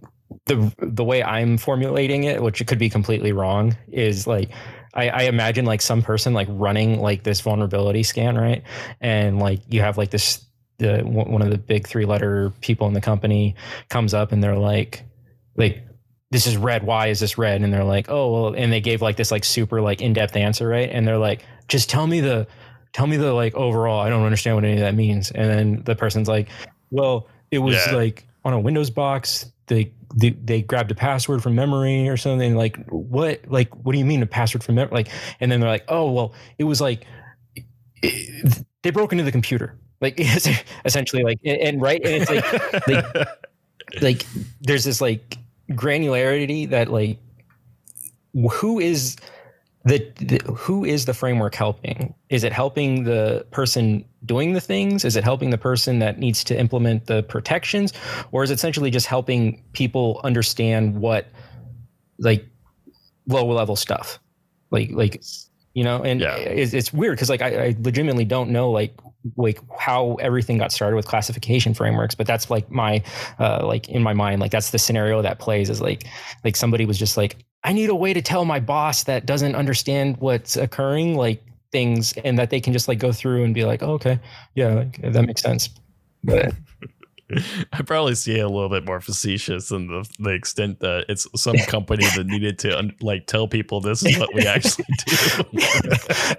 the 0.46 0.72
the 0.78 1.04
way 1.04 1.22
i'm 1.22 1.56
formulating 1.58 2.24
it 2.24 2.42
which 2.42 2.60
it 2.60 2.66
could 2.66 2.78
be 2.78 2.88
completely 2.88 3.32
wrong 3.32 3.76
is 3.92 4.26
like 4.26 4.50
I, 4.94 5.08
I 5.10 5.22
imagine 5.24 5.66
like 5.66 5.82
some 5.82 6.00
person 6.00 6.32
like 6.32 6.48
running 6.50 7.00
like 7.00 7.22
this 7.22 7.42
vulnerability 7.42 8.02
scan 8.02 8.34
right? 8.38 8.62
And 9.02 9.38
like 9.38 9.60
you 9.68 9.82
have 9.82 9.98
like 9.98 10.10
this 10.10 10.42
the 10.78 11.00
one 11.02 11.42
of 11.42 11.50
the 11.50 11.58
big 11.58 11.86
three 11.86 12.06
letter 12.06 12.50
people 12.62 12.86
in 12.86 12.94
the 12.94 13.00
company 13.02 13.56
comes 13.90 14.14
up 14.14 14.32
and 14.32 14.42
they're 14.42 14.56
like 14.56 15.04
like 15.54 15.84
this 16.30 16.46
is 16.46 16.56
red. 16.56 16.82
Why 16.82 17.08
is 17.08 17.20
this 17.20 17.36
red? 17.36 17.60
And 17.60 17.74
they're 17.74 17.84
like 17.84 18.08
oh 18.08 18.32
well 18.32 18.54
and 18.54 18.72
they 18.72 18.80
gave 18.80 19.02
like 19.02 19.16
this 19.16 19.30
like 19.30 19.44
super 19.44 19.82
like 19.82 20.00
in-depth 20.00 20.34
answer 20.34 20.66
right? 20.66 20.88
And 20.90 21.06
they're 21.06 21.18
like 21.18 21.44
just 21.68 21.90
tell 21.90 22.06
me 22.06 22.20
the 22.20 22.46
tell 22.94 23.06
me 23.06 23.18
the 23.18 23.34
like 23.34 23.54
overall. 23.54 24.00
I 24.00 24.08
don't 24.08 24.24
understand 24.24 24.56
what 24.56 24.64
any 24.64 24.74
of 24.74 24.80
that 24.80 24.94
means. 24.94 25.30
And 25.30 25.50
then 25.50 25.82
the 25.84 25.94
person's 25.94 26.26
like 26.28 26.48
well 26.90 27.28
it 27.50 27.58
was 27.58 27.76
Yeah. 27.76 27.96
like 27.96 28.26
on 28.46 28.54
a 28.54 28.60
windows 28.60 28.88
box 28.88 29.52
they, 29.66 29.92
they 30.14 30.30
they 30.30 30.62
grabbed 30.62 30.90
a 30.90 30.94
password 30.94 31.42
from 31.42 31.54
memory 31.54 32.08
or 32.08 32.16
something 32.16 32.56
like 32.56 32.76
what 32.86 33.40
like 33.48 33.68
what 33.84 33.92
do 33.92 33.98
you 33.98 34.04
mean 34.06 34.22
a 34.22 34.26
password 34.26 34.64
from 34.64 34.76
memory 34.76 34.94
like 34.94 35.08
and 35.40 35.52
then 35.52 35.60
they're 35.60 35.68
like 35.68 35.84
oh 35.88 36.10
well 36.10 36.32
it 36.58 36.64
was 36.64 36.80
like 36.80 37.04
it- 38.02 38.64
they 38.82 38.90
broke 38.90 39.10
into 39.10 39.24
the 39.24 39.32
computer. 39.32 39.76
Like 40.00 40.14
essentially 40.84 41.24
like 41.24 41.40
and, 41.44 41.58
and 41.58 41.82
right 41.82 42.00
and 42.04 42.22
it's 42.22 42.30
like 42.30 42.86
like- 42.86 43.28
like 44.00 44.26
there's 44.60 44.84
this 44.84 45.00
like 45.00 45.38
granularity 45.70 46.70
that 46.70 46.88
like 46.92 47.18
who 48.52 48.78
is 48.78 49.16
the, 49.86 49.98
the 50.16 50.38
who 50.52 50.84
is 50.84 51.04
the 51.04 51.14
framework 51.14 51.54
helping? 51.54 52.12
Is 52.28 52.42
it 52.42 52.52
helping 52.52 53.04
the 53.04 53.46
person 53.52 54.04
doing 54.24 54.52
the 54.52 54.60
things? 54.60 55.04
Is 55.04 55.14
it 55.14 55.22
helping 55.22 55.50
the 55.50 55.58
person 55.58 56.00
that 56.00 56.18
needs 56.18 56.42
to 56.44 56.58
implement 56.58 57.06
the 57.06 57.22
protections? 57.22 57.92
Or 58.32 58.42
is 58.42 58.50
it 58.50 58.54
essentially 58.54 58.90
just 58.90 59.06
helping 59.06 59.62
people 59.74 60.20
understand 60.24 60.96
what 60.98 61.28
like 62.18 62.44
low 63.28 63.46
level 63.46 63.76
stuff? 63.76 64.18
Like 64.72 64.90
like 64.90 65.22
you 65.74 65.84
know 65.84 66.02
and 66.02 66.20
Yeah. 66.20 66.34
it's, 66.34 66.74
it's 66.74 66.92
weird 66.92 67.16
because 67.16 67.30
like 67.30 67.42
I, 67.42 67.66
I 67.66 67.76
legitimately 67.80 68.24
don't 68.24 68.50
know 68.50 68.72
like 68.72 68.92
like 69.36 69.60
how 69.78 70.14
everything 70.16 70.58
got 70.58 70.72
started 70.72 70.96
with 70.96 71.06
classification 71.06 71.74
frameworks 71.74 72.14
but 72.14 72.26
that's 72.28 72.48
like 72.48 72.70
my 72.70 73.02
uh 73.40 73.66
like 73.66 73.88
in 73.88 74.02
my 74.02 74.14
mind 74.14 74.40
like 74.40 74.52
that's 74.52 74.70
the 74.70 74.78
scenario 74.78 75.20
that 75.22 75.40
plays 75.40 75.68
is 75.68 75.80
like 75.80 76.06
like 76.44 76.54
somebody 76.56 76.86
was 76.86 76.98
just 76.98 77.16
like 77.16 77.44
i 77.64 77.72
need 77.72 77.90
a 77.90 77.94
way 77.94 78.12
to 78.12 78.22
tell 78.22 78.44
my 78.44 78.60
boss 78.60 79.04
that 79.04 79.26
doesn't 79.26 79.54
understand 79.54 80.16
what's 80.18 80.56
occurring 80.56 81.16
like 81.16 81.42
things 81.72 82.12
and 82.24 82.38
that 82.38 82.50
they 82.50 82.60
can 82.60 82.72
just 82.72 82.88
like 82.88 82.98
go 82.98 83.12
through 83.12 83.44
and 83.44 83.54
be 83.54 83.64
like 83.64 83.82
oh, 83.82 83.92
okay 83.92 84.18
yeah 84.54 84.74
like, 84.74 85.00
that 85.02 85.24
makes 85.24 85.42
sense 85.42 85.70
but 86.24 86.52
I 87.72 87.82
probably 87.82 88.14
see 88.14 88.38
it 88.38 88.44
a 88.44 88.48
little 88.48 88.68
bit 88.68 88.84
more 88.84 89.00
facetious 89.00 89.70
in 89.70 89.88
the 89.88 90.08
the 90.18 90.30
extent 90.30 90.80
that 90.80 91.06
it's 91.08 91.26
some 91.34 91.56
company 91.66 92.04
that 92.16 92.26
needed 92.26 92.58
to 92.60 92.78
un- 92.78 92.94
like 93.00 93.26
tell 93.26 93.48
people 93.48 93.80
this 93.80 94.04
is 94.04 94.16
what 94.18 94.32
we 94.32 94.46
actually 94.46 94.84
do. 95.06 95.16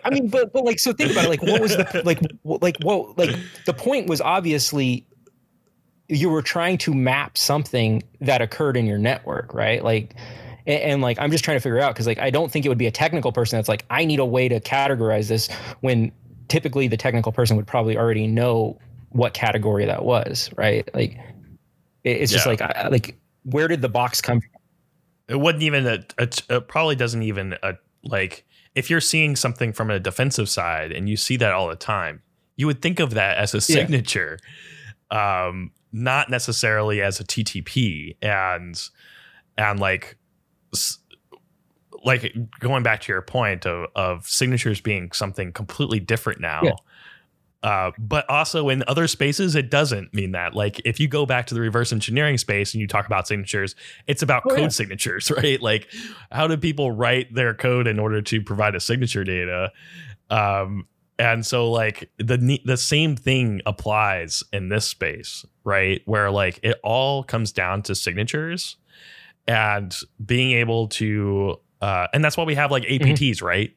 I 0.05 0.09
mean, 0.11 0.29
but 0.29 0.53
but 0.53 0.63
like, 0.63 0.79
so 0.79 0.93
think 0.93 1.11
about 1.11 1.25
it. 1.25 1.29
Like, 1.29 1.41
what 1.41 1.61
was 1.61 1.75
the 1.75 2.01
like, 2.05 2.21
what, 2.43 2.61
like, 2.61 2.77
what 2.81 3.17
like 3.17 3.35
the 3.65 3.73
point 3.73 4.07
was 4.07 4.21
obviously 4.21 5.05
you 6.07 6.29
were 6.29 6.41
trying 6.41 6.77
to 6.77 6.93
map 6.93 7.37
something 7.37 8.01
that 8.21 8.41
occurred 8.41 8.77
in 8.77 8.85
your 8.85 8.97
network, 8.97 9.53
right? 9.53 9.83
Like, 9.83 10.15
and, 10.67 10.81
and 10.81 11.01
like 11.01 11.17
I'm 11.19 11.31
just 11.31 11.43
trying 11.43 11.57
to 11.57 11.61
figure 11.61 11.79
out 11.79 11.95
because 11.95 12.05
like 12.05 12.19
I 12.19 12.29
don't 12.29 12.51
think 12.51 12.65
it 12.65 12.69
would 12.69 12.77
be 12.77 12.87
a 12.87 12.91
technical 12.91 13.31
person 13.31 13.57
that's 13.57 13.69
like 13.69 13.85
I 13.89 14.05
need 14.05 14.19
a 14.19 14.25
way 14.25 14.47
to 14.47 14.59
categorize 14.59 15.27
this 15.29 15.49
when 15.81 16.11
typically 16.49 16.87
the 16.87 16.97
technical 16.97 17.31
person 17.31 17.57
would 17.57 17.67
probably 17.67 17.97
already 17.97 18.27
know 18.27 18.77
what 19.09 19.33
category 19.33 19.85
that 19.85 20.03
was, 20.03 20.51
right? 20.55 20.87
Like, 20.93 21.17
it, 22.03 22.21
it's 22.21 22.31
just 22.31 22.45
like 22.45 22.61
I, 22.61 22.89
like 22.89 23.17
where 23.43 23.67
did 23.67 23.81
the 23.81 23.89
box 23.89 24.21
come 24.21 24.41
from? 24.41 24.49
it 25.27 25.39
wouldn't 25.39 25.63
even 25.63 25.85
a, 25.85 26.03
a, 26.17 26.29
it 26.49 26.67
probably 26.67 26.95
doesn't 26.95 27.23
even 27.23 27.55
a, 27.63 27.75
like 28.03 28.45
if 28.75 28.89
you're 28.89 29.01
seeing 29.01 29.35
something 29.35 29.73
from 29.73 29.89
a 29.89 29.99
defensive 29.99 30.49
side 30.49 30.91
and 30.91 31.09
you 31.09 31.17
see 31.17 31.37
that 31.37 31.51
all 31.51 31.67
the 31.67 31.75
time 31.75 32.21
you 32.55 32.65
would 32.65 32.81
think 32.81 32.99
of 32.99 33.11
that 33.13 33.37
as 33.37 33.53
a 33.53 33.61
signature 33.61 34.39
um 35.11 35.71
not 35.91 36.29
necessarily 36.29 37.01
as 37.01 37.19
a 37.19 37.23
ttp 37.23 38.15
and 38.21 38.89
and 39.57 39.79
like 39.79 40.16
like 42.03 42.33
going 42.59 42.83
back 42.83 43.01
to 43.01 43.11
your 43.11 43.21
point 43.21 43.65
of 43.65 43.89
of 43.95 44.25
signatures 44.27 44.79
being 44.81 45.11
something 45.11 45.51
completely 45.51 45.99
different 45.99 46.39
now 46.39 46.61
Yeah. 46.63 46.73
uh, 47.63 47.91
but 47.97 48.29
also 48.29 48.69
in 48.69 48.83
other 48.87 49.07
spaces, 49.07 49.55
it 49.55 49.71
doesn't 49.71 50.13
mean 50.13 50.31
that. 50.33 50.53
Like 50.53 50.79
if 50.85 50.99
you 50.99 51.07
go 51.07 51.25
back 51.25 51.47
to 51.47 51.55
the 51.55 51.59
reverse 51.61 51.91
engineering 51.91 52.37
space 52.37 52.73
and 52.73 52.81
you 52.81 52.87
talk 52.87 53.07
about 53.07 53.27
signatures, 53.27 53.75
it's 54.05 54.21
about 54.21 54.43
Oh, 54.45 54.49
code 54.49 54.59
yeah. 54.59 54.67
signatures, 54.69 55.31
right? 55.37 55.59
Like 55.61 55.87
how 56.31 56.47
do 56.47 56.55
people 56.55 56.91
write 56.91 57.33
their 57.33 57.53
code 57.55 57.87
in 57.87 57.97
order 57.99 58.21
to 58.21 58.41
provide 58.43 58.75
a 58.75 58.79
signature 58.79 59.23
data? 59.23 59.71
Um, 60.29 60.87
and 61.19 61.43
so 61.43 61.71
like 61.71 62.11
the 62.19 62.59
the 62.63 62.77
same 62.77 63.15
thing 63.15 63.61
applies 63.65 64.43
in 64.53 64.69
this 64.69 64.85
space, 64.85 65.43
right? 65.63 66.03
Where 66.05 66.29
like 66.29 66.59
it 66.61 66.77
all 66.83 67.23
comes 67.23 67.51
down 67.51 67.81
to 67.83 67.95
signatures 67.95 68.77
and 69.47 69.95
being 70.23 70.51
able 70.57 70.87
to 70.89 71.59
uh, 71.81 72.07
and 72.13 72.23
that's 72.23 72.37
why 72.37 72.43
we 72.43 72.55
have 72.55 72.71
like 72.71 72.83
APTs, 72.83 73.41
right? 73.41 73.71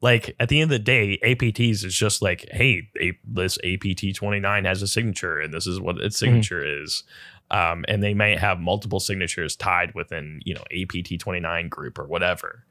Like 0.00 0.36
at 0.38 0.48
the 0.48 0.60
end 0.60 0.70
of 0.70 0.78
the 0.78 0.84
day, 0.84 1.18
APTs 1.24 1.84
is 1.84 1.94
just 1.94 2.22
like, 2.22 2.46
hey, 2.52 2.88
a, 3.00 3.18
this 3.24 3.58
APT 3.64 4.14
29 4.14 4.64
has 4.64 4.82
a 4.82 4.86
signature, 4.86 5.40
and 5.40 5.52
this 5.52 5.66
is 5.66 5.80
what 5.80 5.98
its 5.98 6.16
signature 6.16 6.64
is. 6.82 7.02
Um, 7.50 7.84
and 7.88 8.02
they 8.02 8.14
may 8.14 8.36
have 8.36 8.60
multiple 8.60 9.00
signatures 9.00 9.56
tied 9.56 9.94
within, 9.94 10.40
you 10.44 10.54
know, 10.54 10.62
APT 10.70 11.18
29 11.18 11.68
group 11.68 11.98
or 11.98 12.06
whatever. 12.06 12.64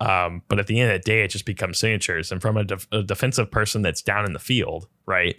Um, 0.00 0.42
but 0.48 0.58
at 0.58 0.68
the 0.68 0.80
end 0.80 0.92
of 0.92 1.02
the 1.02 1.04
day, 1.04 1.22
it 1.22 1.28
just 1.28 1.44
becomes 1.44 1.78
signatures. 1.78 2.30
And 2.32 2.40
from 2.40 2.56
a, 2.56 2.64
def- 2.64 2.88
a 2.92 3.02
defensive 3.02 3.50
person 3.50 3.82
that's 3.82 4.00
down 4.00 4.24
in 4.24 4.32
the 4.32 4.38
field, 4.38 4.86
right? 5.06 5.36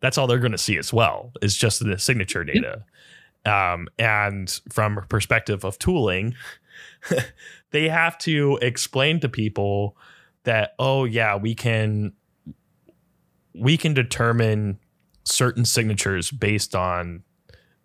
That's 0.00 0.16
all 0.16 0.26
they're 0.26 0.38
going 0.38 0.52
to 0.52 0.58
see 0.58 0.78
as 0.78 0.92
well 0.92 1.32
is 1.42 1.56
just 1.56 1.84
the 1.84 1.98
signature 1.98 2.44
data. 2.44 2.84
Um, 3.46 3.88
and 3.98 4.50
from 4.70 4.98
a 4.98 5.02
perspective 5.02 5.64
of 5.64 5.78
tooling, 5.78 6.34
they 7.70 7.88
have 7.88 8.18
to 8.18 8.58
explain 8.60 9.20
to 9.20 9.28
people 9.28 9.96
that 10.44 10.74
oh 10.78 11.04
yeah 11.04 11.36
we 11.36 11.54
can 11.54 12.12
we 13.54 13.76
can 13.76 13.94
determine 13.94 14.78
certain 15.24 15.64
signatures 15.64 16.30
based 16.30 16.74
on 16.74 17.22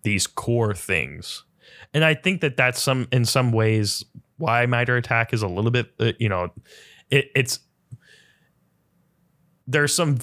these 0.02 0.26
core 0.26 0.74
things. 0.74 1.44
And 1.92 2.04
i 2.04 2.14
think 2.14 2.40
that 2.42 2.56
that's 2.56 2.80
some 2.80 3.08
in 3.10 3.24
some 3.24 3.52
ways 3.52 4.04
why 4.38 4.66
MITRE 4.66 4.98
ATT&CK 4.98 5.32
is 5.32 5.42
a 5.42 5.48
little 5.48 5.70
bit 5.70 5.92
uh, 5.98 6.12
you 6.18 6.28
know 6.28 6.50
it, 7.10 7.26
it's 7.34 7.60
there's 9.66 9.94
some 9.94 10.18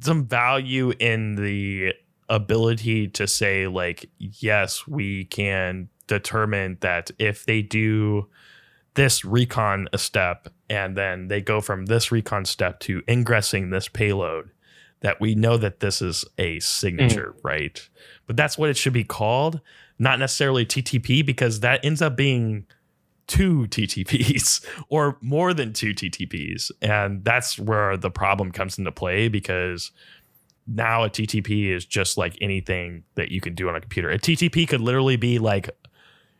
some 0.00 0.26
value 0.26 0.92
in 0.98 1.34
the 1.34 1.92
ability 2.28 3.08
to 3.08 3.26
say 3.26 3.66
like 3.66 4.10
yes 4.18 4.86
we 4.86 5.24
can 5.26 5.88
determine 6.06 6.76
that 6.80 7.10
if 7.18 7.44
they 7.46 7.62
do 7.62 8.28
this 8.94 9.24
recon 9.24 9.88
a 9.92 9.98
step 9.98 10.48
and 10.68 10.96
then 10.96 11.28
they 11.28 11.40
go 11.40 11.60
from 11.60 11.86
this 11.86 12.10
recon 12.12 12.44
step 12.44 12.80
to 12.80 13.02
ingressing 13.08 13.70
this 13.70 13.88
payload 13.88 14.50
that 15.00 15.20
we 15.20 15.34
know 15.34 15.56
that 15.56 15.80
this 15.80 16.02
is 16.02 16.24
a 16.38 16.58
signature 16.60 17.34
mm. 17.36 17.40
right? 17.44 17.88
But 18.26 18.36
that's 18.36 18.58
what 18.58 18.68
it 18.68 18.76
should 18.76 18.92
be 18.92 19.04
called 19.04 19.60
not 19.98 20.18
necessarily 20.18 20.64
ttp 20.64 21.24
because 21.24 21.60
that 21.60 21.84
ends 21.84 22.00
up 22.00 22.16
being 22.16 22.66
two 23.26 23.66
ttps 23.68 24.64
or 24.88 25.18
more 25.20 25.52
than 25.52 25.72
two 25.72 25.92
ttps 25.92 26.70
and 26.80 27.24
that's 27.24 27.58
where 27.58 27.96
the 27.96 28.10
problem 28.10 28.50
comes 28.52 28.78
into 28.78 28.92
play 28.92 29.28
because 29.28 29.90
now 30.70 31.02
a 31.04 31.10
ttp 31.10 31.74
is 31.74 31.84
just 31.84 32.16
like 32.18 32.36
anything 32.40 33.02
that 33.14 33.30
you 33.30 33.40
can 33.40 33.54
do 33.54 33.68
on 33.68 33.74
a 33.74 33.80
computer 33.80 34.10
a 34.10 34.18
ttp 34.18 34.68
could 34.68 34.80
literally 34.80 35.16
be 35.16 35.38
like 35.38 35.70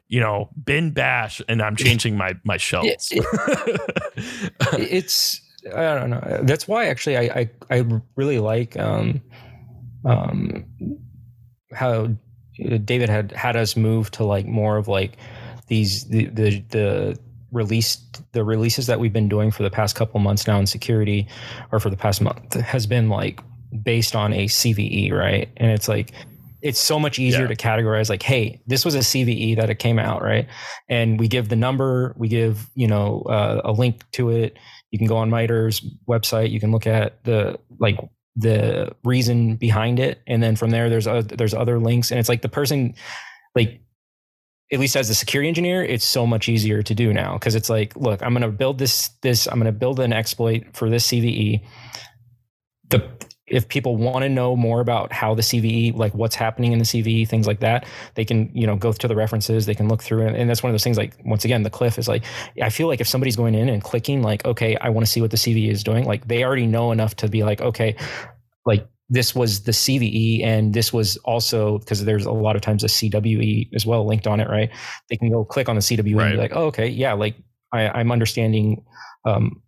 you 0.08 0.20
know, 0.20 0.48
bin 0.64 0.90
bash, 0.90 1.40
and 1.48 1.62
I'm 1.62 1.76
changing 1.76 2.16
my 2.16 2.34
my 2.42 2.56
shells. 2.56 3.10
it's 4.72 5.40
I 5.66 5.94
don't 5.94 6.10
know. 6.10 6.40
That's 6.42 6.66
why 6.66 6.86
actually 6.86 7.18
I 7.18 7.22
I, 7.22 7.50
I 7.70 7.84
really 8.16 8.38
like 8.38 8.78
um 8.78 9.20
um 10.04 10.64
how 11.72 12.08
David 12.84 13.10
had 13.10 13.32
had 13.32 13.54
us 13.54 13.76
move 13.76 14.10
to 14.12 14.24
like 14.24 14.46
more 14.46 14.78
of 14.78 14.88
like 14.88 15.18
these 15.66 16.08
the 16.08 16.26
the 16.26 16.64
the 16.70 17.18
released 17.52 18.22
the 18.32 18.44
releases 18.44 18.86
that 18.86 18.98
we've 19.00 19.12
been 19.12 19.28
doing 19.28 19.50
for 19.50 19.62
the 19.62 19.70
past 19.70 19.94
couple 19.94 20.20
months 20.20 20.46
now 20.46 20.58
in 20.58 20.66
security 20.66 21.26
or 21.72 21.80
for 21.80 21.88
the 21.90 21.96
past 21.96 22.20
month 22.20 22.54
has 22.54 22.86
been 22.86 23.08
like 23.08 23.40
based 23.82 24.14
on 24.16 24.32
a 24.32 24.46
CVE, 24.46 25.12
right? 25.12 25.48
And 25.56 25.70
it's 25.70 25.88
like 25.88 26.12
it's 26.60 26.80
so 26.80 26.98
much 26.98 27.18
easier 27.20 27.42
Yeah. 27.42 27.48
to 27.48 27.56
categorize 27.56 28.08
like 28.10 28.20
hey 28.22 28.60
this 28.66 28.84
was 28.84 28.96
a 28.96 28.98
cve 28.98 29.54
that 29.56 29.70
it 29.70 29.78
came 29.78 29.96
out 29.98 30.22
right? 30.22 30.48
And 30.88 31.20
we 31.20 31.28
give 31.28 31.48
the 31.48 31.56
number 31.56 32.14
we 32.18 32.26
give 32.26 32.68
you 32.74 32.88
know 32.88 33.22
uh, 33.28 33.60
a 33.64 33.70
link 33.72 34.02
to 34.12 34.30
it. 34.30 34.58
You 34.90 34.98
can 34.98 35.06
go 35.06 35.16
on 35.16 35.30
MITRE's 35.30 35.80
website 36.08 36.50
you 36.50 36.58
can 36.58 36.72
look 36.72 36.86
at 36.86 37.22
the 37.24 37.58
like 37.78 37.96
the 38.34 38.92
reason 39.04 39.56
behind 39.56 39.98
it. 40.00 40.20
And 40.26 40.42
then 40.42 40.56
from 40.56 40.70
there 40.70 40.88
there's 40.90 41.06
uh, 41.06 41.22
there's 41.22 41.54
other 41.54 41.78
links. 41.78 42.10
And 42.10 42.18
it's 42.18 42.28
like 42.28 42.42
the 42.42 42.48
person 42.48 42.94
like 43.54 43.80
at 44.72 44.80
least 44.80 44.96
as 44.96 45.08
a 45.10 45.14
security 45.14 45.48
engineer 45.48 45.82
it's 45.84 46.04
so 46.04 46.26
much 46.26 46.48
easier 46.48 46.82
to 46.82 46.94
do 46.94 47.12
now. 47.12 47.34
Because 47.34 47.54
it's 47.54 47.70
like 47.70 47.94
look 47.96 48.20
i'm 48.22 48.32
going 48.32 48.42
to 48.42 48.48
build 48.48 48.78
this 48.78 49.10
this 49.22 49.46
i'm 49.46 49.60
going 49.60 49.72
to 49.72 49.78
build 49.78 50.00
an 50.00 50.12
exploit 50.12 50.64
for 50.72 50.90
this 50.90 51.06
cve 51.06 51.62
the 52.90 53.27
if 53.50 53.68
people 53.68 53.96
want 53.96 54.22
to 54.22 54.28
know 54.28 54.56
more 54.56 54.80
about 54.80 55.12
how 55.12 55.34
the 55.34 55.42
CVE, 55.42 55.96
like 55.96 56.14
what's 56.14 56.34
happening 56.34 56.72
in 56.72 56.78
the 56.78 56.84
CVE, 56.84 57.28
things 57.28 57.46
like 57.46 57.60
that, 57.60 57.86
they 58.14 58.24
can, 58.24 58.50
you 58.54 58.66
know, 58.66 58.76
go 58.76 58.92
to 58.92 59.08
the 59.08 59.16
references, 59.16 59.66
they 59.66 59.74
can 59.74 59.88
look 59.88 60.02
through 60.02 60.26
it. 60.26 60.34
And 60.34 60.48
that's 60.48 60.62
one 60.62 60.70
of 60.70 60.74
those 60.74 60.84
things 60.84 60.96
like, 60.96 61.16
once 61.24 61.44
again, 61.44 61.62
the 61.62 61.70
cliff 61.70 61.98
is 61.98 62.08
like, 62.08 62.24
I 62.62 62.70
feel 62.70 62.88
like 62.88 63.00
if 63.00 63.08
somebody's 63.08 63.36
going 63.36 63.54
in 63.54 63.68
and 63.68 63.82
clicking 63.82 64.22
like, 64.22 64.44
okay, 64.44 64.76
I 64.76 64.88
want 64.90 65.06
to 65.06 65.10
see 65.10 65.20
what 65.20 65.30
the 65.30 65.36
CVE 65.36 65.70
is 65.70 65.82
doing, 65.82 66.04
like 66.04 66.28
they 66.28 66.44
already 66.44 66.66
know 66.66 66.92
enough 66.92 67.16
to 67.16 67.28
be 67.28 67.42
like, 67.42 67.60
okay, 67.60 67.96
like 68.66 68.86
this 69.08 69.34
was 69.34 69.62
the 69.62 69.72
CVE 69.72 70.44
and 70.44 70.74
this 70.74 70.92
was 70.92 71.16
also 71.18 71.78
because 71.78 72.04
there's 72.04 72.26
a 72.26 72.32
lot 72.32 72.56
of 72.56 72.62
times 72.62 72.84
a 72.84 72.88
CWE 72.88 73.70
as 73.74 73.86
well 73.86 74.06
linked 74.06 74.26
on 74.26 74.40
it, 74.40 74.48
right? 74.48 74.70
They 75.08 75.16
can 75.16 75.30
go 75.30 75.44
click 75.44 75.68
on 75.68 75.76
the 75.76 75.80
CWE 75.80 76.20
and 76.20 76.32
be 76.32 76.36
like, 76.36 76.52
oh, 76.54 76.66
okay, 76.66 76.88
yeah, 76.88 77.14
like 77.14 77.36
I, 77.72 77.88
I'm 77.88 78.12
understanding 78.12 78.84
um, 79.24 79.62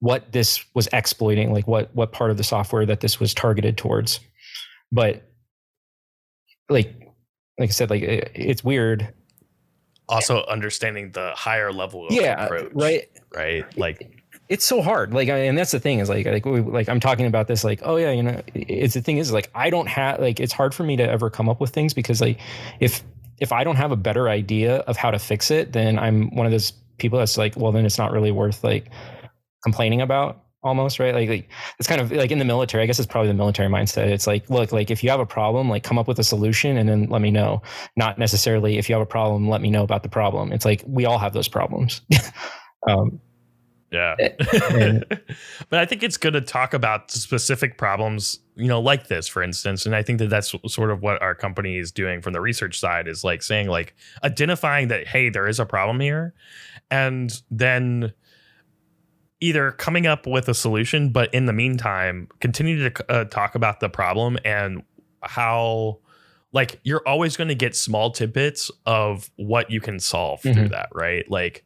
what 0.00 0.32
this 0.32 0.64
was 0.74 0.88
exploiting, 0.92 1.52
like 1.52 1.66
what 1.66 1.94
what 1.94 2.12
part 2.12 2.30
of 2.30 2.36
the 2.36 2.44
software 2.44 2.84
that 2.86 3.00
this 3.00 3.20
was 3.20 3.32
targeted 3.32 3.76
towards. 3.78 4.20
But 4.90 5.22
like 6.68 6.94
like 7.58 7.68
I 7.68 7.72
said, 7.72 7.90
like 7.90 8.02
it, 8.02 8.30
it's 8.34 8.64
weird. 8.64 9.12
also 10.08 10.44
understanding 10.46 11.12
the 11.12 11.32
higher 11.36 11.72
level 11.72 12.06
of 12.06 12.12
yeah, 12.12 12.44
approach, 12.44 12.72
right. 12.74 13.08
Right, 13.32 13.78
like 13.78 14.24
It's 14.48 14.64
so 14.64 14.82
hard. 14.82 15.14
Like, 15.14 15.28
I, 15.28 15.36
and 15.36 15.56
that's 15.56 15.70
the 15.70 15.78
thing 15.78 16.00
is 16.00 16.08
like 16.08 16.26
like 16.26 16.44
we, 16.44 16.60
like 16.60 16.88
I'm 16.88 16.98
talking 16.98 17.26
about 17.26 17.46
this. 17.46 17.62
Like, 17.62 17.80
oh 17.84 17.96
yeah, 17.96 18.10
you 18.10 18.22
know, 18.22 18.40
it's 18.54 18.94
the 18.94 19.00
thing 19.02 19.18
is 19.18 19.32
like 19.32 19.48
I 19.54 19.70
don't 19.70 19.86
have 19.86 20.18
like 20.18 20.40
it's 20.40 20.52
hard 20.52 20.74
for 20.74 20.82
me 20.82 20.96
to 20.96 21.08
ever 21.08 21.30
come 21.30 21.48
up 21.48 21.60
with 21.60 21.70
things 21.70 21.94
because 21.94 22.20
like 22.20 22.40
if 22.80 23.04
if 23.38 23.52
I 23.52 23.62
don't 23.62 23.76
have 23.76 23.92
a 23.92 23.96
better 23.96 24.28
idea 24.28 24.78
of 24.78 24.96
how 24.96 25.12
to 25.12 25.18
fix 25.18 25.50
it, 25.52 25.72
then 25.72 25.98
I'm 25.98 26.34
one 26.34 26.46
of 26.46 26.52
those 26.52 26.72
people 26.98 27.20
that's 27.20 27.38
like, 27.38 27.56
well, 27.56 27.70
then 27.70 27.86
it's 27.86 27.96
not 27.96 28.10
really 28.10 28.32
worth 28.32 28.64
like 28.64 28.90
complaining 29.62 30.00
about 30.00 30.44
almost 30.62 30.98
right? 30.98 31.14
Like, 31.14 31.28
like 31.28 31.48
it's 31.78 31.88
kind 31.88 32.00
of 32.00 32.12
like 32.12 32.30
in 32.30 32.38
the 32.38 32.44
military 32.44 32.82
i 32.82 32.86
guess 32.86 32.98
it's 32.98 33.06
probably 33.10 33.28
the 33.28 33.34
military 33.34 33.68
mindset. 33.68 34.08
It's 34.08 34.26
like 34.26 34.48
look 34.50 34.72
like 34.72 34.90
if 34.90 35.02
you 35.02 35.10
have 35.10 35.20
a 35.20 35.26
problem 35.26 35.68
like 35.70 35.82
come 35.82 35.98
up 35.98 36.06
with 36.06 36.18
a 36.18 36.24
solution 36.24 36.76
and 36.76 36.88
then 36.88 37.08
let 37.08 37.22
me 37.22 37.30
know. 37.30 37.62
Not 37.96 38.18
necessarily 38.18 38.76
if 38.78 38.88
you 38.88 38.94
have 38.94 39.02
a 39.02 39.06
problem 39.06 39.48
let 39.48 39.62
me 39.62 39.70
know 39.70 39.82
about 39.82 40.02
the 40.02 40.08
problem. 40.10 40.52
It's 40.52 40.64
like 40.64 40.82
we 40.86 41.04
all 41.06 41.18
have 41.18 41.32
those 41.32 41.48
problems. 41.48 42.02
Um 42.88 43.20
yeah. 43.92 44.14
and- 44.70 45.04
but 45.68 45.80
I 45.80 45.84
think 45.86 46.02
it's 46.02 46.16
good 46.16 46.32
to 46.34 46.40
talk 46.40 46.74
about 46.74 47.10
specific 47.10 47.76
problems, 47.76 48.38
you 48.54 48.68
know, 48.68 48.80
like 48.80 49.08
this, 49.08 49.26
for 49.28 49.42
instance. 49.42 49.84
And 49.84 49.94
I 49.96 50.02
think 50.02 50.18
that 50.20 50.30
that's 50.30 50.54
sort 50.68 50.90
of 50.90 51.02
what 51.02 51.20
our 51.20 51.34
company 51.34 51.76
is 51.78 51.90
doing 51.90 52.22
from 52.22 52.32
the 52.32 52.40
research 52.40 52.78
side 52.78 53.08
is 53.08 53.24
like 53.24 53.42
saying, 53.42 53.68
like, 53.68 53.94
identifying 54.22 54.88
that, 54.88 55.06
hey, 55.08 55.28
there 55.28 55.48
is 55.48 55.58
a 55.58 55.66
problem 55.66 56.00
here, 56.00 56.34
and 56.90 57.42
then 57.50 58.12
either 59.40 59.72
coming 59.72 60.06
up 60.06 60.26
with 60.26 60.48
a 60.48 60.54
solution, 60.54 61.10
but 61.10 61.32
in 61.34 61.46
the 61.46 61.52
meantime, 61.52 62.28
continue 62.40 62.88
to 62.88 63.10
uh, 63.10 63.24
talk 63.24 63.54
about 63.54 63.80
the 63.80 63.88
problem 63.88 64.38
and 64.44 64.82
how 65.22 65.98
like 66.52 66.80
you're 66.82 67.06
always 67.06 67.36
going 67.36 67.48
to 67.48 67.54
get 67.54 67.76
small 67.76 68.10
tidbits 68.10 68.70
of 68.84 69.30
what 69.36 69.70
you 69.70 69.80
can 69.80 70.00
solve 70.00 70.42
mm-hmm. 70.42 70.58
through 70.58 70.68
that, 70.68 70.88
right? 70.92 71.30
Like 71.30 71.64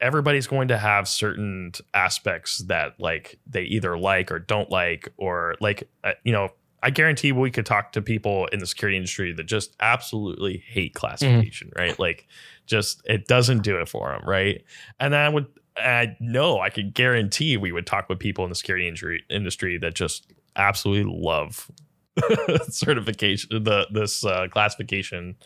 everybody's 0.00 0.46
going 0.46 0.68
to 0.68 0.78
have 0.78 1.08
certain 1.08 1.72
aspects 1.94 2.58
that 2.66 3.00
like 3.00 3.38
they 3.46 3.62
either 3.62 3.96
like 3.96 4.30
or 4.30 4.38
don't 4.38 4.70
like 4.70 5.08
or 5.16 5.54
like 5.60 5.88
uh, 6.02 6.12
you 6.24 6.32
know 6.32 6.50
I 6.84 6.90
guarantee 6.90 7.32
we 7.32 7.50
could 7.50 7.64
talk 7.64 7.92
to 7.92 8.02
people 8.02 8.46
in 8.48 8.58
the 8.58 8.66
security 8.66 8.98
industry 8.98 9.32
that 9.32 9.44
just 9.44 9.74
absolutely 9.80 10.62
hate 10.68 10.92
classification, 10.92 11.68
mm-hmm. 11.68 11.80
right? 11.80 11.98
Like, 11.98 12.28
just 12.66 13.00
it 13.06 13.26
doesn't 13.26 13.62
do 13.62 13.78
it 13.78 13.88
for 13.88 14.10
them, 14.10 14.20
right? 14.28 14.62
And 15.00 15.14
then 15.14 15.20
I 15.20 15.30
would, 15.30 15.46
I 15.76 16.16
know 16.20 16.60
I 16.60 16.70
could 16.70 16.94
guarantee 16.94 17.56
we 17.56 17.72
would 17.72 17.86
talk 17.86 18.08
with 18.08 18.18
people 18.18 18.44
in 18.44 18.50
the 18.50 18.54
security 18.54 18.86
industry, 18.86 19.24
industry 19.28 19.78
that 19.78 19.94
just 19.94 20.32
absolutely 20.56 21.12
love 21.12 21.70
certification, 22.68 23.64
the 23.64 23.86
this 23.90 24.24
uh, 24.24 24.46
classification 24.50 25.36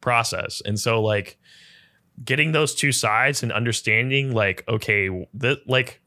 process, 0.00 0.62
and 0.64 0.78
so 0.80 1.02
like 1.02 1.38
getting 2.24 2.52
those 2.52 2.74
two 2.74 2.92
sides 2.92 3.42
and 3.42 3.52
understanding, 3.52 4.32
like, 4.32 4.64
okay, 4.68 5.08
that 5.34 5.68
like 5.68 6.00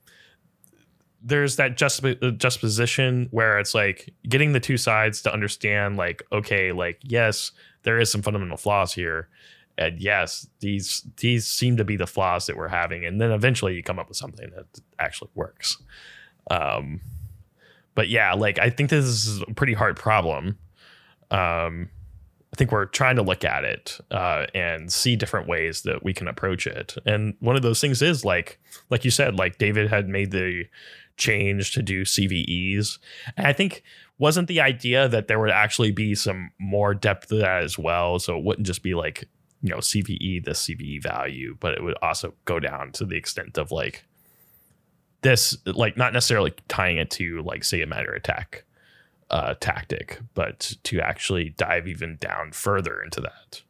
there's 1.21 1.57
that 1.57 1.78
just 1.78 2.03
juxtaposition 2.38 3.28
where 3.32 3.59
it's 3.59 3.73
like 3.73 4.13
getting 4.28 4.53
the 4.53 4.59
two 4.59 4.78
sides 4.78 5.21
to 5.21 5.34
understand 5.34 5.97
like 5.97 6.23
okay 6.32 6.71
like 6.71 6.99
yes 7.03 7.51
there 7.84 7.99
is 7.99 8.11
some 8.11 8.21
fundamental 8.21 8.55
flaws 8.55 8.93
here 8.93 9.28
and 9.78 9.99
yes 9.99 10.47
these 10.59 11.05
these 11.17 11.45
seem 11.47 11.78
to 11.78 11.84
be 11.84 11.95
the 11.95 12.07
flaws 12.07 12.45
that 12.45 12.57
we're 12.57 12.67
having 12.67 13.05
and 13.05 13.21
then 13.21 13.32
eventually 13.32 13.75
you 13.75 13.84
come 13.84 13.99
up 13.99 14.07
with 14.07 14.17
something 14.17 14.49
that 14.55 14.65
actually 14.99 15.30
works 15.36 15.78
um 16.51 16.99
but 17.95 18.09
yeah 18.09 18.34
like 18.34 18.59
i 18.59 18.69
think 18.69 18.89
this 18.89 19.05
is 19.05 19.41
a 19.41 19.53
pretty 19.53 19.73
hard 19.73 19.95
problem 19.95 20.57
um 21.32 21.89
I 22.53 22.55
think 22.57 22.71
we're 22.71 22.86
trying 22.86 23.17
to 23.17 23.21
look 23.21 23.43
at 23.43 23.65
it 23.65 23.99
uh, 24.09 24.45
and 24.55 24.91
see 24.91 25.15
different 25.15 25.47
ways 25.47 25.82
that 25.82 26.03
we 26.03 26.13
can 26.13 26.28
approach 26.28 26.65
it. 26.65 26.95
And 27.05 27.36
one 27.39 27.55
of 27.55 27.61
those 27.61 27.82
things 27.82 28.01
is 28.01 28.23
like, 28.23 28.57
like 28.89 29.03
you 29.03 29.11
said, 29.11 29.36
like 29.36 29.57
David 29.57 29.89
had 29.89 30.07
made 30.07 30.32
the 30.32 30.63
change 31.17 31.73
to 31.73 31.82
do 31.82 32.03
CVEs. 32.03 32.99
And 33.36 33.45
I 33.45 33.53
think 33.53 33.84
wasn't 34.17 34.47
the 34.47 34.61
idea 34.61 35.07
that 35.09 35.28
there 35.28 35.39
would 35.39 35.51
actually 35.51 35.91
be 35.91 36.15
some 36.15 36.51
more 36.57 36.93
depth 36.93 37.28
to 37.28 37.36
that 37.36 37.63
as 37.63 37.78
well. 37.78 38.17
So 38.17 38.38
it 38.38 38.43
wouldn't 38.43 38.65
just 38.65 38.82
be 38.82 38.95
like, 38.95 39.28
you 39.62 39.70
know, 39.70 39.78
CVE, 39.78 40.45
the 40.45 40.51
CVE 40.51 41.01
value, 41.01 41.58
but 41.60 41.74
it 41.74 41.84
would 41.84 41.97
also 42.01 42.34
go 42.45 42.60
down 42.60 42.91
to 42.93 43.05
the 43.05 43.16
extent 43.16 43.58
of 43.58 43.72
like 43.72 44.05
this, 45.22 45.58
like 45.66 45.97
not 45.97 46.14
necessarily 46.14 46.53
tying 46.68 46.97
it 46.97 47.10
to 47.12 47.41
like 47.41 47.64
say 47.64 47.82
a 47.82 47.88
MITRE 47.88 48.16
ATT&CK 48.16 48.64
uh, 49.30 49.55
tactic, 49.60 50.20
but 50.34 50.74
to 50.84 50.99
actually 51.01 51.49
dive 51.58 51.88
even 51.88 52.18
down 52.18 52.51
further 52.51 53.01
into 53.01 53.22
that. 53.22 53.62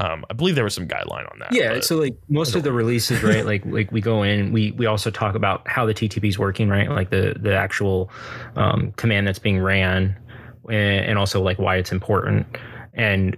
Um, 0.00 0.24
I 0.30 0.32
believe 0.32 0.54
there 0.54 0.64
was 0.64 0.74
some 0.74 0.88
guideline 0.88 1.30
on 1.30 1.38
that. 1.40 1.52
Yeah, 1.52 1.80
so 1.80 1.96
like 1.96 2.16
most 2.28 2.54
of 2.54 2.62
the 2.62 2.72
releases, 2.72 3.22
right? 3.22 3.44
like 3.44 3.64
like 3.66 3.92
we 3.92 4.00
go 4.00 4.22
in, 4.22 4.52
we 4.52 4.72
we 4.72 4.86
also 4.86 5.10
talk 5.10 5.34
about 5.34 5.66
how 5.68 5.86
the 5.86 5.94
TTP 5.94 6.28
is 6.28 6.38
working, 6.38 6.68
right? 6.68 6.88
Like 6.90 7.10
the 7.10 7.36
the 7.38 7.54
actual 7.54 8.10
um, 8.56 8.92
command 8.92 9.26
that's 9.26 9.38
being 9.38 9.60
ran, 9.60 10.18
and 10.68 11.18
also 11.18 11.42
like 11.42 11.58
why 11.58 11.76
it's 11.76 11.92
important, 11.92 12.46
and 12.94 13.36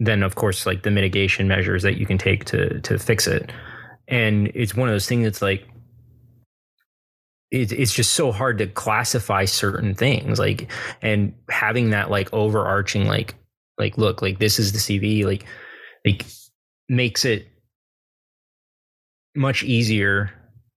then 0.00 0.22
of 0.22 0.34
course 0.34 0.66
like 0.66 0.82
the 0.82 0.90
mitigation 0.90 1.46
measures 1.46 1.82
that 1.84 1.98
you 1.98 2.06
can 2.06 2.18
take 2.18 2.44
to 2.46 2.80
to 2.80 2.98
fix 2.98 3.26
it. 3.26 3.52
And 4.08 4.50
it's 4.54 4.74
one 4.74 4.88
of 4.88 4.94
those 4.94 5.06
things 5.06 5.24
that's 5.24 5.42
like 5.42 5.68
it, 7.50 7.72
it's 7.72 7.92
just 7.92 8.14
so 8.14 8.32
hard 8.32 8.58
to 8.58 8.66
classify 8.66 9.44
certain 9.44 9.94
things 9.94 10.38
like 10.38 10.70
and 11.02 11.34
having 11.48 11.90
that 11.90 12.10
like 12.10 12.32
overarching 12.32 13.06
like 13.06 13.34
like 13.78 13.98
look 13.98 14.22
like 14.22 14.38
this 14.38 14.58
is 14.58 14.72
the 14.72 14.78
cv 14.78 15.24
like 15.24 15.44
like 16.06 16.24
makes 16.88 17.24
it 17.24 17.48
much 19.34 19.62
easier 19.64 20.30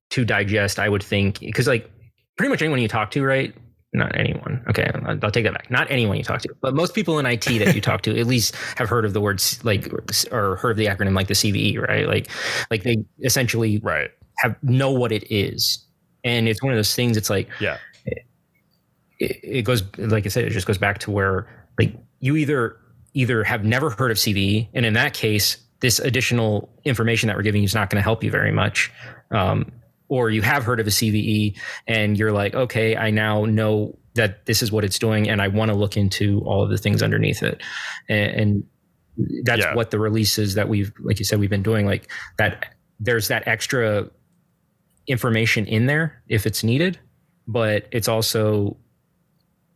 to 0.09 0.25
digest 0.25 0.79
i 0.79 0.89
would 0.89 1.03
think 1.03 1.39
because 1.39 1.67
like 1.67 1.91
pretty 2.37 2.49
much 2.49 2.61
anyone 2.61 2.81
you 2.81 2.87
talk 2.87 3.11
to 3.11 3.23
right 3.23 3.53
not 3.93 4.17
anyone. 4.17 4.63
Okay 4.69 4.89
I'll, 5.05 5.31
take 5.31 5.43
that 5.45 5.53
back. 5.53 5.69
Not 5.69 5.89
anyone 5.89 6.17
you 6.17 6.23
talk 6.23 6.41
to 6.41 6.55
but 6.61 6.73
most 6.73 6.93
people 6.93 7.19
in 7.19 7.25
it 7.25 7.41
that 7.41 7.75
you 7.75 7.81
talk 7.81 8.01
to 8.03 8.19
at 8.19 8.27
least 8.27 8.55
have 8.77 8.89
heard 8.89 9.05
of 9.05 9.13
the 9.13 9.21
words 9.21 9.63
like 9.63 9.91
or 10.31 10.55
heard 10.57 10.71
of 10.71 10.77
the 10.77 10.87
acronym 10.87 11.15
like 11.15 11.27
the 11.27 11.33
cve 11.33 11.79
right? 11.79 12.07
Like 12.07 12.29
like 12.69 12.83
they 12.83 12.97
essentially 13.23 13.79
right. 13.79 14.11
have 14.37 14.55
know 14.63 14.91
what 14.91 15.11
it 15.11 15.23
is. 15.31 15.85
And 16.23 16.47
it's 16.47 16.63
one 16.63 16.71
of 16.71 16.77
those 16.77 16.95
things 16.95 17.17
it's 17.17 17.29
like 17.29 17.49
yeah. 17.59 17.77
It, 19.19 19.39
it 19.43 19.61
goes 19.61 19.83
like 19.97 20.25
i 20.25 20.29
said 20.29 20.43
it 20.43 20.49
just 20.49 20.67
goes 20.67 20.77
back 20.77 20.97
to 20.99 21.11
where 21.11 21.47
like 21.79 21.95
you 22.19 22.35
either 22.35 22.77
either 23.13 23.43
have 23.43 23.63
never 23.63 23.89
heard 23.91 24.11
of 24.11 24.17
CVE, 24.17 24.69
and 24.73 24.85
in 24.85 24.93
that 24.93 25.13
case, 25.13 25.57
this 25.81 25.99
additional 25.99 26.69
information 26.83 27.27
that 27.27 27.35
we're 27.35 27.43
giving 27.43 27.61
you 27.61 27.65
is 27.65 27.75
not 27.75 27.89
going 27.89 27.99
to 27.99 28.03
help 28.03 28.23
you 28.23 28.31
very 28.31 28.51
much. 28.51 28.91
Um, 29.31 29.71
or 30.13 30.29
you 30.29 30.43
have 30.43 30.63
heard 30.63 30.79
of 30.79 30.85
a 30.85 30.91
CVE 30.91 31.57
and 31.87 32.19
you're 32.19 32.31
like, 32.31 32.53
okay, 32.53 32.95
I 32.95 33.09
now 33.09 33.45
know 33.45 33.97
that 34.13 34.45
this 34.45 34.61
is 34.61 34.71
what 34.71 34.83
it's 34.83 34.99
doing, 34.99 35.27
and 35.27 35.41
I 35.41 35.47
want 35.47 35.71
to 35.71 35.75
look 35.75 35.97
into 35.97 36.39
all 36.41 36.63
of 36.63 36.69
the 36.69 36.77
things 36.77 37.01
underneath 37.01 37.41
it. 37.41 37.63
And, 38.07 38.31
and 38.31 38.63
that's 39.43 39.63
yeah. 39.63 39.73
what 39.73 39.89
the 39.89 39.97
releases 39.97 40.53
that 40.53 40.69
we've, 40.69 40.93
like 40.99 41.17
you 41.17 41.25
said, 41.25 41.39
we've 41.39 41.49
been 41.49 41.63
doing. 41.63 41.87
Like 41.87 42.11
that, 42.37 42.75
there's 42.99 43.29
that 43.29 43.47
extra 43.47 44.07
information 45.07 45.65
in 45.65 45.87
there 45.87 46.21
if 46.27 46.45
it's 46.45 46.63
needed, 46.63 46.99
but 47.47 47.87
it's 47.91 48.07
also 48.07 48.77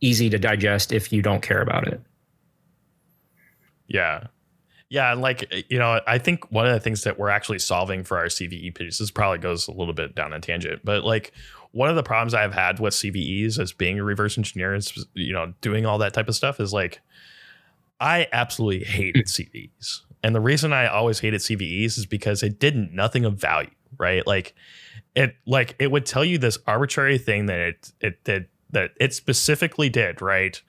easy 0.00 0.30
to 0.30 0.38
digest 0.38 0.92
if 0.92 1.12
you 1.12 1.20
don't 1.20 1.42
care 1.42 1.60
about 1.60 1.88
it. 1.88 2.00
Yeah. 3.88 4.28
Yeah, 4.90 5.12
and 5.12 5.20
like 5.20 5.46
eh, 5.50 5.62
you 5.68 5.78
know, 5.78 6.00
I 6.06 6.18
think 6.18 6.50
one 6.50 6.66
of 6.66 6.72
the 6.72 6.80
things 6.80 7.04
that 7.04 7.18
we're 7.18 7.28
actually 7.28 7.58
solving 7.58 8.04
for 8.04 8.18
our 8.18 8.26
CVE 8.26 8.74
pieces 8.74 9.10
probably 9.10 9.38
goes 9.38 9.68
a 9.68 9.72
little 9.72 9.94
bit 9.94 10.14
down 10.14 10.32
a 10.32 10.40
tangent, 10.40 10.82
but 10.84 11.04
like 11.04 11.32
one 11.72 11.90
of 11.90 11.96
the 11.96 12.02
problems 12.02 12.34
I've 12.34 12.54
had 12.54 12.80
with 12.80 12.94
CVEs 12.94 13.58
as 13.58 13.72
being 13.72 13.98
a 13.98 14.04
reverse 14.04 14.38
engineer 14.38 14.74
and 14.74 14.92
you 15.14 15.32
know 15.32 15.52
doing 15.60 15.84
all 15.84 15.98
that 15.98 16.14
type 16.14 16.28
of 16.28 16.34
stuff 16.34 16.60
is 16.60 16.72
like 16.72 17.00
I 18.00 18.28
absolutely 18.32 18.84
hated 18.84 19.28
hmm. 19.28 19.42
CVEs, 19.42 20.00
and 20.22 20.34
the 20.34 20.40
reason 20.40 20.72
I 20.72 20.86
always 20.86 21.20
hated 21.20 21.40
CVEs 21.40 21.98
is 21.98 22.06
because 22.06 22.42
it 22.42 22.58
did 22.58 22.92
nothing 22.92 23.24
of 23.24 23.34
value, 23.34 23.70
right? 23.98 24.26
Like 24.26 24.54
it 25.14 25.36
like 25.46 25.76
it 25.78 25.90
would 25.90 26.06
tell 26.06 26.24
you 26.24 26.38
this 26.38 26.58
arbitrary 26.66 27.18
thing 27.18 27.46
that 27.46 27.58
it 27.58 27.92
it 28.00 28.24
did 28.24 28.48
that 28.70 28.92
it 28.98 29.12
specifically 29.12 29.88
did, 29.88 30.22
right? 30.22 30.60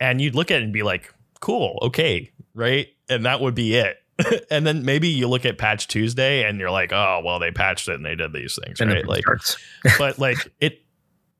And 0.00 0.20
you'd 0.20 0.34
look 0.34 0.50
at 0.50 0.60
it 0.60 0.64
and 0.64 0.72
be 0.72 0.82
like, 0.82 1.12
cool, 1.40 1.78
okay, 1.82 2.30
right? 2.58 2.88
And 3.08 3.24
that 3.24 3.40
would 3.40 3.54
be 3.54 3.76
it. 3.76 3.96
and 4.50 4.66
then 4.66 4.84
maybe 4.84 5.08
you 5.08 5.28
look 5.28 5.44
at 5.44 5.58
Patch 5.58 5.86
Tuesday 5.86 6.42
and 6.42 6.58
you're 6.58 6.72
like, 6.72 6.92
oh, 6.92 7.22
well, 7.24 7.38
they 7.38 7.52
patched 7.52 7.88
it 7.88 7.94
and 7.94 8.04
they 8.04 8.16
did 8.16 8.32
these 8.32 8.58
things, 8.62 8.80
and 8.80 8.90
right? 8.90 9.06
Like, 9.06 9.24
but 9.98 10.18
like 10.18 10.38
it, 10.60 10.82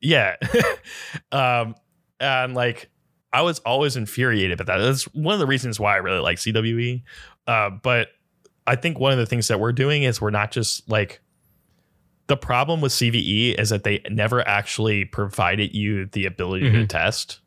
yeah. 0.01 0.37
um, 1.31 1.75
and 2.19 2.55
like 2.55 2.89
I 3.33 3.41
was 3.41 3.59
always 3.59 3.97
infuriated 3.97 4.59
about 4.59 4.77
that. 4.77 4.85
That's 4.85 5.03
one 5.13 5.33
of 5.33 5.39
the 5.39 5.45
reasons 5.45 5.79
why 5.79 5.93
I 5.93 5.97
really 5.97 6.19
like 6.19 6.37
CWE. 6.37 7.03
Uh, 7.45 7.69
but 7.69 8.09
I 8.65 8.75
think 8.75 8.97
one 8.97 9.11
of 9.11 9.17
the 9.17 9.25
things 9.25 9.49
that 9.49 9.59
we're 9.59 9.73
doing 9.73 10.03
is 10.03 10.21
we're 10.21 10.29
not 10.29 10.51
just 10.51 10.89
like 10.89 11.21
the 12.27 12.37
problem 12.37 12.79
with 12.79 12.93
CVE 12.93 13.59
is 13.59 13.69
that 13.71 13.83
they 13.83 14.01
never 14.09 14.47
actually 14.47 15.03
provided 15.03 15.75
you 15.75 16.05
the 16.05 16.25
ability 16.25 16.67
mm-hmm. 16.67 16.81
to 16.81 16.87
test 16.87 17.39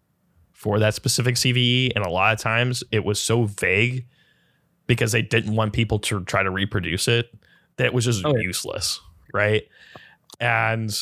for 0.62 0.78
that 0.78 0.94
specific 0.94 1.34
CVE. 1.34 1.90
And 1.96 2.04
a 2.04 2.08
lot 2.08 2.32
of 2.32 2.38
times 2.38 2.84
it 2.92 3.04
was 3.04 3.20
so 3.20 3.46
vague 3.46 4.06
because 4.86 5.10
they 5.10 5.20
didn't 5.20 5.56
want 5.56 5.72
people 5.72 5.98
to 5.98 6.22
try 6.22 6.44
to 6.44 6.50
reproduce 6.52 7.08
it 7.08 7.34
that 7.78 7.86
it 7.86 7.92
was 7.92 8.04
just 8.04 8.24
oh, 8.24 8.32
yeah. 8.36 8.42
useless. 8.42 9.00
Right. 9.34 9.64
And 10.38 10.96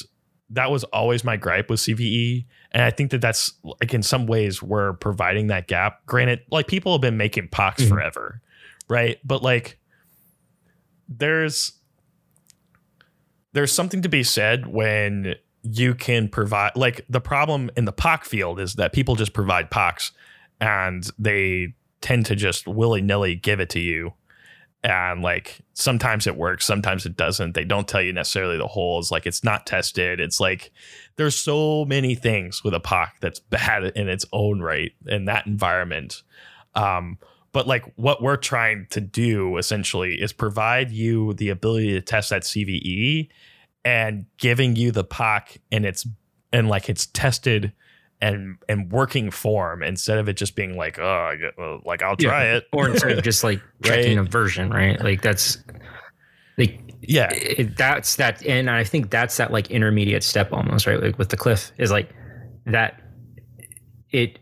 that 0.49 0.71
was 0.71 0.85
always 0.85 1.25
my 1.25 1.37
gripe 1.37 1.69
with 1.69 1.79
CVE. 1.81 2.47
And 2.73 2.83
I 2.83 2.91
think 2.91 3.11
that 3.11 3.21
that's 3.21 3.53
like 3.63 3.93
in 3.93 4.03
some 4.03 4.27
ways 4.27 4.63
we're 4.63 4.95
providing 4.95 5.49
that 5.49 5.69
gap. 5.69 6.07
Granted, 6.07 6.41
like 6.51 6.67
people 6.67 6.93
have 6.93 7.03
been 7.03 7.19
making 7.19 7.49
POCs 7.49 7.75
mm-hmm. 7.75 7.89
forever. 7.89 8.41
Right. 8.89 9.19
But 9.25 9.43
like 9.43 9.79
there's, 11.07 11.73
there's 13.53 13.73
something 13.73 14.01
to 14.01 14.09
be 14.09 14.23
said 14.23 14.67
when 14.67 15.35
you 15.63 15.95
can 15.95 16.29
provide 16.29 16.73
like 16.75 17.05
the 17.09 17.21
problem 17.21 17.71
in 17.77 17.85
the 17.85 17.93
POC 17.93 18.25
field 18.25 18.61
is 18.61 18.75
that 18.75 18.93
people 18.93 19.15
just 19.15 19.33
provide 19.33 19.71
POCs 19.71 20.13
and 20.61 21.09
they 21.19 21.75
tend 22.01 22.27
to 22.27 22.35
just 22.35 22.67
willy 22.67 23.03
nilly 23.03 23.35
give 23.35 23.61
it 23.61 23.71
to 23.71 23.81
you. 23.81 24.15
And 24.83 25.21
like 25.21 25.61
sometimes 25.75 26.27
it 26.27 26.37
works, 26.37 26.65
sometimes 26.65 27.05
it 27.05 27.15
doesn't. 27.15 27.55
They 27.55 27.65
don't 27.65 27.87
tell 27.87 28.01
you 28.01 28.15
necessarily 28.15 28.57
the 28.57 28.67
holes. 28.67 29.11
Like 29.11 29.27
it's 29.27 29.45
not 29.45 29.67
tested. 29.67 30.21
It's 30.21 30.41
like 30.41 30.73
there's 31.17 31.37
so 31.37 31.85
many 31.85 32.15
things 32.15 32.65
with 32.65 32.73
a 32.73 32.81
POC 32.81 33.11
that's 33.21 33.41
bad 33.51 33.85
in 33.85 34.09
its 34.09 34.25
own 34.33 34.61
right 34.61 34.93
in 35.07 35.27
that 35.27 35.47
environment. 35.47 36.23
Um, 36.75 37.19
but 37.53 37.67
like 37.67 37.85
what 37.97 38.23
we're 38.23 38.37
trying 38.37 38.87
to 38.91 39.01
do 39.01 39.57
essentially 39.59 40.15
is 40.15 40.33
provide 40.33 40.91
you 40.91 41.35
the 41.35 41.51
ability 41.51 41.93
to 41.93 42.01
test 42.01 42.31
that 42.31 42.43
CVE 42.43 43.29
and 43.85 44.27
giving 44.39 44.77
you 44.77 44.93
the 44.93 45.05
POC 45.05 45.59
and 45.73 45.85
it's 45.87 46.07
and 46.53 46.69
like 46.69 46.89
it's 46.89 47.07
tested 47.07 47.73
and 48.21 48.57
and 48.69 48.93
working 48.93 49.31
form 49.31 49.83
instead 49.83 50.19
of 50.19 50.29
it 50.29 50.37
just 50.37 50.55
being 50.55 50.77
like 50.77 50.99
oh 50.99 51.35
uh, 51.59 51.79
like 51.85 52.03
I'll 52.03 52.17
try 52.17 52.45
yeah. 52.45 52.57
it 52.57 52.67
or 52.73 52.89
instead 52.91 53.17
of 53.17 53.25
just 53.25 53.43
like 53.43 53.63
checking 53.83 54.19
right? 54.19 54.27
a 54.27 54.31
version 54.31 54.71
right 54.71 55.03
like 55.03 55.23
that's 55.23 55.59
like 56.59 56.79
yeah 57.01 57.33
it, 57.33 57.77
that's 57.77 58.17
that 58.17 58.45
and 58.45 58.69
I 58.69 58.85
think 58.85 59.11
that's 59.11 59.39
that 59.39 59.53
like 59.53 59.71
intermediate 59.71 60.23
step 60.23 60.53
almost 60.53 60.87
right 60.87 61.01
like 61.01 61.19
with 61.19 61.31
the 61.31 61.37
cliff 61.37 61.73
is 61.79 61.91
like 61.91 62.11
that 62.67 63.01
it 64.11 64.39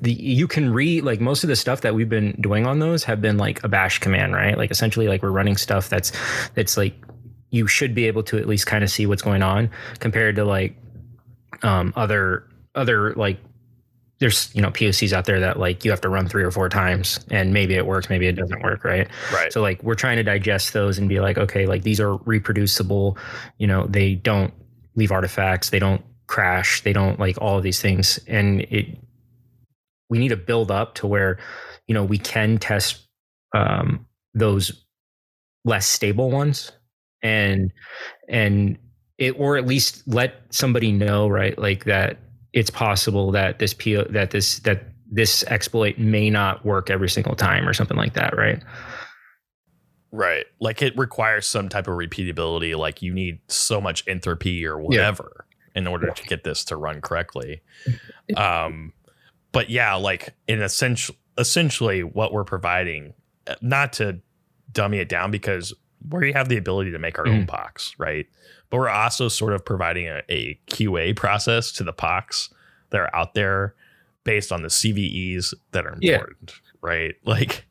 the, 0.00 0.12
you 0.12 0.46
can 0.46 0.72
read 0.72 1.04
like 1.04 1.20
most 1.20 1.42
of 1.44 1.48
the 1.48 1.56
stuff 1.56 1.80
that 1.80 1.94
we've 1.94 2.08
been 2.08 2.36
doing 2.40 2.66
on 2.66 2.78
those 2.78 3.04
have 3.04 3.20
been 3.20 3.38
like 3.38 3.62
a 3.64 3.68
bash 3.68 3.98
command, 3.98 4.34
right? 4.34 4.56
Like 4.56 4.70
essentially 4.70 5.08
like 5.08 5.22
we're 5.22 5.30
running 5.30 5.56
stuff 5.56 5.88
that's 5.88 6.12
that's 6.54 6.76
like 6.76 6.94
you 7.50 7.66
should 7.66 7.94
be 7.94 8.06
able 8.06 8.22
to 8.22 8.38
at 8.38 8.46
least 8.46 8.66
kind 8.66 8.84
of 8.84 8.90
see 8.90 9.06
what's 9.06 9.22
going 9.22 9.42
on 9.42 9.70
compared 10.00 10.36
to 10.36 10.44
like 10.44 10.76
um 11.62 11.92
other 11.96 12.46
other 12.74 13.14
like 13.14 13.38
there's 14.18 14.54
you 14.54 14.60
know 14.60 14.70
POCs 14.70 15.12
out 15.12 15.24
there 15.26 15.40
that 15.40 15.58
like 15.58 15.84
you 15.84 15.90
have 15.90 16.00
to 16.00 16.08
run 16.08 16.28
three 16.28 16.42
or 16.42 16.50
four 16.50 16.68
times 16.68 17.20
and 17.30 17.52
maybe 17.52 17.74
it 17.74 17.86
works, 17.86 18.10
maybe 18.10 18.26
it 18.26 18.32
doesn't 18.32 18.62
work, 18.62 18.84
right? 18.84 19.08
Right. 19.32 19.52
So 19.52 19.62
like 19.62 19.82
we're 19.82 19.94
trying 19.94 20.16
to 20.16 20.22
digest 20.22 20.72
those 20.72 20.98
and 20.98 21.08
be 21.08 21.20
like, 21.20 21.38
okay, 21.38 21.66
like 21.66 21.82
these 21.82 22.00
are 22.00 22.16
reproducible, 22.16 23.16
you 23.58 23.66
know, 23.66 23.86
they 23.86 24.16
don't 24.16 24.52
leave 24.96 25.12
artifacts, 25.12 25.70
they 25.70 25.78
don't 25.78 26.02
crash, 26.26 26.82
they 26.82 26.92
don't 26.92 27.20
like 27.20 27.40
all 27.40 27.56
of 27.56 27.62
these 27.62 27.80
things. 27.80 28.18
And 28.26 28.62
it 28.62 28.98
we 30.10 30.18
need 30.18 30.28
to 30.28 30.36
build 30.36 30.70
up 30.70 30.94
to 30.96 31.06
where 31.06 31.38
you 31.86 31.94
know 31.94 32.04
we 32.04 32.18
can 32.18 32.58
test 32.58 33.06
um, 33.54 34.06
those 34.34 34.84
less 35.64 35.86
stable 35.86 36.30
ones 36.30 36.72
and 37.22 37.72
and 38.28 38.78
it 39.18 39.38
or 39.38 39.56
at 39.56 39.66
least 39.66 40.02
let 40.06 40.42
somebody 40.50 40.92
know 40.92 41.28
right 41.28 41.58
like 41.58 41.84
that 41.84 42.18
it's 42.52 42.70
possible 42.70 43.30
that 43.32 43.58
this 43.58 43.74
PO 43.74 44.04
that 44.10 44.30
this 44.30 44.60
that 44.60 44.84
this 45.10 45.42
exploit 45.44 45.98
may 45.98 46.30
not 46.30 46.64
work 46.64 46.90
every 46.90 47.08
single 47.08 47.34
time 47.34 47.68
or 47.68 47.72
something 47.72 47.96
like 47.96 48.14
that 48.14 48.36
right? 48.36 48.62
Right. 50.10 50.46
Like 50.58 50.80
it 50.80 50.96
requires 50.96 51.46
some 51.46 51.68
type 51.68 51.86
of 51.86 51.94
repeatability 51.94 52.76
like 52.76 53.02
you 53.02 53.12
need 53.12 53.40
so 53.48 53.80
much 53.80 54.04
entropy 54.06 54.64
or 54.64 54.78
whatever 54.78 55.46
yeah. 55.74 55.80
in 55.80 55.86
order 55.86 56.10
to 56.10 56.22
get 56.24 56.44
this 56.44 56.64
to 56.64 56.76
run 56.76 57.00
correctly. 57.00 57.62
Um 58.36 58.92
but 59.52 59.70
yeah, 59.70 59.94
like 59.94 60.34
in 60.46 60.60
essential, 60.60 61.14
essentially 61.38 62.02
what 62.02 62.32
we're 62.32 62.44
providing, 62.44 63.14
uh, 63.46 63.54
not 63.62 63.94
to 63.94 64.20
dummy 64.72 64.98
it 64.98 65.08
down 65.08 65.30
because 65.30 65.72
we 66.10 66.32
have 66.32 66.48
the 66.48 66.56
ability 66.56 66.90
to 66.92 66.98
make 66.98 67.18
our 67.18 67.24
mm-hmm. 67.24 67.40
own 67.40 67.46
POCs, 67.46 67.94
right? 67.98 68.26
But 68.70 68.78
we're 68.78 68.88
also 68.88 69.28
sort 69.28 69.52
of 69.52 69.64
providing 69.64 70.06
a, 70.06 70.22
a 70.28 70.58
QA 70.68 71.16
process 71.16 71.72
to 71.72 71.84
the 71.84 71.92
POCs 71.92 72.50
that 72.90 73.00
are 73.00 73.14
out 73.14 73.34
there 73.34 73.74
based 74.24 74.52
on 74.52 74.62
the 74.62 74.68
CVEs 74.68 75.54
that 75.72 75.86
are 75.86 75.94
important, 75.94 76.52
yeah. 76.52 76.72
right? 76.82 77.14
Like, 77.24 77.66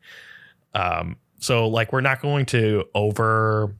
um, 0.74 1.16
so 1.38 1.68
like 1.68 1.92
we're 1.92 2.00
not 2.00 2.20
going 2.20 2.46
to 2.46 2.84
over 2.94 3.74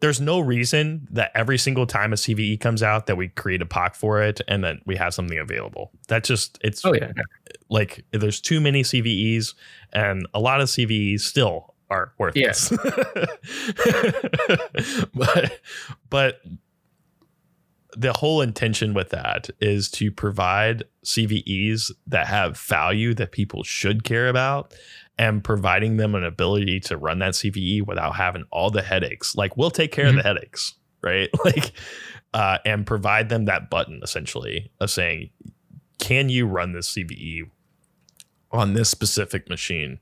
there's 0.00 0.20
no 0.20 0.38
reason 0.38 1.06
that 1.10 1.30
every 1.34 1.56
single 1.56 1.86
time 1.86 2.12
a 2.12 2.16
CVE 2.16 2.60
comes 2.60 2.82
out 2.82 3.06
that 3.06 3.16
we 3.16 3.28
create 3.28 3.62
a 3.62 3.64
POC 3.64 3.96
for 3.96 4.22
it 4.22 4.40
and 4.48 4.62
then 4.62 4.80
we 4.84 4.96
have 4.96 5.14
something 5.14 5.38
available. 5.38 5.92
That 6.08 6.24
just 6.24 6.58
it's 6.62 6.84
oh 6.84 6.92
yeah. 6.92 7.12
Like 7.70 8.04
there's 8.10 8.40
too 8.40 8.60
many 8.60 8.82
CVEs 8.82 9.54
and 9.94 10.26
a 10.34 10.40
lot 10.40 10.60
of 10.60 10.68
CVEs 10.68 11.20
still 11.20 11.73
are 11.90 12.12
worthless. 12.18 12.72
Yeah. 12.72 13.26
but 15.14 15.60
but 16.10 16.40
the 17.96 18.12
whole 18.12 18.40
intention 18.40 18.94
with 18.94 19.10
that 19.10 19.50
is 19.60 19.88
to 19.88 20.10
provide 20.10 20.84
CVEs 21.04 21.92
that 22.06 22.26
have 22.26 22.58
value 22.58 23.14
that 23.14 23.32
people 23.32 23.62
should 23.62 24.04
care 24.04 24.28
about 24.28 24.74
and 25.16 25.44
providing 25.44 25.96
them 25.96 26.14
an 26.14 26.24
ability 26.24 26.80
to 26.80 26.96
run 26.96 27.20
that 27.20 27.34
CVE 27.34 27.86
without 27.86 28.16
having 28.16 28.44
all 28.50 28.70
the 28.70 28.82
headaches. 28.82 29.36
Like 29.36 29.56
we'll 29.56 29.70
take 29.70 29.92
care 29.92 30.06
mm-hmm. 30.06 30.18
of 30.18 30.24
the 30.24 30.28
headaches, 30.28 30.74
right? 31.02 31.28
Like 31.44 31.72
uh, 32.32 32.58
and 32.64 32.84
provide 32.84 33.28
them 33.28 33.44
that 33.44 33.70
button 33.70 34.00
essentially 34.02 34.70
of 34.80 34.90
saying, 34.90 35.30
can 36.00 36.28
you 36.28 36.46
run 36.46 36.72
this 36.72 36.92
CVE 36.92 37.48
on 38.50 38.74
this 38.74 38.88
specific 38.88 39.48
machine? 39.48 40.00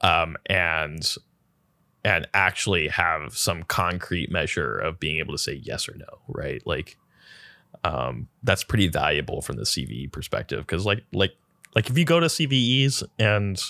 Um, 0.00 0.36
and 0.46 1.16
and 2.04 2.28
actually 2.34 2.88
have 2.88 3.36
some 3.36 3.62
concrete 3.62 4.30
measure 4.30 4.76
of 4.76 5.00
being 5.00 5.18
able 5.18 5.32
to 5.32 5.38
say 5.38 5.54
yes 5.54 5.88
or 5.88 5.96
no, 5.96 6.18
right? 6.28 6.62
Like 6.66 6.98
um, 7.82 8.28
that's 8.42 8.62
pretty 8.62 8.88
valuable 8.88 9.40
from 9.40 9.56
the 9.56 9.62
CVE 9.62 10.12
perspective 10.12 10.60
because 10.60 10.84
like 10.84 11.02
like 11.12 11.32
like 11.74 11.88
if 11.90 11.96
you 11.96 12.04
go 12.04 12.20
to 12.20 12.26
CVEs 12.26 13.02
and 13.18 13.60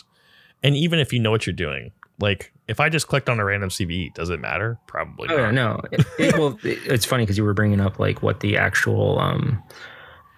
and 0.62 0.76
even 0.76 0.98
if 0.98 1.12
you 1.12 1.20
know 1.20 1.30
what 1.30 1.46
you're 1.46 1.54
doing, 1.54 1.92
like 2.20 2.52
if 2.68 2.80
I 2.80 2.88
just 2.88 3.08
clicked 3.08 3.28
on 3.28 3.38
a 3.38 3.44
random 3.44 3.70
CVE, 3.70 4.14
does 4.14 4.30
it 4.30 4.40
matter? 4.40 4.78
Probably. 4.86 5.28
Oh 5.30 5.50
not. 5.50 5.54
no. 5.54 5.80
It, 5.92 6.06
it, 6.18 6.38
well, 6.38 6.58
it, 6.64 6.78
it's 6.86 7.04
funny 7.04 7.24
because 7.24 7.38
you 7.38 7.44
were 7.44 7.54
bringing 7.54 7.80
up 7.80 7.98
like 7.98 8.22
what 8.22 8.40
the 8.40 8.56
actual 8.56 9.18
um, 9.18 9.62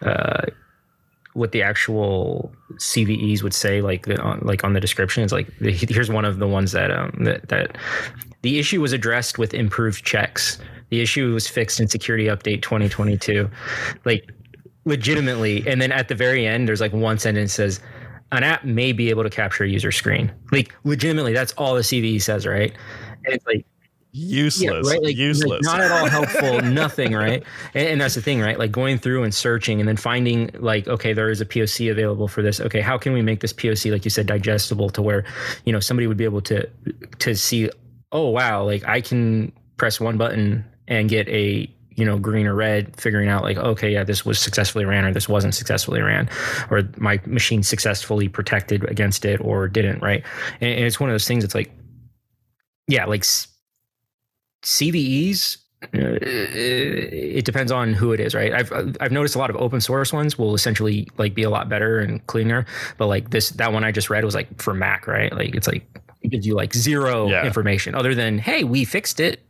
uh, 0.02 0.46
what 1.36 1.52
the 1.52 1.62
actual 1.62 2.50
CVEs 2.74 3.42
would 3.42 3.54
say, 3.54 3.82
like 3.82 4.06
the, 4.06 4.20
on, 4.20 4.40
like 4.40 4.64
on 4.64 4.72
the 4.72 4.80
description. 4.80 5.22
It's 5.22 5.32
like 5.32 5.52
here's 5.60 6.10
one 6.10 6.24
of 6.24 6.38
the 6.38 6.48
ones 6.48 6.72
that 6.72 6.90
um 6.90 7.12
that 7.24 7.48
that 7.48 7.76
the 8.42 8.58
issue 8.58 8.80
was 8.80 8.92
addressed 8.92 9.38
with 9.38 9.54
improved 9.54 10.04
checks. 10.04 10.58
The 10.90 11.00
issue 11.00 11.34
was 11.34 11.48
fixed 11.48 11.80
in 11.80 11.88
security 11.88 12.26
update 12.26 12.62
2022. 12.62 13.50
Like 14.04 14.30
legitimately, 14.84 15.66
and 15.66 15.82
then 15.82 15.92
at 15.92 16.08
the 16.08 16.14
very 16.14 16.46
end, 16.46 16.68
there's 16.68 16.80
like 16.80 16.92
one 16.92 17.18
sentence 17.18 17.52
says 17.52 17.80
an 18.32 18.42
app 18.42 18.64
may 18.64 18.92
be 18.92 19.10
able 19.10 19.22
to 19.22 19.30
capture 19.30 19.64
a 19.64 19.68
user 19.68 19.92
screen. 19.92 20.32
Like 20.52 20.74
legitimately, 20.84 21.32
that's 21.32 21.52
all 21.52 21.74
the 21.74 21.82
CVE 21.82 22.22
says, 22.22 22.46
right? 22.46 22.72
And 23.24 23.34
it's 23.34 23.46
like 23.46 23.66
useless, 24.16 24.86
yeah, 24.86 24.92
right? 24.92 25.02
Like, 25.02 25.16
useless, 25.16 25.64
like 25.66 25.78
not 25.78 25.80
at 25.80 25.90
all 25.90 26.06
helpful, 26.06 26.60
nothing, 26.70 27.12
right? 27.12 27.42
And, 27.74 27.88
and, 27.88 28.00
that's 28.00 28.14
the 28.14 28.22
thing, 28.22 28.40
right? 28.40 28.58
Like 28.58 28.72
going 28.72 28.98
through 28.98 29.24
and 29.24 29.34
searching 29.34 29.80
and 29.80 29.88
then 29.88 29.96
finding 29.96 30.50
like, 30.58 30.88
okay, 30.88 31.12
there 31.12 31.30
is 31.30 31.40
a 31.40 31.46
POC 31.46 31.90
available 31.90 32.28
for 32.28 32.42
this. 32.42 32.60
Okay, 32.60 32.80
how 32.80 32.96
can 32.96 33.12
we 33.12 33.22
make 33.22 33.40
this 33.40 33.52
POC, 33.52 33.92
like 33.92 34.04
you 34.04 34.10
said, 34.10 34.26
digestible 34.26 34.90
to 34.90 35.02
where, 35.02 35.24
you 35.64 35.72
know, 35.72 35.80
somebody 35.80 36.06
would 36.06 36.16
be 36.16 36.24
able 36.24 36.40
to 36.42 36.68
to 37.18 37.34
see, 37.34 37.70
oh 38.12 38.28
wow, 38.30 38.64
like 38.64 38.86
I 38.86 39.00
can 39.00 39.52
press 39.76 40.00
one 40.00 40.16
button 40.16 40.64
and 40.88 41.08
get 41.08 41.28
a 41.28 41.70
you 41.96 42.04
know, 42.04 42.18
green 42.18 42.46
or 42.46 42.54
red, 42.54 42.94
figuring 43.00 43.28
out 43.28 43.42
like, 43.42 43.56
okay, 43.56 43.90
yeah, 43.90 44.04
this 44.04 44.24
was 44.24 44.38
successfully 44.38 44.84
ran 44.84 45.06
or 45.06 45.14
this 45.14 45.30
wasn't 45.30 45.54
successfully 45.54 46.02
ran, 46.02 46.28
or 46.70 46.82
my 46.98 47.18
machine 47.24 47.62
successfully 47.62 48.28
protected 48.28 48.84
against 48.84 49.24
it 49.24 49.40
or 49.40 49.66
didn't, 49.66 50.02
right? 50.02 50.22
And, 50.60 50.74
and 50.74 50.84
it's 50.84 51.00
one 51.00 51.08
of 51.08 51.14
those 51.14 51.26
things. 51.26 51.42
It's 51.42 51.54
like, 51.54 51.72
yeah, 52.86 53.06
like 53.06 53.24
CVEs. 54.66 55.58
Uh, 55.94 56.18
it 56.22 57.44
depends 57.44 57.70
on 57.70 57.92
who 57.92 58.12
it 58.12 58.18
is, 58.18 58.34
right? 58.34 58.52
I've 58.52 58.72
I've 59.00 59.12
noticed 59.12 59.36
a 59.36 59.38
lot 59.38 59.50
of 59.50 59.56
open 59.56 59.80
source 59.80 60.12
ones 60.12 60.36
will 60.36 60.54
essentially 60.54 61.06
like 61.18 61.34
be 61.34 61.44
a 61.44 61.50
lot 61.50 61.68
better 61.68 62.00
and 62.00 62.26
cleaner, 62.26 62.66
but 62.98 63.06
like 63.06 63.30
this 63.30 63.50
that 63.50 63.72
one 63.72 63.84
I 63.84 63.92
just 63.92 64.10
read 64.10 64.24
was 64.24 64.34
like 64.34 64.60
for 64.60 64.74
Mac, 64.74 65.06
right? 65.06 65.32
Like 65.32 65.54
it's 65.54 65.68
like 65.68 65.86
it 66.22 66.28
gives 66.28 66.46
you 66.46 66.54
like 66.54 66.74
zero 66.74 67.28
yeah. 67.28 67.46
information 67.46 67.94
other 67.94 68.14
than 68.14 68.38
hey, 68.38 68.64
we 68.64 68.84
fixed 68.84 69.20
it. 69.20 69.46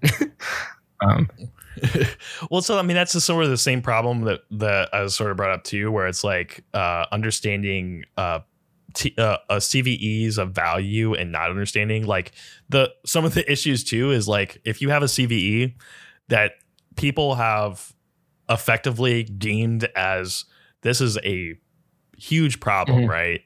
um, 1.01 1.31
well, 2.51 2.61
so 2.61 2.79
I 2.79 2.83
mean, 2.83 2.97
that's 2.97 3.13
sort 3.25 3.45
of 3.45 3.51
the 3.51 3.57
same 3.57 3.81
problem 3.81 4.23
that 4.23 4.41
that 4.51 4.91
I 4.93 5.03
was 5.03 5.15
sort 5.15 5.31
of 5.31 5.37
brought 5.37 5.53
up 5.53 5.65
to, 5.65 5.79
you, 5.79 5.91
where 5.91 6.07
it's 6.07 6.25
like 6.25 6.65
uh, 6.75 7.07
understanding 7.13 8.05
uh, 8.17 8.41
T, 8.97 9.15
uh, 9.19 9.37
uh, 9.49 9.57
CVEs 9.57 10.39
of 10.39 10.53
value 10.53 11.15
and 11.15 11.31
not 11.31 11.51
understanding 11.51 12.07
like 12.07 12.33
the 12.69 12.93
some 13.05 13.25
of 13.25 13.35
the 13.35 13.51
issues 13.53 13.85
too 13.85 14.11
is 14.11 14.27
like 14.27 14.61
if 14.65 14.81
you 14.81 14.89
have 14.89 15.03
a 15.03 15.07
CVE 15.07 15.75
that 16.29 16.53
people 16.97 17.35
have 17.37 17.93
effectively 18.49 19.23
deemed 19.23 19.89
as 19.95 20.47
this 20.81 21.01
is 21.01 21.19
a 21.25 21.55
huge 22.17 22.59
problem, 22.59 23.07
mm-hmm. 23.07 23.11
right? 23.11 23.43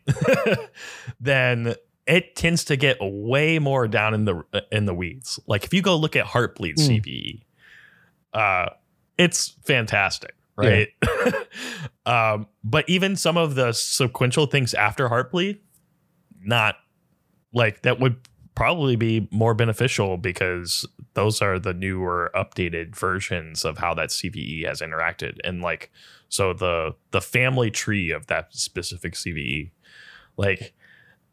then 1.21 1.75
it 2.07 2.37
tends 2.37 2.65
to 2.65 2.77
get 2.77 2.97
way 3.01 3.59
more 3.59 3.89
down 3.89 4.15
in 4.15 4.25
the 4.25 4.43
in 4.71 4.87
the 4.87 4.95
weeds. 4.95 5.41
Like 5.47 5.65
if 5.65 5.75
you 5.75 5.83
go 5.83 5.97
look 5.97 6.17
at 6.17 6.27
Heartbleed 6.27 6.77
mm. 6.77 7.03
CVE, 7.03 7.43
uh, 8.33 8.71
it's 9.19 9.57
fantastic, 9.65 10.35
right? 10.61 10.89
Yeah. 11.03 11.33
um, 12.35 12.47
but 12.65 12.89
even 12.89 13.17
some 13.17 13.37
of 13.37 13.55
the 13.55 13.73
sequential 13.73 14.47
things 14.47 14.75
after 14.75 15.09
Heartbleed, 15.09 15.59
not 16.43 16.77
like 17.53 17.83
that 17.83 18.01
would 18.01 18.17
probably 18.55 18.97
be 18.97 19.29
more 19.31 19.55
beneficial 19.55 20.17
because 20.17 20.87
those 21.15 21.41
are 21.41 21.59
the 21.59 21.73
newer 21.73 22.31
updated 22.35 22.95
versions 22.95 23.65
of 23.65 23.79
how 23.79 23.95
that 23.95 24.11
CVE 24.11 24.67
has 24.67 24.81
interacted 24.81 25.39
and 25.45 25.63
like 25.63 25.91
so 26.29 26.53
the 26.53 26.95
the 27.13 27.21
family 27.21 27.71
tree 27.71 28.11
of 28.11 28.27
that 28.27 28.53
specific 28.53 29.15
CVE 29.15 29.71
like 30.37 30.75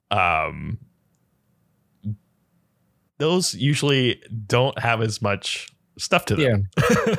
um 0.10 0.78
those 3.18 3.54
usually 3.56 4.22
don't 4.46 4.78
have 4.80 5.02
as 5.02 5.22
much 5.22 5.70
stuff 5.98 6.26
to 6.26 6.36
them. 6.36 6.70
Yeah. 6.78 7.16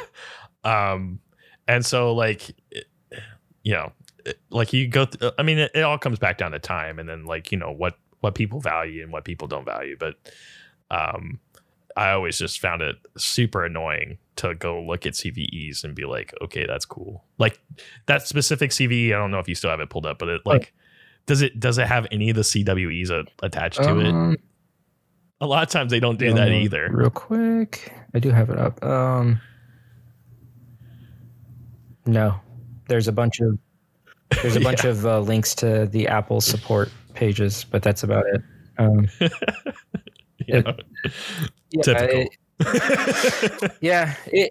um, 0.93 1.21
and 1.69 1.87
so 1.87 2.13
like 2.15 2.51
you 3.63 3.73
know, 3.73 3.93
it- 4.25 4.41
like 4.51 4.73
you 4.73 4.89
go. 4.89 5.05
Th- 5.05 5.33
I 5.39 5.43
mean, 5.43 5.59
it, 5.59 5.71
it 5.75 5.83
all 5.83 5.99
comes 5.99 6.19
back 6.19 6.39
down 6.39 6.51
to 6.53 6.59
time, 6.59 6.99
and 6.99 7.09
then 7.09 7.25
like 7.25 7.53
you 7.53 7.59
know 7.59 7.71
what 7.71 7.97
what 8.21 8.35
people 8.35 8.61
value 8.61 9.03
and 9.05 9.13
what 9.13 9.25
people 9.25 9.47
don't 9.47 9.65
value. 9.65 9.97
But 9.99 10.17
um, 10.91 11.39
I 11.97 12.11
always 12.11 12.39
just 12.39 12.59
found 12.61 12.83
it 12.83 12.97
super 13.17 13.65
annoying 13.65 14.19
to 14.37 14.55
go 14.55 14.83
look 14.83 15.07
at 15.07 15.13
CVEs 15.15 15.85
and 15.85 15.95
be 15.95 16.05
like, 16.05 16.33
okay, 16.43 16.67
that's 16.67 16.85
cool. 16.85 17.25
Like 17.39 17.61
that 18.07 18.23
specific 18.27 18.71
CVE, 18.71 19.09
I 19.09 19.19
don't 19.19 19.31
know 19.31 19.39
if 19.41 19.49
you 19.49 19.55
still 19.55 19.71
have 19.71 19.81
it 19.81 19.91
pulled 19.91 20.07
up, 20.07 20.19
but 20.19 20.29
it 20.29 20.41
like. 20.45 20.73
Does 21.27 21.43
it 21.43 21.61
does 21.61 21.77
it 21.77 21.87
have 21.87 22.07
any 22.11 22.31
of 22.31 22.37
the 22.37 22.43
CWEs 22.43 23.11
a, 23.11 23.27
attached 23.45 23.83
to 23.83 23.99
it? 24.01 24.07
Um, 24.07 24.39
A 25.43 25.47
lot 25.47 25.63
of 25.63 25.69
times 25.69 25.91
they 25.91 26.01
don't 26.01 26.19
do 26.19 26.33
that 26.33 26.49
uh, 26.49 26.53
either. 26.55 26.89
Real 26.91 27.11
quick, 27.11 27.93
I 28.15 28.19
do 28.19 28.31
have 28.31 28.49
it 28.49 28.59
up. 28.59 28.83
Um, 28.83 29.39
no, 32.09 32.35
there's 32.89 33.07
a 33.09 33.13
bunch 33.13 33.41
of 33.41 33.59
there's 34.43 34.57
a 34.57 34.61
bunch 34.69 34.85
Yeah. 34.85 34.91
of 34.91 35.07
uh, 35.07 35.21
links 35.21 35.55
to 35.57 35.87
the 35.87 36.09
Apple 36.09 36.41
support 36.41 36.91
pages, 37.15 37.65
but 37.71 37.83
that's 37.83 38.03
about 38.03 38.25
it. 38.27 38.43
Um, 38.79 39.09
Yeah. 40.47 40.63
yeah, 41.73 41.83
Typical. 41.83 42.21
it- 42.61 43.73
yeah, 43.83 44.15
it, 44.27 44.49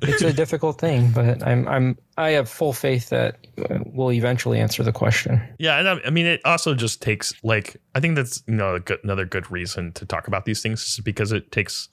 it's 0.00 0.22
a 0.22 0.32
difficult 0.32 0.80
thing, 0.80 1.10
but 1.10 1.46
I'm 1.46 1.68
I'm 1.68 1.98
I 2.16 2.30
have 2.30 2.48
full 2.48 2.72
faith 2.72 3.10
that 3.10 3.36
uh, 3.68 3.80
we'll 3.84 4.12
eventually 4.12 4.58
answer 4.58 4.82
the 4.82 4.92
question. 4.92 5.40
Yeah, 5.58 5.78
and 5.78 5.88
I, 5.88 6.00
I 6.06 6.10
mean, 6.10 6.24
it 6.26 6.40
also 6.46 6.74
just 6.74 7.02
takes 7.02 7.34
like 7.44 7.76
I 7.94 8.00
think 8.00 8.16
that's 8.16 8.42
you 8.46 8.54
know 8.54 8.78
good, 8.78 9.00
another 9.04 9.26
good 9.26 9.50
reason 9.50 9.92
to 9.92 10.06
talk 10.06 10.26
about 10.28 10.46
these 10.46 10.62
things 10.62 10.82
is 10.82 11.00
because 11.04 11.30
it 11.30 11.52
takes 11.52 11.88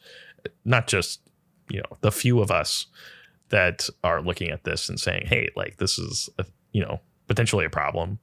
not 0.64 0.88
just 0.88 1.20
you 1.70 1.80
know 1.80 1.98
the 2.02 2.12
few 2.12 2.40
of 2.40 2.52
us 2.52 2.86
that 3.50 3.90
are 4.04 4.22
looking 4.22 4.50
at 4.50 4.64
this 4.64 4.90
and 4.90 5.00
saying, 5.00 5.26
hey, 5.28 5.50
like 5.56 5.78
this 5.78 5.98
is 5.98 6.30
a, 6.38 6.46
you 6.72 6.82
know 6.82 7.00
potentially 7.28 7.66
a 7.66 7.70
problem, 7.70 8.20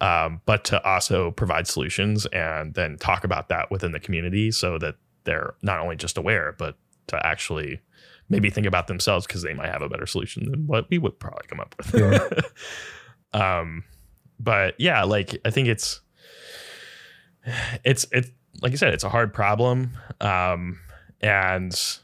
um, 0.00 0.40
but 0.44 0.64
to 0.64 0.82
also 0.84 1.30
provide 1.30 1.66
solutions 1.66 2.26
and 2.26 2.74
then 2.74 2.96
talk 2.98 3.24
about 3.24 3.48
that 3.48 3.70
within 3.70 3.92
the 3.92 4.00
community 4.00 4.50
so 4.50 4.78
that 4.78 4.96
they're 5.24 5.54
not 5.62 5.80
only 5.80 5.96
just 5.96 6.18
aware 6.18 6.54
but 6.56 6.76
to 7.08 7.26
actually 7.26 7.80
maybe 8.28 8.50
think 8.50 8.66
about 8.66 8.86
themselves 8.86 9.26
because 9.26 9.42
they 9.42 9.54
might 9.54 9.68
have 9.68 9.82
a 9.82 9.88
better 9.88 10.06
solution 10.06 10.50
than 10.50 10.66
what 10.66 10.88
we 10.90 10.98
would 10.98 11.18
probably 11.18 11.46
come 11.48 11.60
up 11.60 11.74
with. 11.78 12.52
um, 13.32 13.84
but 14.38 14.74
yeah, 14.78 15.04
like 15.04 15.40
I 15.44 15.50
think 15.50 15.68
it's 15.68 16.00
it's 17.84 18.06
it's 18.12 18.30
like 18.62 18.72
you 18.72 18.78
said, 18.78 18.94
it's 18.94 19.04
a 19.04 19.08
hard 19.08 19.32
problem, 19.32 19.96
um, 20.20 20.80
and 21.20 21.98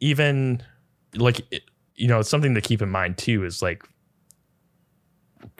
even 0.00 0.62
like 1.16 1.40
it- 1.50 1.62
you 1.98 2.08
know, 2.08 2.18
it's 2.20 2.28
something 2.28 2.54
to 2.54 2.60
keep 2.60 2.82
in 2.82 2.90
mind 2.90 3.16
too 3.16 3.42
is 3.44 3.62
like 3.62 3.82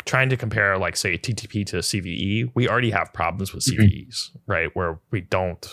trying 0.05 0.29
to 0.29 0.37
compare 0.37 0.77
like 0.79 0.97
say 0.97 1.17
TTP 1.17 1.65
to 1.67 1.77
CVE. 1.79 2.51
We 2.55 2.69
already 2.69 2.91
have 2.91 3.13
problems 3.13 3.53
with. 3.55 3.65
Mm-hmm. 3.65 3.83
CVEs, 3.83 4.31
right? 4.47 4.69
Where 4.75 4.99
we 5.11 5.23
don't. 5.23 5.67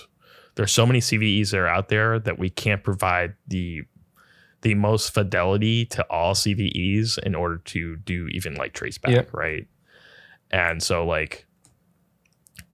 There's 0.56 0.72
so 0.72 0.86
many 0.86 1.00
CVEs 1.00 1.52
that 1.52 1.60
are 1.60 1.68
out 1.68 1.90
there 1.90 2.20
that 2.20 2.38
we 2.40 2.50
can't 2.50 2.84
provide 2.84 3.34
the 3.48 3.84
the 4.62 4.76
most 4.76 5.14
fidelity 5.14 5.86
to 5.88 6.04
all 6.10 6.34
CVEs 6.34 7.18
in 7.20 7.36
order 7.36 7.58
to 7.58 7.98
do 7.98 8.28
even 8.30 8.56
like 8.56 8.74
traceback, 8.74 9.12
Yep. 9.12 9.34
right? 9.34 9.68
And 10.52 10.82
so 10.82 11.06
like 11.06 11.46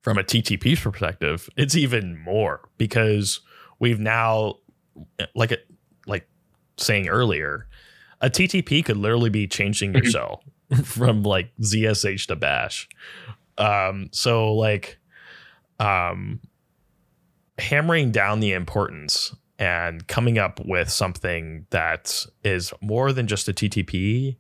from 0.04 0.20
a 0.20 0.24
TTP 0.24 0.80
perspective, 0.80 1.50
it's 1.58 1.76
even 1.76 2.20
more 2.20 2.70
because 2.78 3.40
we've 3.80 4.00
now 4.00 4.58
like 5.34 5.58
saying 6.80 7.08
earlier, 7.08 7.68
a 8.22 8.30
TTP 8.30 8.84
could 8.84 8.98
literally 8.98 9.30
be 9.30 9.48
changing 9.48 9.94
your 9.94 10.04
shell 10.06 10.44
from 10.84 11.24
like 11.24 11.52
ZSH 11.62 12.28
to 12.28 12.36
bash. 12.36 12.88
Um 13.58 14.10
so 14.12 14.54
like 14.54 14.98
um 15.80 16.40
hammering 17.58 18.12
down 18.12 18.40
the 18.40 18.54
importance 18.54 19.36
and 19.58 20.08
coming 20.08 20.38
up 20.38 20.60
with 20.66 20.90
something 20.90 21.66
that 21.72 22.26
is 22.44 22.74
more 22.82 23.12
than 23.12 23.28
just 23.28 23.50
a 23.50 23.54
TTP 23.54 24.38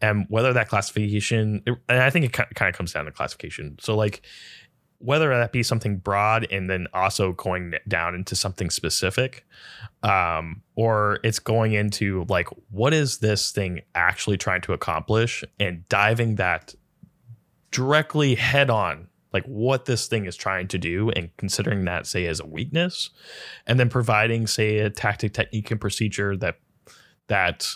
and 0.00 0.26
whether 0.28 0.52
that 0.52 0.68
classification 0.68 1.62
and 1.66 1.78
I 1.88 2.10
think 2.10 2.24
it 2.24 2.32
kind 2.32 2.68
of 2.68 2.74
comes 2.76 2.92
down 2.92 3.04
to 3.06 3.10
classification. 3.10 3.76
So 3.80 3.96
like 3.96 4.22
whether 5.00 5.30
that 5.30 5.50
be 5.50 5.62
something 5.62 5.96
broad 5.96 6.46
and 6.52 6.68
then 6.68 6.86
also 6.92 7.32
going 7.32 7.74
down 7.88 8.14
into 8.14 8.36
something 8.36 8.70
specific 8.70 9.46
um 10.02 10.62
or 10.76 11.18
it's 11.24 11.38
going 11.38 11.72
into 11.72 12.24
like 12.28 12.48
what 12.70 12.92
is 12.92 13.18
this 13.18 13.50
thing 13.50 13.80
actually 13.94 14.36
trying 14.36 14.60
to 14.60 14.72
accomplish 14.72 15.42
and 15.58 15.88
diving 15.88 16.36
that 16.36 16.74
directly 17.70 18.34
head 18.34 18.70
on 18.70 19.08
like 19.32 19.44
what 19.46 19.86
this 19.86 20.06
thing 20.06 20.26
is 20.26 20.36
trying 20.36 20.68
to 20.68 20.78
do 20.78 21.10
and 21.10 21.34
considering 21.36 21.84
that 21.84 22.06
say 22.06 22.26
as 22.26 22.40
a 22.40 22.46
weakness 22.46 23.10
and 23.66 23.80
then 23.80 23.88
providing 23.88 24.46
say 24.46 24.78
a 24.78 24.90
tactic 24.90 25.32
technique 25.32 25.70
and 25.70 25.80
procedure 25.80 26.36
that 26.36 26.58
that 27.28 27.68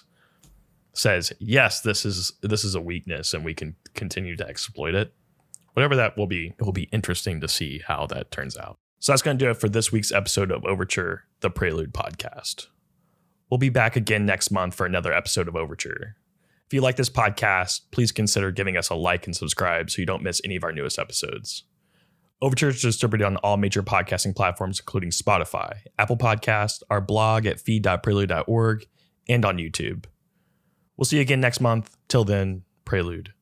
says 0.93 1.33
yes 1.39 1.81
this 1.81 2.05
is 2.05 2.33
this 2.43 2.65
is 2.65 2.75
a 2.75 2.81
weakness 2.81 3.33
and 3.33 3.45
we 3.45 3.55
can 3.55 3.75
continue 3.95 4.37
to 4.37 4.47
exploit 4.47 4.95
it 4.95 5.13
whatever 5.75 5.95
that 5.95 6.17
will 6.17 6.27
be 6.27 6.55
it 6.59 6.65
will 6.65 6.73
be 6.73 6.89
interesting 6.93 7.41
to 7.41 7.49
see 7.49 7.83
how 7.87 8.07
that 8.07 8.31
turns 8.31 8.57
out 8.57 8.77
so 8.99 9.13
that's 9.13 9.23
going 9.23 9.39
to 9.39 9.45
do 9.45 9.51
it 9.51 9.59
for 9.59 9.69
this 9.69 9.93
week's 9.93 10.13
episode 10.13 10.51
of 10.51 10.65
overture 10.65 11.25
the 11.41 11.51
prelude 11.51 11.93
podcast 11.93 12.67
we'll 13.51 13.59
be 13.59 13.69
back 13.69 13.95
again 13.95 14.27
next 14.27 14.51
month 14.51 14.75
for 14.75 14.87
another 14.87 15.13
episode 15.13 15.47
of 15.47 15.55
overture 15.55 16.17
if 16.67 16.73
you 16.73 16.81
like 16.81 16.97
this 16.97 17.11
podcast, 17.11 17.83
please 17.91 18.11
consider 18.11 18.51
giving 18.51 18.77
us 18.77 18.89
a 18.89 18.95
like 18.95 19.27
and 19.27 19.37
subscribe 19.37 19.91
so 19.91 20.01
you 20.01 20.07
don't 20.07 20.23
miss 20.23 20.41
any 20.45 20.57
of 20.57 20.65
our 20.65 20.73
newest 20.73 20.99
episodes. 20.99 21.65
Overture 22.41 22.71
is 22.71 22.81
distributed 22.81 23.27
on 23.27 23.37
all 23.39 23.57
major 23.57 23.83
podcasting 23.83 24.35
platforms, 24.35 24.81
including 24.81 25.11
Spotify, 25.11 25.77
Apple 25.99 26.17
Podcast, 26.17 26.83
our 26.91 27.01
blog 27.01 27.47
at 27.47 27.61
feed.prelude.org, 27.61 28.87
and 29.29 29.45
on 29.45 29.59
YouTube. 29.59 30.07
We'll 30.97 31.05
see 31.05 31.17
you 31.17 31.23
again 31.23 31.41
next 31.41 31.61
month. 31.61 31.97
Till 32.09 32.25
then, 32.25 32.63
Prelude. 32.85 33.35